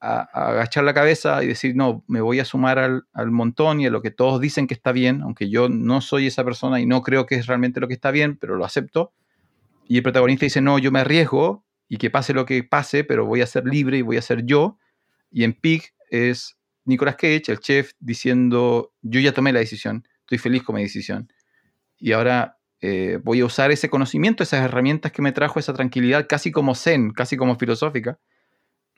[0.00, 3.86] a, agachar la cabeza y decir, no, me voy a sumar al, al, montón y
[3.86, 6.86] a lo que todos dicen que está bien, aunque yo no soy esa persona y
[6.86, 9.12] no creo que es realmente lo que está bien, pero lo acepto.
[9.86, 13.26] Y el protagonista dice, no, yo me arriesgo y que pase lo que pase, pero
[13.26, 14.78] voy a ser libre y voy a ser yo.
[15.30, 20.38] Y en Pig es Nicolas Cage, el chef, diciendo, yo ya tomé la decisión, estoy
[20.38, 21.32] feliz con mi decisión.
[21.98, 26.26] Y ahora eh, voy a usar ese conocimiento, esas herramientas que me trajo esa tranquilidad,
[26.28, 28.18] casi como zen, casi como filosófica,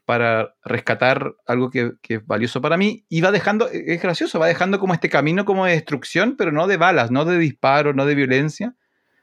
[0.04, 3.04] para rescatar algo que, que, es valioso para mí.
[3.08, 6.66] Y va dejando, es gracioso, va dejando como este camino como de destrucción, pero no
[6.66, 8.74] de balas, no de disparos, no de violencia,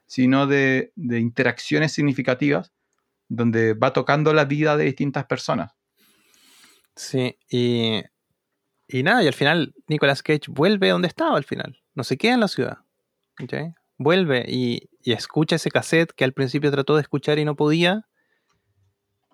[0.06, 2.74] sino de, de interacciones significativas,
[3.28, 5.74] donde va tocando la vida de distintas personas.
[6.96, 8.02] Sí, y,
[8.88, 12.34] y nada, y al final Nicolas Cage vuelve donde estaba al final, no se queda
[12.34, 12.80] en la ciudad.
[13.42, 13.74] ¿okay?
[13.98, 18.08] Vuelve y, y escucha ese cassette que al principio trató de escuchar y no podía,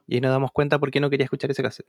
[0.08, 1.88] y nos damos cuenta por qué no quería escuchar ese cassette.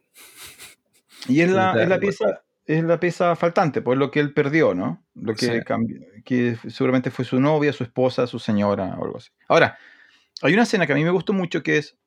[1.28, 4.74] Y es la, es la pieza, es la pieza faltante, pues lo que él perdió,
[4.74, 5.04] ¿no?
[5.14, 5.64] Lo que Sí.
[5.64, 9.30] cambió, que seguramente fue su novia, su esposa, su señora o algo así.
[9.48, 9.78] Ahora,
[10.42, 11.98] hay una escena que a mí me gustó mucho que es,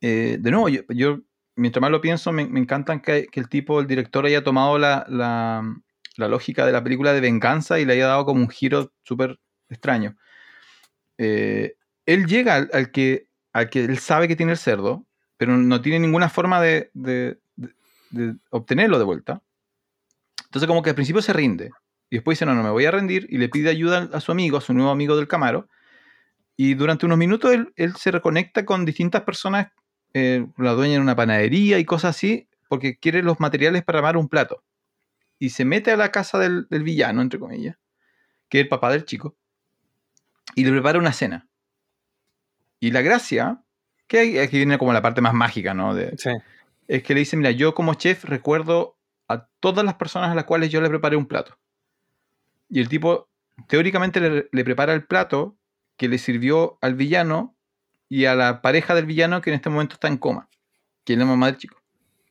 [0.00, 1.20] eh, de nuevo, yo, yo,
[1.56, 4.78] mientras más lo pienso, me, me encantan que, que el tipo, el director, haya tomado
[4.78, 5.62] la, la,
[6.16, 9.38] la lógica de la película de venganza y le haya dado como un giro súper
[9.68, 10.16] extraño.
[11.18, 11.76] Eh,
[12.06, 15.06] él llega al, al que, al que él sabe que tiene el cerdo,
[15.44, 17.74] pero no tiene ninguna forma de, de- de-
[18.08, 19.42] de obtenerlo de vuelta.
[20.44, 21.70] Entonces como que al principio se rinde.
[22.08, 23.26] Y después dice, no, no, me voy a rendir.
[23.28, 25.68] Y le pide ayuda a su amigo, a su nuevo amigo del Camaro.
[26.56, 29.70] Y durante unos minutos él, se reconecta con distintas personas,
[30.14, 34.16] eh, la dueña en una panadería y cosas así, porque quiere los materiales para armar
[34.16, 34.64] un plato.
[35.38, 37.76] Y se mete a la casa del, del villano, entre comillas,
[38.48, 39.36] que es el papá del chico,
[40.54, 41.48] y le prepara una cena.
[42.80, 43.63] Y la gracia,
[44.22, 45.94] que aquí viene como la parte más mágica, ¿no?
[45.94, 46.30] De, Sí.
[46.88, 48.96] es que le dice, mira, yo como chef recuerdo
[49.28, 51.58] a todas las personas a las cuales yo le preparé un plato.
[52.68, 53.28] Y el tipo
[53.68, 55.56] teóricamente le, le prepara el plato
[55.96, 57.54] que le sirvió al villano
[58.08, 60.48] y a la pareja del villano que en este momento está en coma,
[61.04, 61.80] que es la mamá del chico.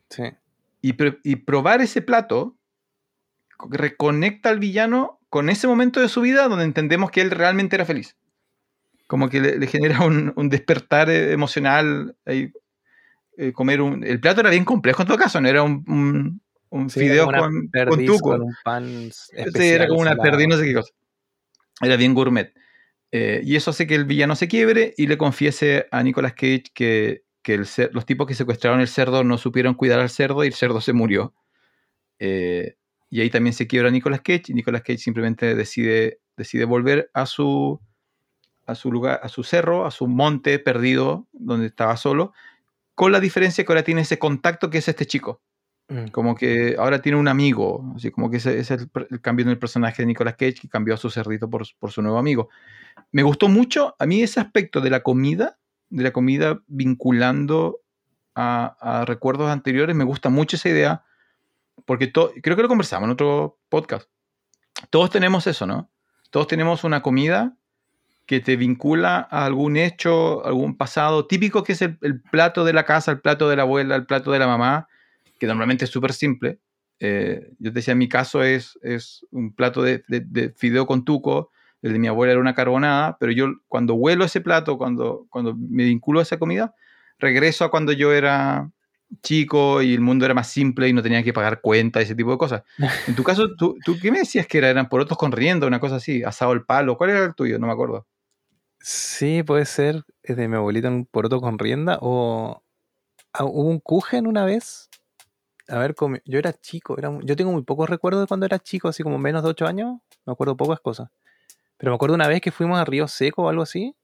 [0.10, 0.24] Sí.
[0.82, 2.58] Y, y probar ese plato
[3.58, 7.76] co- reconecta al villano con ese momento de su vida donde entendemos que él realmente
[7.76, 8.16] era feliz.
[9.14, 12.16] Como que le, le genera un, un despertar eh, emocional.
[12.26, 12.52] ahí,
[13.38, 16.42] eh, comer un, el plato era bien complejo en todo caso, no era un, un,
[16.70, 18.32] un Sí, fideo con, con tuco.
[18.32, 20.92] con un pan Sí, era especial, como una perdiz, no sé qué cosa.
[21.80, 22.56] Era bien gourmet.
[23.12, 26.64] Eh, y eso hace que el villano se quiebre y le confiese a Nicolas Cage
[26.74, 30.48] que, que el los tipos que secuestraron el cerdo no supieron cuidar al cerdo y
[30.48, 31.36] el cerdo se murió.
[32.18, 32.78] Eh,
[33.12, 37.28] y ahí también se quiebra Nicolas Cage y Nicolas Cage simplemente decide, decide volver a
[37.28, 37.80] su,
[38.66, 42.34] a su lugar, a su cerro, a su monte perdido donde estaba solo,
[42.96, 45.42] con la diferencia que ahora tiene ese contacto que es este chico
[45.90, 46.08] Mm.
[46.08, 49.50] como que ahora tiene un amigo, así como que ese, ese es el, cambio en
[49.50, 52.50] el personaje de Nicolas Cage que cambió a su cerdito por, por su nuevo amigo.
[53.12, 55.60] Me gustó mucho a mí ese aspecto de la comida,
[55.90, 57.82] de la comida vinculando
[58.34, 61.04] a, a recuerdos anteriores, me gusta mucho esa idea,
[61.86, 64.10] porque creo que lo conversamos en otro podcast.
[64.90, 65.92] Todos tenemos eso, ¿no?
[66.32, 67.56] Todos tenemos una comida
[68.34, 72.74] que te vincula a algún hecho, algún pasado típico que es el, el plato de
[72.74, 74.88] la casa, el plato de la abuela, el plato de la mamá,
[75.40, 76.60] que normalmente es súper simple.
[77.00, 80.86] Eh, yo te decía, en mi caso es, es un plato de, de- de fideo
[80.88, 81.52] con tuco,
[81.84, 85.54] el de mi abuela era una carbonada, pero yo cuando huelo ese plato, cuando, cuando
[85.56, 86.74] me vinculo a esa comida,
[87.20, 88.72] regreso a cuando yo era
[89.22, 92.32] chico y el mundo era más simple y no tenía que pagar cuenta, ese tipo
[92.32, 92.64] de cosas.
[93.08, 94.70] En tu caso, ¿tú, tú qué me decías que era?
[94.70, 96.24] ¿Eran porotos con rienda, una cosa así?
[96.24, 96.98] ¿Asado al palo?
[96.98, 97.60] ¿Cuál era el tuyo?
[97.60, 98.08] No me acuerdo.
[98.86, 102.62] Sí, puede ser eh, de mi abuelita en un poroto con rienda o
[103.34, 104.90] ah, hubo un kuchen una vez.
[105.70, 105.96] A ver,
[106.26, 109.18] yo era chico, era, yo tengo muy pocos recuerdos de cuando era chico, así como
[109.18, 111.10] menos de 8 años, me acuerdo pocas cosas.
[111.78, 113.96] Pero me acuerdo una vez que fuimos a Río Seco o algo así,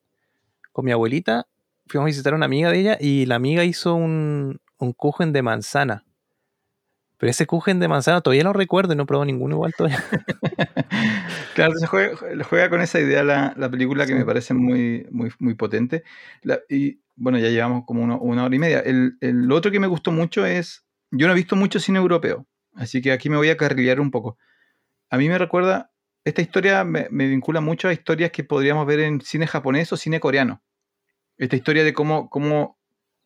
[0.71, 1.47] con mi abuelita,
[1.87, 5.33] fuimos a visitar a una amiga de ella y la amiga hizo un, un kuchen
[5.33, 6.05] de manzana.
[7.19, 10.03] Pero ese kuchen de manzana todavía lo recuerdo y no probé ninguno igual todavía.
[11.55, 14.17] Claro, se juega, juega con esa idea la, la película que Sí.
[14.19, 16.03] me parece muy, muy, muy potente.
[16.41, 18.79] La- y bueno, ya llevamos como uno- una hora y media.
[18.79, 22.45] El, el otro que me gustó mucho es, yo no he visto mucho cine europeo,
[22.75, 24.37] así que aquí me voy a carrilear un poco.
[25.09, 25.91] A mí me recuerda,
[26.23, 29.97] esta historia me, me vincula mucho a historias que podríamos ver en cine japonés o
[29.97, 30.61] cine coreano.
[31.37, 32.77] Esta historia de cómo, cómo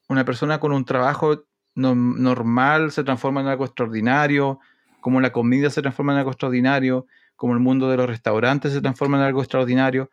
[0.09, 1.45] una persona con un trabajo
[1.75, 4.59] no- normal se transforma en algo extraordinario,
[5.01, 8.81] cómo la comida se transforma en algo extraordinario, como el mundo de los restaurantes se
[8.81, 10.09] transforma en algo extraordinario.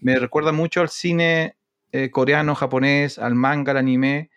[0.00, 1.56] Me recuerda mucho al cine
[1.92, 4.30] eh, coreano, japonés, al manga, al anime,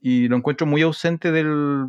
[0.00, 1.86] y lo encuentro muy ausente del,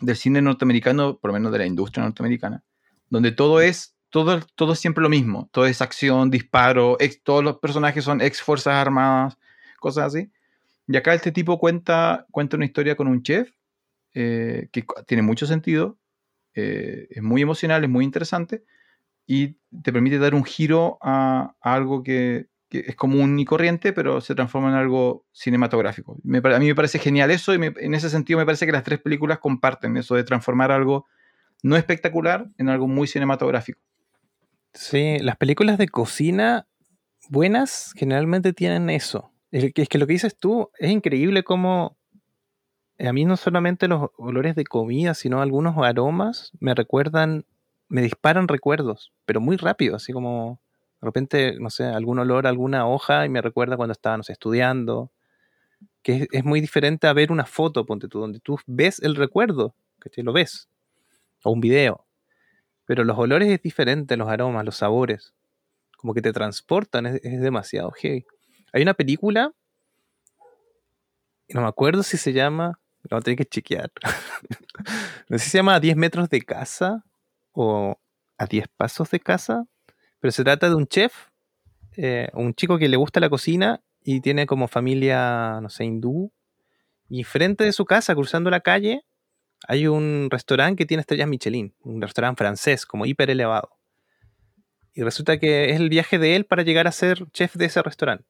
[0.00, 2.62] del cine norteamericano, por lo menos de la industria norteamericana,
[3.10, 7.58] donde todo es, todo, todo siempre lo mismo, todo es acción, disparo, ex- todos los
[7.58, 9.36] personajes son ex fuerzas armadas,
[9.78, 10.30] cosas así.
[10.88, 13.50] Y acá este tipo cuenta, cuenta una historia con un chef
[14.14, 15.98] eh, que tiene mucho sentido,
[16.54, 18.64] eh, es muy emocional, es muy interesante
[19.26, 24.34] y te permite dar un giro a, algo que, es común y corriente, pero se
[24.34, 26.18] transforma en algo cinematográfico.
[26.22, 28.82] Me a mí me parece genial eso y en ese sentido me parece que las
[28.82, 31.06] tres películas comparten eso de transformar algo
[31.62, 33.80] no espectacular en algo muy cinematográfico.
[34.72, 36.66] Sí, las películas de cocina
[37.28, 39.32] buenas generalmente tienen eso.
[39.50, 41.96] Es que, lo que dices tú es increíble cómo
[42.98, 47.46] a mí no solamente los olores de comida, sino algunos aromas me recuerdan,
[47.88, 50.60] me disparan recuerdos, pero muy rápido, así como
[51.00, 55.12] de repente, no sé, algún olor, alguna hoja y me recuerda cuando estaba, estudiando.
[56.02, 59.74] Que es, muy diferente a ver una foto, ponte tú, donde tú ves el recuerdo,
[60.00, 60.68] que lo ves,
[61.44, 62.04] o un video.
[62.84, 65.34] Pero los olores es diferente, los aromas, los sabores.
[65.96, 68.26] Como que te transportan, es, es demasiado heavy.
[68.72, 69.52] Hay una película,
[71.48, 72.78] no me acuerdo si se llama,
[73.10, 73.90] no, tengo que chequear.
[75.28, 77.04] no sé si se llama A 10 metros de casa
[77.52, 77.98] o
[78.36, 79.64] A 10 pasos de casa,
[80.20, 81.28] pero se trata de un chef,
[81.96, 86.32] eh, un chico que le gusta la cocina y tiene como familia, no sé, hindú.
[87.08, 89.04] Y frente de su casa, cruzando la calle,
[89.66, 93.70] hay un restaurante que tiene estrellas Michelin, un restaurante francés, como hiper elevado.
[94.92, 97.82] Y resulta que es el viaje de él para llegar a ser chef de ese
[97.82, 98.24] restaurante.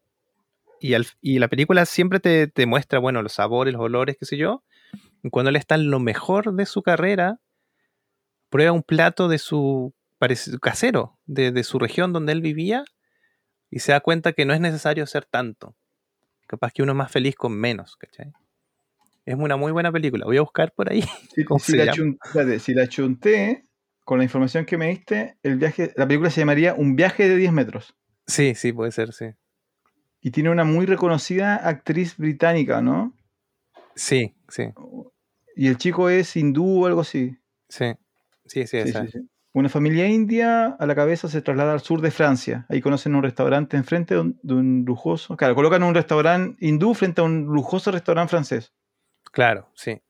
[0.81, 4.27] Y, al- y la película siempre te, te muestra, bueno, los sabores, los olores, qué
[4.27, 4.63] sé yo.
[5.23, 7.41] Y cuando él está en lo mejor de su carrera,
[8.51, 9.95] prueba un plato de su
[10.61, 12.85] casero, de, de su región donde él vivía,
[13.71, 15.77] y se da cuenta que no es necesario hacer tanto.
[16.47, 18.33] Capaz que uno es más feliz con menos, ¿cachai?
[19.27, 20.25] Es una muy buena película.
[20.25, 21.05] Voy a buscar por ahí.
[21.35, 21.97] Si, ¿Cómo si se la llama?
[21.97, 23.65] chun- espérate, si la chunté
[24.05, 27.37] con la información que me diste, el viaje, la película se llamaría Un viaje de
[27.37, 27.95] 10 metros.
[28.27, 29.27] Sí, sí, puede ser, sí.
[30.20, 33.15] Y tiene una muy reconocida actriz británica, ¿no?
[33.95, 34.65] Sí, sí,
[35.57, 37.36] Y el chico es hindú o algo así.
[37.69, 37.93] sí.
[38.47, 39.19] Sí, sí, Sí, sí, sí.
[39.53, 42.65] Una familia india a la cabeza se traslada al sur de Francia.
[42.69, 45.36] Ahí conocen un restaurante enfrente de un, de un lujoso.
[45.36, 48.73] Claro, colocan un restaurante hindú frente a un lujoso restaurante francés.
[49.32, 50.01] Claro, sí.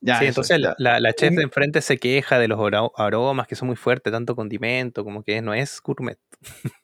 [0.00, 3.46] Ya, sí, eso, entonces la, la chef de enfrente se queja de los aro- aromas
[3.46, 6.18] que son muy fuertes, tanto condimento, como que no es gourmet.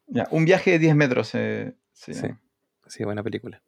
[0.07, 1.35] ya, un viaje de 10 metros.
[1.35, 2.27] eh, se Sí.
[2.91, 3.63] Sí, buena película.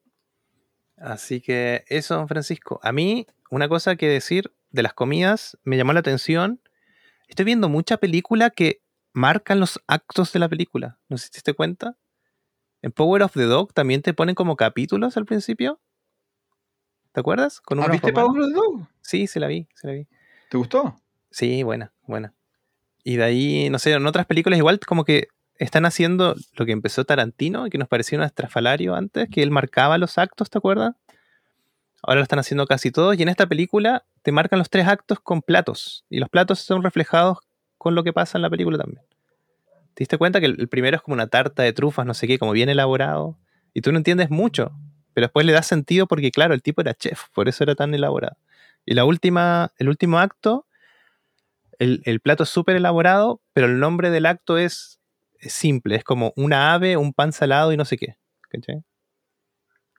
[0.96, 2.80] Así que eso, don Francisco.
[2.82, 6.60] A mí, una cosa que decir de las comidas me llamó la atención.
[7.28, 8.82] Estoy viendo mucha película que
[9.12, 10.98] marcan los actos de la película.
[11.08, 11.96] No sé si te diste cuenta.
[12.82, 15.80] En Power of the Dog también te ponen como capítulos al principio.
[17.12, 17.60] ¿Te acuerdas?
[17.60, 18.12] Con ¿Ah, ¿Viste.
[18.12, 18.88] Power of the Dog?
[19.02, 20.08] Sí, se la vi, se la vi.
[20.50, 21.00] ¿Te gustó?
[21.30, 22.34] Sí, buena, buena.
[23.04, 25.28] Y de ahí, no sé, en otras películas igual como que
[25.62, 29.96] están haciendo lo que empezó Tarantino, que nos parecía un estrafalario antes, que él marcaba
[29.96, 30.94] los actos, ¿te acuerdas?
[32.02, 35.20] Ahora lo están haciendo casi todos y en esta película te marcan los tres actos
[35.20, 37.38] con platos y los platos son reflejados
[37.78, 39.04] con lo que pasa en la película también.
[39.94, 42.38] ¿Te diste cuenta que el primero es como una tarta de trufas, no sé qué,
[42.38, 43.38] como bien elaborado?
[43.72, 44.72] Y tú no entiendes mucho,
[45.14, 47.94] pero después le da sentido porque, claro, el tipo era chef, por eso era tan
[47.94, 48.36] elaborado.
[48.84, 50.66] Y la última, el último acto,
[51.78, 54.98] el, el plato es súper elaborado, pero el nombre del acto es
[55.50, 58.16] simple, es como una ave, un pan salado y no sé qué.
[58.48, 58.82] ¿cachai?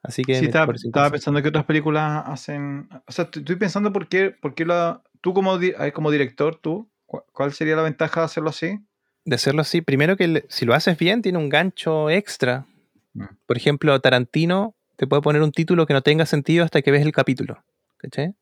[0.02, 2.90] Así que Sí, estaba, estaba pensando que otras películas hacen.
[3.08, 5.02] O sea, estoy pensando por qué, por qué la.
[5.22, 8.80] Tú como, di- como director, tú, ¿cu- ¿cuál sería la ventaja de hacerlo así?
[9.26, 12.66] de hacerlo así, primero que le- si lo haces bien, tiene un gancho extra.
[13.14, 13.24] Mm.
[13.46, 17.04] Por ejemplo, Tarantino te puede poner un título que no tenga sentido hasta que ves
[17.04, 17.64] el capítulo.
[17.98, 18.36] ¿Cachai?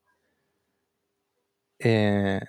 [1.80, 2.40] Eh,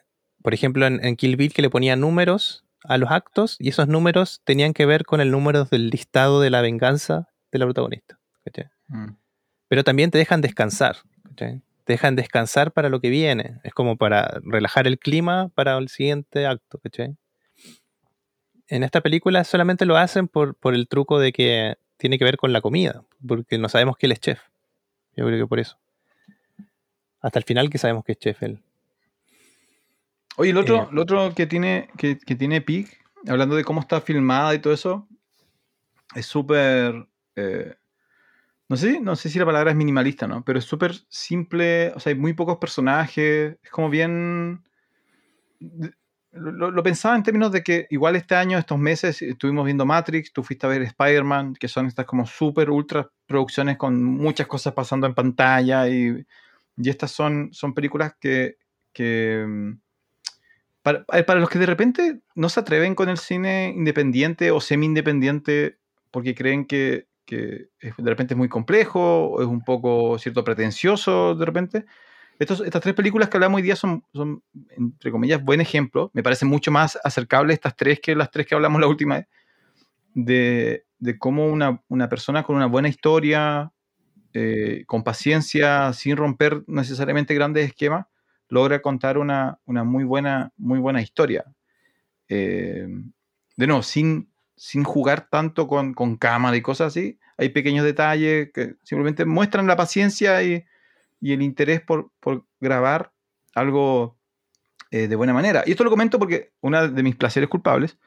[0.43, 3.89] por ejemplo, en, en Kill Bill que le ponía números a los actos y esos
[3.89, 8.19] números tenían que ver con el número del listado de la venganza de la protagonista.
[8.89, 9.17] Mm.
[9.69, 10.97] Pero también te dejan descansar.
[11.25, 11.63] ¿cachai?
[11.85, 13.59] Te dejan descansar para lo que viene.
[13.65, 16.79] Es como para relajar el clima para el siguiente acto.
[16.79, 17.17] ¿cachai?
[18.69, 22.37] En esta película solamente lo hacen por, por el truco de que tiene que ver
[22.37, 24.41] con la comida, porque no sabemos que él es chef.
[25.15, 25.79] Yo creo que por eso.
[27.21, 28.59] Hasta el final que sabemos que es chef él.
[30.37, 30.89] Oye, el otro, Eh.
[30.93, 32.99] el otro que tiene, que, que tiene Peak,
[33.29, 35.09] hablando de cómo está filmada y todo eso,
[36.15, 37.07] es súper.
[37.37, 37.75] eh,
[38.69, 40.43] no sé, no sé si la palabra es minimalista, ¿no?
[40.45, 44.63] Pero es súper simple, o sea, hay muy pocos personajes, es como bien.
[46.33, 49.85] Lo, lo- lo pensaba en términos de que igual este año, estos meses, estuvimos viendo
[49.85, 54.47] Matrix, tú fuiste a ver Spider-Man, que son estas como súper ultra producciones con muchas
[54.47, 56.25] cosas pasando en pantalla y,
[56.79, 58.57] y estas son, son películas que,
[58.95, 59.73] que mm,
[60.83, 64.61] para, eh, para los que de repente no se atreven con el cine independiente o
[64.61, 65.79] semi-independiente
[66.11, 71.47] porque creen que, de repente es muy complejo o es un poco cierto pretencioso de
[71.47, 71.87] repente.
[72.39, 74.05] Estas tres películas que hablamos hoy día son,
[74.77, 76.11] entre comillas, buen ejemplo.
[76.13, 79.27] Me parecen mucho más acercables estas tres que las tres que hablamos la última vez.
[80.15, 80.85] De,
[81.19, 83.73] cómo una, una persona con una buena historia,
[84.35, 88.07] eh, con paciencia, sin romper necesariamente grandes esquemas,
[88.53, 91.43] logra contar una, una muy, buena, muy buena historia.
[92.29, 92.87] Eh,
[93.57, 98.51] de nuevo, sin, sin jugar tanto con, con cámara y cosas así, hay pequeños detalles
[98.53, 100.65] que simplemente muestran la paciencia y,
[101.19, 103.13] y el interés por, por grabar
[103.55, 104.19] algo
[104.91, 105.63] eh, de buena manera.
[105.65, 107.99] Y esto lo comento porque uno de mis placeres culpables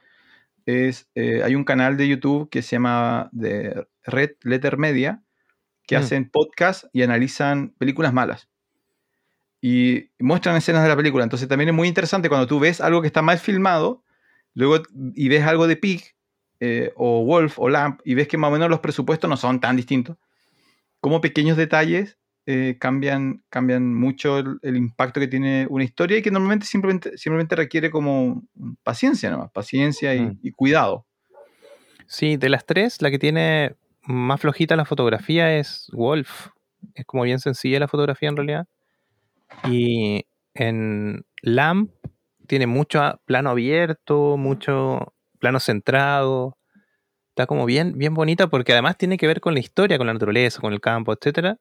[0.67, 5.23] es, eh, hay un canal de YouTube que se llama de Red Letter Media,
[5.87, 5.99] que Mm.
[5.99, 8.47] hacen podcast y analizan películas malas.
[9.61, 11.23] Y muestran escenas de la película.
[11.23, 14.03] Entonces también es muy interesante cuando tú ves algo que está mal filmado,
[14.53, 14.83] luego
[15.15, 16.03] y ves algo de Pig,
[16.59, 19.59] eh, o Wolf, o Lamp, y ves que más o menos los presupuestos no son
[19.59, 20.17] tan distintos.
[21.01, 26.21] Como pequeños detalles eh, cambian, cambian mucho el, el impacto que tiene una historia y
[26.21, 28.43] que normalmente simplemente, simplemente requiere como
[28.83, 30.39] paciencia nomás, paciencia y, Mm.
[30.43, 31.05] y cuidado.
[32.07, 36.49] Sí, de las tres, la que tiene más flojita la fotografía es Wolf.
[36.93, 38.67] Es como bien sencilla la fotografía en realidad.
[39.65, 41.91] Y en Lamp
[42.47, 46.57] tiene mucho plano abierto, mucho plano centrado.
[47.29, 50.13] Está como bien, bien bonita porque además tiene que ver con la historia, con la
[50.13, 51.57] naturaleza, con el campo, etcétera.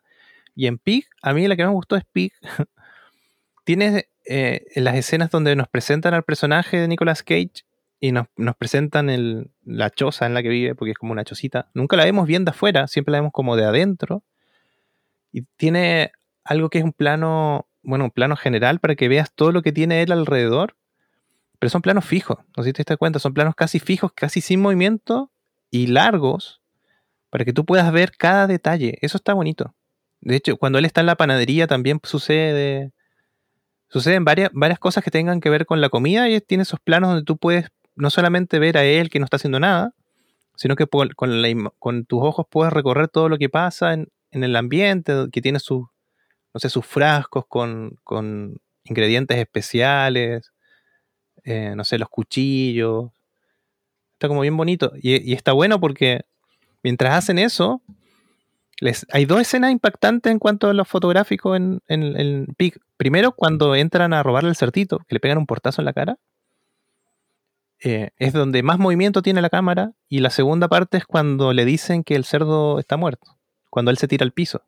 [0.57, 2.33] Y en Pig, a mí la que más me gustó es Pig.
[3.65, 7.65] tiene eh, las escenas donde nos presentan al personaje de Nicolas Cage
[8.01, 11.25] y nos, nos presentan el- la choza en la que vive, porque es como una
[11.25, 11.71] chocita.
[11.75, 14.23] Nunca la vemos bien de afuera, siempre la vemos como de adentro.
[15.33, 16.13] Y tiene
[16.45, 19.73] algo que es un plano, bueno, un plano general para que veas todo lo que
[19.73, 20.77] tiene él alrededor.
[21.59, 24.41] Pero son planos fijos, no sé si te das cuenta, son planos casi fijos, casi
[24.41, 25.31] sin movimiento
[25.71, 26.61] y largos
[27.31, 28.99] para que tú puedas ver cada detalle.
[29.01, 29.75] Eso está bonito.
[30.21, 32.93] De hecho, cuando él está en la panadería también sucede
[33.89, 37.11] suceden varias, varias cosas que tengan que ver con la comida y tiene esos planos
[37.11, 39.95] donde tú puedes no solamente ver a él que no está haciendo nada,
[40.57, 45.29] sino que con tus ojos puedes recorrer todo lo que pasa en, en el ambiente,
[45.31, 45.87] que tiene sus,
[46.55, 50.53] no sé, sus frascos con, con ingredientes especiales,
[51.43, 53.11] eh, no sé, los cuchillos.
[54.15, 54.93] Está como bien bonito.
[54.97, 56.23] Y, está bueno porque
[56.83, 57.83] mientras hacen eso,
[58.81, 62.79] les, hay dos escenas impactantes en cuanto a lo fotográfico en, en, Pig.
[62.97, 66.19] Primero, cuando entran a robarle el certito, que le pegan un portazo en la cara.
[67.83, 69.93] eh, es donde más movimiento tiene la cámara.
[70.09, 73.37] Y la segunda parte es cuando le dicen que el cerdo está muerto.
[73.71, 74.63] Cuando él se tira al piso.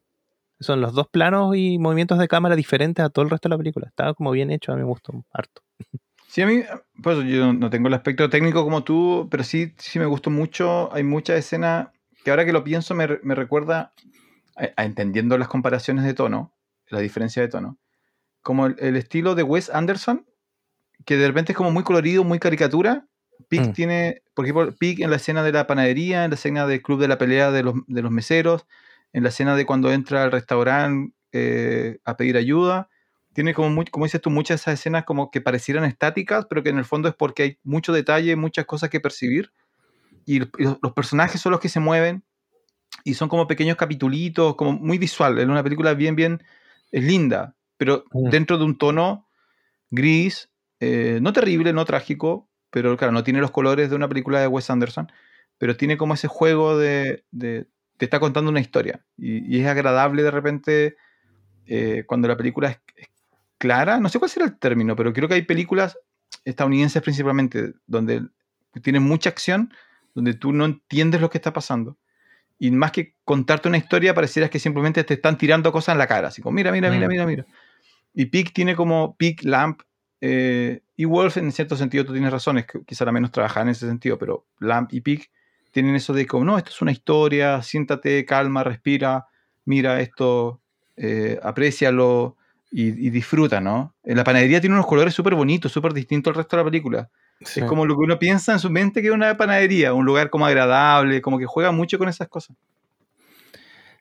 [0.60, 3.58] Son los dos planos y movimientos de cámara diferentes a todo el resto de la
[3.58, 3.86] película.
[3.88, 5.62] Estaba como bien hecho, a mí me gustó harto.
[6.28, 6.62] Sí, a mí,
[7.02, 10.92] pues yo no tengo el aspecto técnico como tú, pero sí, sí me gustó mucho.
[10.92, 11.88] Hay muchas escenas
[12.24, 13.92] que ahora que lo pienso me, me recuerda,
[14.56, 16.52] a, a entendiendo las comparaciones de tono,
[16.88, 17.78] la diferencia de tono,
[18.42, 20.26] como el, el estilo de Wes Anderson,
[21.04, 23.06] que de repente es como muy colorido, muy caricatura.
[23.48, 23.72] Pig Mm.
[23.72, 27.00] tiene, por ejemplo, Pig en la escena de la panadería, en la escena del club
[27.00, 28.66] de la pelea de los, de los meseros,
[29.12, 32.88] en la escena de cuando entra al restaurante eh, a pedir ayuda.
[33.32, 36.62] Tiene como, muy, como dices tú, muchas de esas escenas como que parecieran estáticas, pero
[36.62, 39.52] que en el fondo es porque hay mucho detalle, muchas cosas que percibir.
[40.24, 40.50] Y los,
[40.82, 42.24] los personajes son los que se mueven
[43.04, 45.38] y son como pequeños capitulitos, como muy visual.
[45.38, 46.42] Es una película bien, bien,
[46.90, 48.30] es linda, pero Mm.
[48.30, 49.28] dentro de un tono
[49.90, 50.50] gris,
[50.80, 54.46] eh, no terrible, no trágico, pero claro, no tiene los colores de una película de
[54.46, 55.10] Wes Anderson,
[55.58, 59.66] pero tiene como ese juego de, de te está contando una historia y, y es
[59.66, 60.96] agradable de repente
[61.66, 63.08] eh, cuando la película es, es
[63.58, 65.98] clara, no sé cuál será el término, pero creo que hay películas
[66.44, 68.26] estadounidenses principalmente donde
[68.82, 69.72] tienen mucha acción,
[70.14, 71.96] donde tú no entiendes lo que está pasando.
[72.58, 76.06] Y más que contarte una historia, pareciera que simplemente te están tirando cosas en la
[76.06, 77.10] cara, así como, mira, mira, mira, Mm.
[77.10, 77.46] mira, mira.
[78.14, 79.82] Y Pig tiene como Pig, Lamp
[80.20, 83.64] eh, y Wolf, en cierto sentido, tú tienes razón, es que quizá la menos trabajar
[83.64, 85.30] en ese sentido, pero Lamp y Pig
[85.72, 89.26] tienen eso de como, no, esto es una historia, siéntate, calma, respira,
[89.64, 90.60] mira esto,
[90.96, 92.36] eh, aprécialo
[92.70, 93.94] y, y disfruta, ¿no?
[94.04, 97.10] En la panadería tiene unos colores súper bonitos, súper distintos al resto de la película.
[97.42, 97.60] Sí.
[97.60, 100.30] Es como lo que uno piensa en su mente que es una panadería, un lugar
[100.30, 102.56] como agradable, como que juega mucho con esas cosas.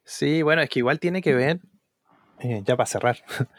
[0.06, 1.60] Sí, bueno, es que igual tiene que ver,
[2.40, 3.24] eh, ya para cerrar,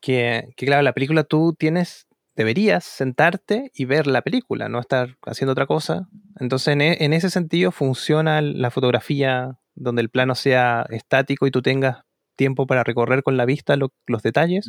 [0.00, 5.16] que, que claro, la película tú tienes, deberías sentarte y ver la película, no estar
[5.26, 6.08] haciendo otra cosa.
[6.38, 11.50] Entonces, en, e- en ese sentido funciona la fotografía donde el plano sea estático y
[11.50, 11.98] tú tengas
[12.36, 14.68] tiempo para recorrer con la vista lo- los detalles.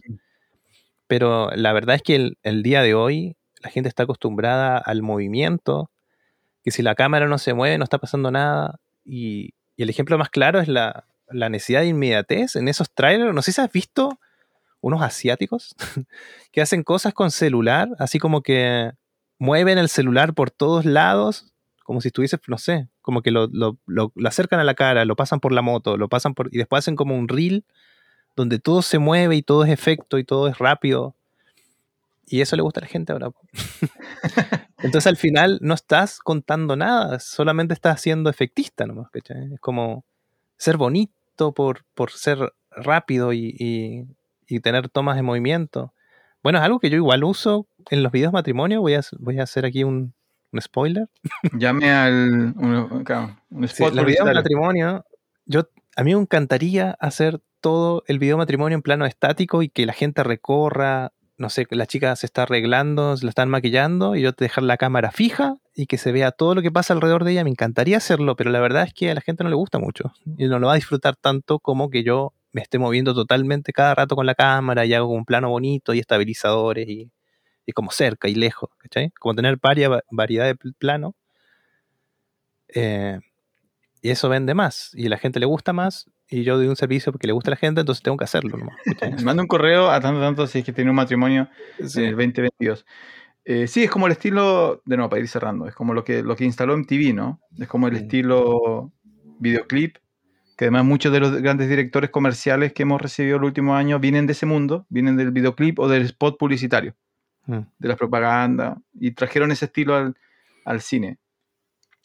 [1.08, 5.02] Pero la verdad es que el, el día de hoy la gente está acostumbrada al
[5.02, 5.92] movimiento,
[6.64, 8.80] que si la cámara no se mueve no está pasando nada.
[9.06, 13.34] Y, y el ejemplo más claro es la, la necesidad de inmediatez en esos trailers.
[13.34, 14.20] No sé si has visto
[14.82, 15.76] unos asiáticos
[16.52, 18.92] que hacen cosas con celular, así como que
[19.40, 21.54] mueven el celular por todos lados,
[21.84, 25.06] como si estuviese, no sé, Como que lo, lo, lo, lo acercan a la cara,
[25.06, 26.50] lo pasan por la moto, lo pasan por.
[26.54, 27.64] y después hacen como un reel
[28.36, 31.16] donde todo se mueve y todo es efecto y todo es rápido.
[32.28, 33.32] Y eso le gusta a la gente ahora.
[34.78, 39.54] Entonces al final no estás contando nada, solamente estás siendo efectista nomás, ¿cachai?
[39.54, 40.06] Es como
[40.58, 44.06] ser bonito por, por ser rápido y, y-
[44.52, 45.94] y tener tomas de movimiento.
[46.44, 48.82] Bueno, es algo que yo igual uso en los videos de matrimonio.
[48.82, 50.14] Voy a, voy a hacer aquí un,
[50.52, 51.08] un spoiler.
[51.58, 52.54] Llame al.
[52.58, 55.06] Un, claro, un Sí, los videos matrimonio,
[55.46, 59.70] yo, a mí me encantaría hacer todo el video de matrimonio en plano estático y
[59.70, 64.16] que la gente recorra, no sé, la chica se está arreglando, se la están maquillando
[64.16, 67.24] y yo dejar la cámara fija y que se vea todo lo que pasa alrededor
[67.24, 67.44] de ella.
[67.44, 70.14] Me encantaría hacerlo, pero la verdad es que a la gente no le gusta mucho
[70.38, 73.96] y no lo va a disfrutar tanto como que yo me esté moviendo totalmente cada
[73.96, 77.12] rato con la cámara y hago un plano bonito y estabilizadores y,
[77.66, 79.12] y como cerca y lejos, ¿cachai?
[79.20, 81.16] Como tener varias variedad de pl- plano.
[82.74, 83.20] Eh,
[84.02, 86.76] y eso vende más y a la gente le gusta más y yo doy un
[86.76, 89.12] servicio porque le gusta a la gente, entonces tengo que hacerlo ¿cachai?
[89.26, 91.50] Manda un correo a tanto, tanto si es que tiene un matrimonio
[91.86, 92.00] Sí.
[92.00, 92.86] en el 2022.
[93.44, 96.22] Eh, sí, es como el estilo, de nuevo, para ir cerrando, es como lo que,
[96.24, 97.42] lo que instaló MTV, ¿no?
[97.58, 97.98] Es como el Mm.
[97.98, 98.92] estilo
[99.40, 99.98] videoclip,
[100.62, 104.28] que además muchos de los grandes directores comerciales que hemos recibido el último año vienen
[104.28, 106.94] de ese mundo, vienen del videoclip o del spot publicitario,
[107.48, 107.62] Mm.
[107.80, 110.16] de la propaganda, y trajeron ese estilo al,
[110.64, 111.18] al cine.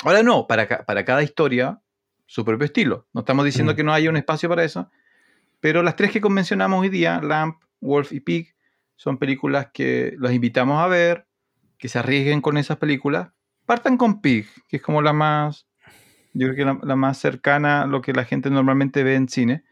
[0.04, 1.82] Ahora no, para, ca- para cada historia,
[2.24, 3.06] su propio estilo.
[3.12, 3.76] No estamos diciendo Mm.
[3.76, 4.90] que no haya un espacio para eso,
[5.60, 8.54] pero las tres que convencionamos hoy día, Lamp, Wolf y Pig,
[8.94, 11.26] son películas que los invitamos a ver,
[11.76, 13.28] que se arriesguen con esas películas.
[13.66, 15.66] Partan con Pig, que es como la más,
[16.38, 19.64] yo creo que la, más cercana a lo que la gente normalmente ve en cine.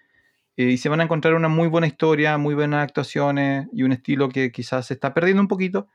[0.56, 3.92] Eh, y se van a encontrar una muy buena historia, muy buenas actuaciones y un
[3.92, 5.88] estilo que quizás se está perdiendo un poquito,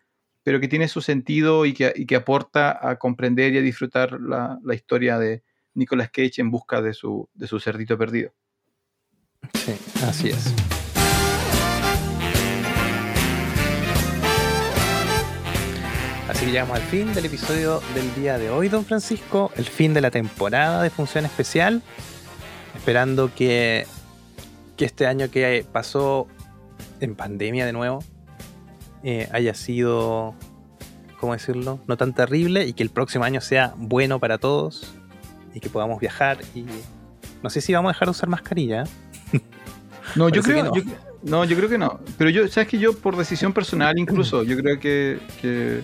[0.43, 4.19] pero que tiene su sentido y que, y que aporta a comprender y a disfrutar
[4.19, 5.43] la, la historia de
[5.73, 8.33] Nicolas Cage en busca de su, de su cerdito perdido.
[9.53, 9.73] Sí,
[10.03, 10.53] así es.
[16.29, 19.95] Así que llegamos al fin del episodio del día de hoy, don Francisco, el fin
[19.95, 21.81] de la temporada de Función Especial,
[22.75, 23.87] esperando que,
[24.77, 26.27] que este año que pasó
[26.99, 28.03] en pandemia de nuevo
[29.03, 30.35] eh, haya sido,
[31.19, 34.93] ¿cómo decirlo?, no tan terrible y que el próximo año sea bueno para todos
[35.55, 36.63] y que podamos viajar y
[37.41, 38.83] no sé si vamos a dejar de usar mascarilla.
[39.33, 39.39] ¿eh?
[40.15, 40.91] No, yo creo, que yo-
[41.21, 41.99] no, yo creo que no.
[42.17, 45.81] Pero yo, sabes que yo por decisión personal incluso, yo creo que, que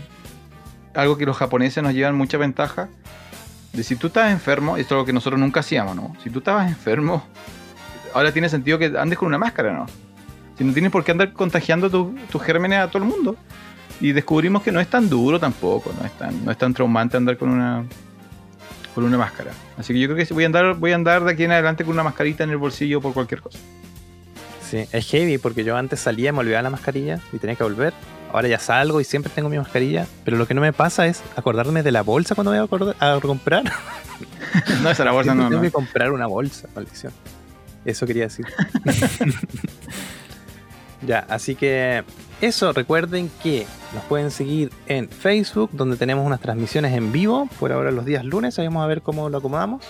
[0.96, 2.90] algo que los japoneses nos llevan mucha ventaja,
[3.74, 6.16] de si tú estás enfermo, esto es algo que nosotros nunca hacíamos, ¿no?
[6.24, 7.24] Si tú estabas enfermo,
[8.14, 9.86] ahora tiene sentido que andes con una máscara, ¿no?
[10.58, 13.36] Si no tienes por qué andar contagiando tu- tus gérmenes a todo el mundo.
[14.02, 17.16] Y descubrimos que no es tan duro tampoco, no es tan, no es tan traumante
[17.18, 17.84] andar con una
[18.94, 19.52] con una máscara.
[19.78, 21.84] Así que yo creo que voy a andar, voy a andar de aquí en adelante
[21.84, 23.60] con una mascarita en el bolsillo por cualquier cosa.
[24.70, 27.94] Sí, es heavy porque yo antes salía me olvidaba la mascarilla y tenía que volver.
[28.36, 31.24] Ahora ya salgo y siempre tengo mi mascarilla, pero lo que no me pasa es
[31.38, 33.64] acordarme de la bolsa cuando voy a, comprar.
[34.84, 35.62] No, esa la bolsa no, tengo no.
[35.62, 37.14] que comprar una bolsa, maldición.
[37.86, 38.46] Eso quería decir.
[41.08, 42.04] ya, así que
[42.42, 47.72] eso, recuerden que nos pueden seguir en Facebook, donde tenemos unas transmisiones en vivo, por
[47.72, 49.82] ahora los días lunes, ahí vamos a ver cómo lo acomodamos.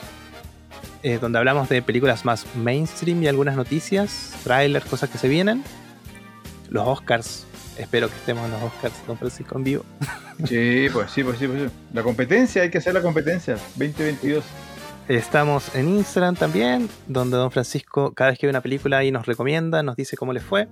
[1.02, 5.64] eh, donde hablamos de películas más mainstream y algunas noticias, trailers, cosas que se vienen.
[6.70, 7.46] Los Oscars,
[7.78, 9.86] espero que estemos en los Oscars, don Francisco, en vivo.
[10.50, 11.70] Sí, pues sí, pues sí, pues sí.
[11.94, 13.54] La competencia, hay que hacer la competencia.
[13.78, 14.44] 2022.
[15.08, 19.28] Estamos en Instagram también, donde Don Francisco cada vez que ve una película ahí nos
[19.28, 20.68] recomienda, nos dice cómo le fue.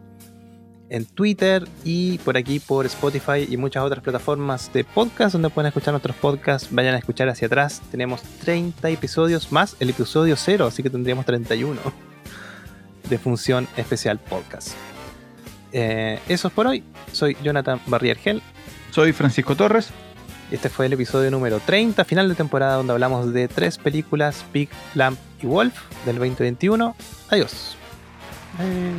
[0.90, 5.68] En Twitter y por aquí por Spotify y muchas otras plataformas de podcast donde pueden
[5.68, 6.68] escuchar nuestros podcasts.
[6.72, 7.82] Vayan a escuchar hacia atrás.
[7.90, 11.80] Tenemos 30 episodios más el episodio 0, así que tendríamos 31
[13.10, 14.76] de función especial podcast.
[15.74, 16.84] Eh, eso es por hoy.
[17.12, 18.42] Soy Jonathan Barriergel.
[18.92, 19.90] Soy Francisco Torres.
[20.52, 24.70] Este fue el episodio número 30, final de temporada, donde hablamos de tres películas, Pig,
[24.94, 25.74] Lamp y Wolf,
[26.06, 26.96] del 2021.
[27.30, 27.76] Adiós.
[28.60, 28.92] Eh,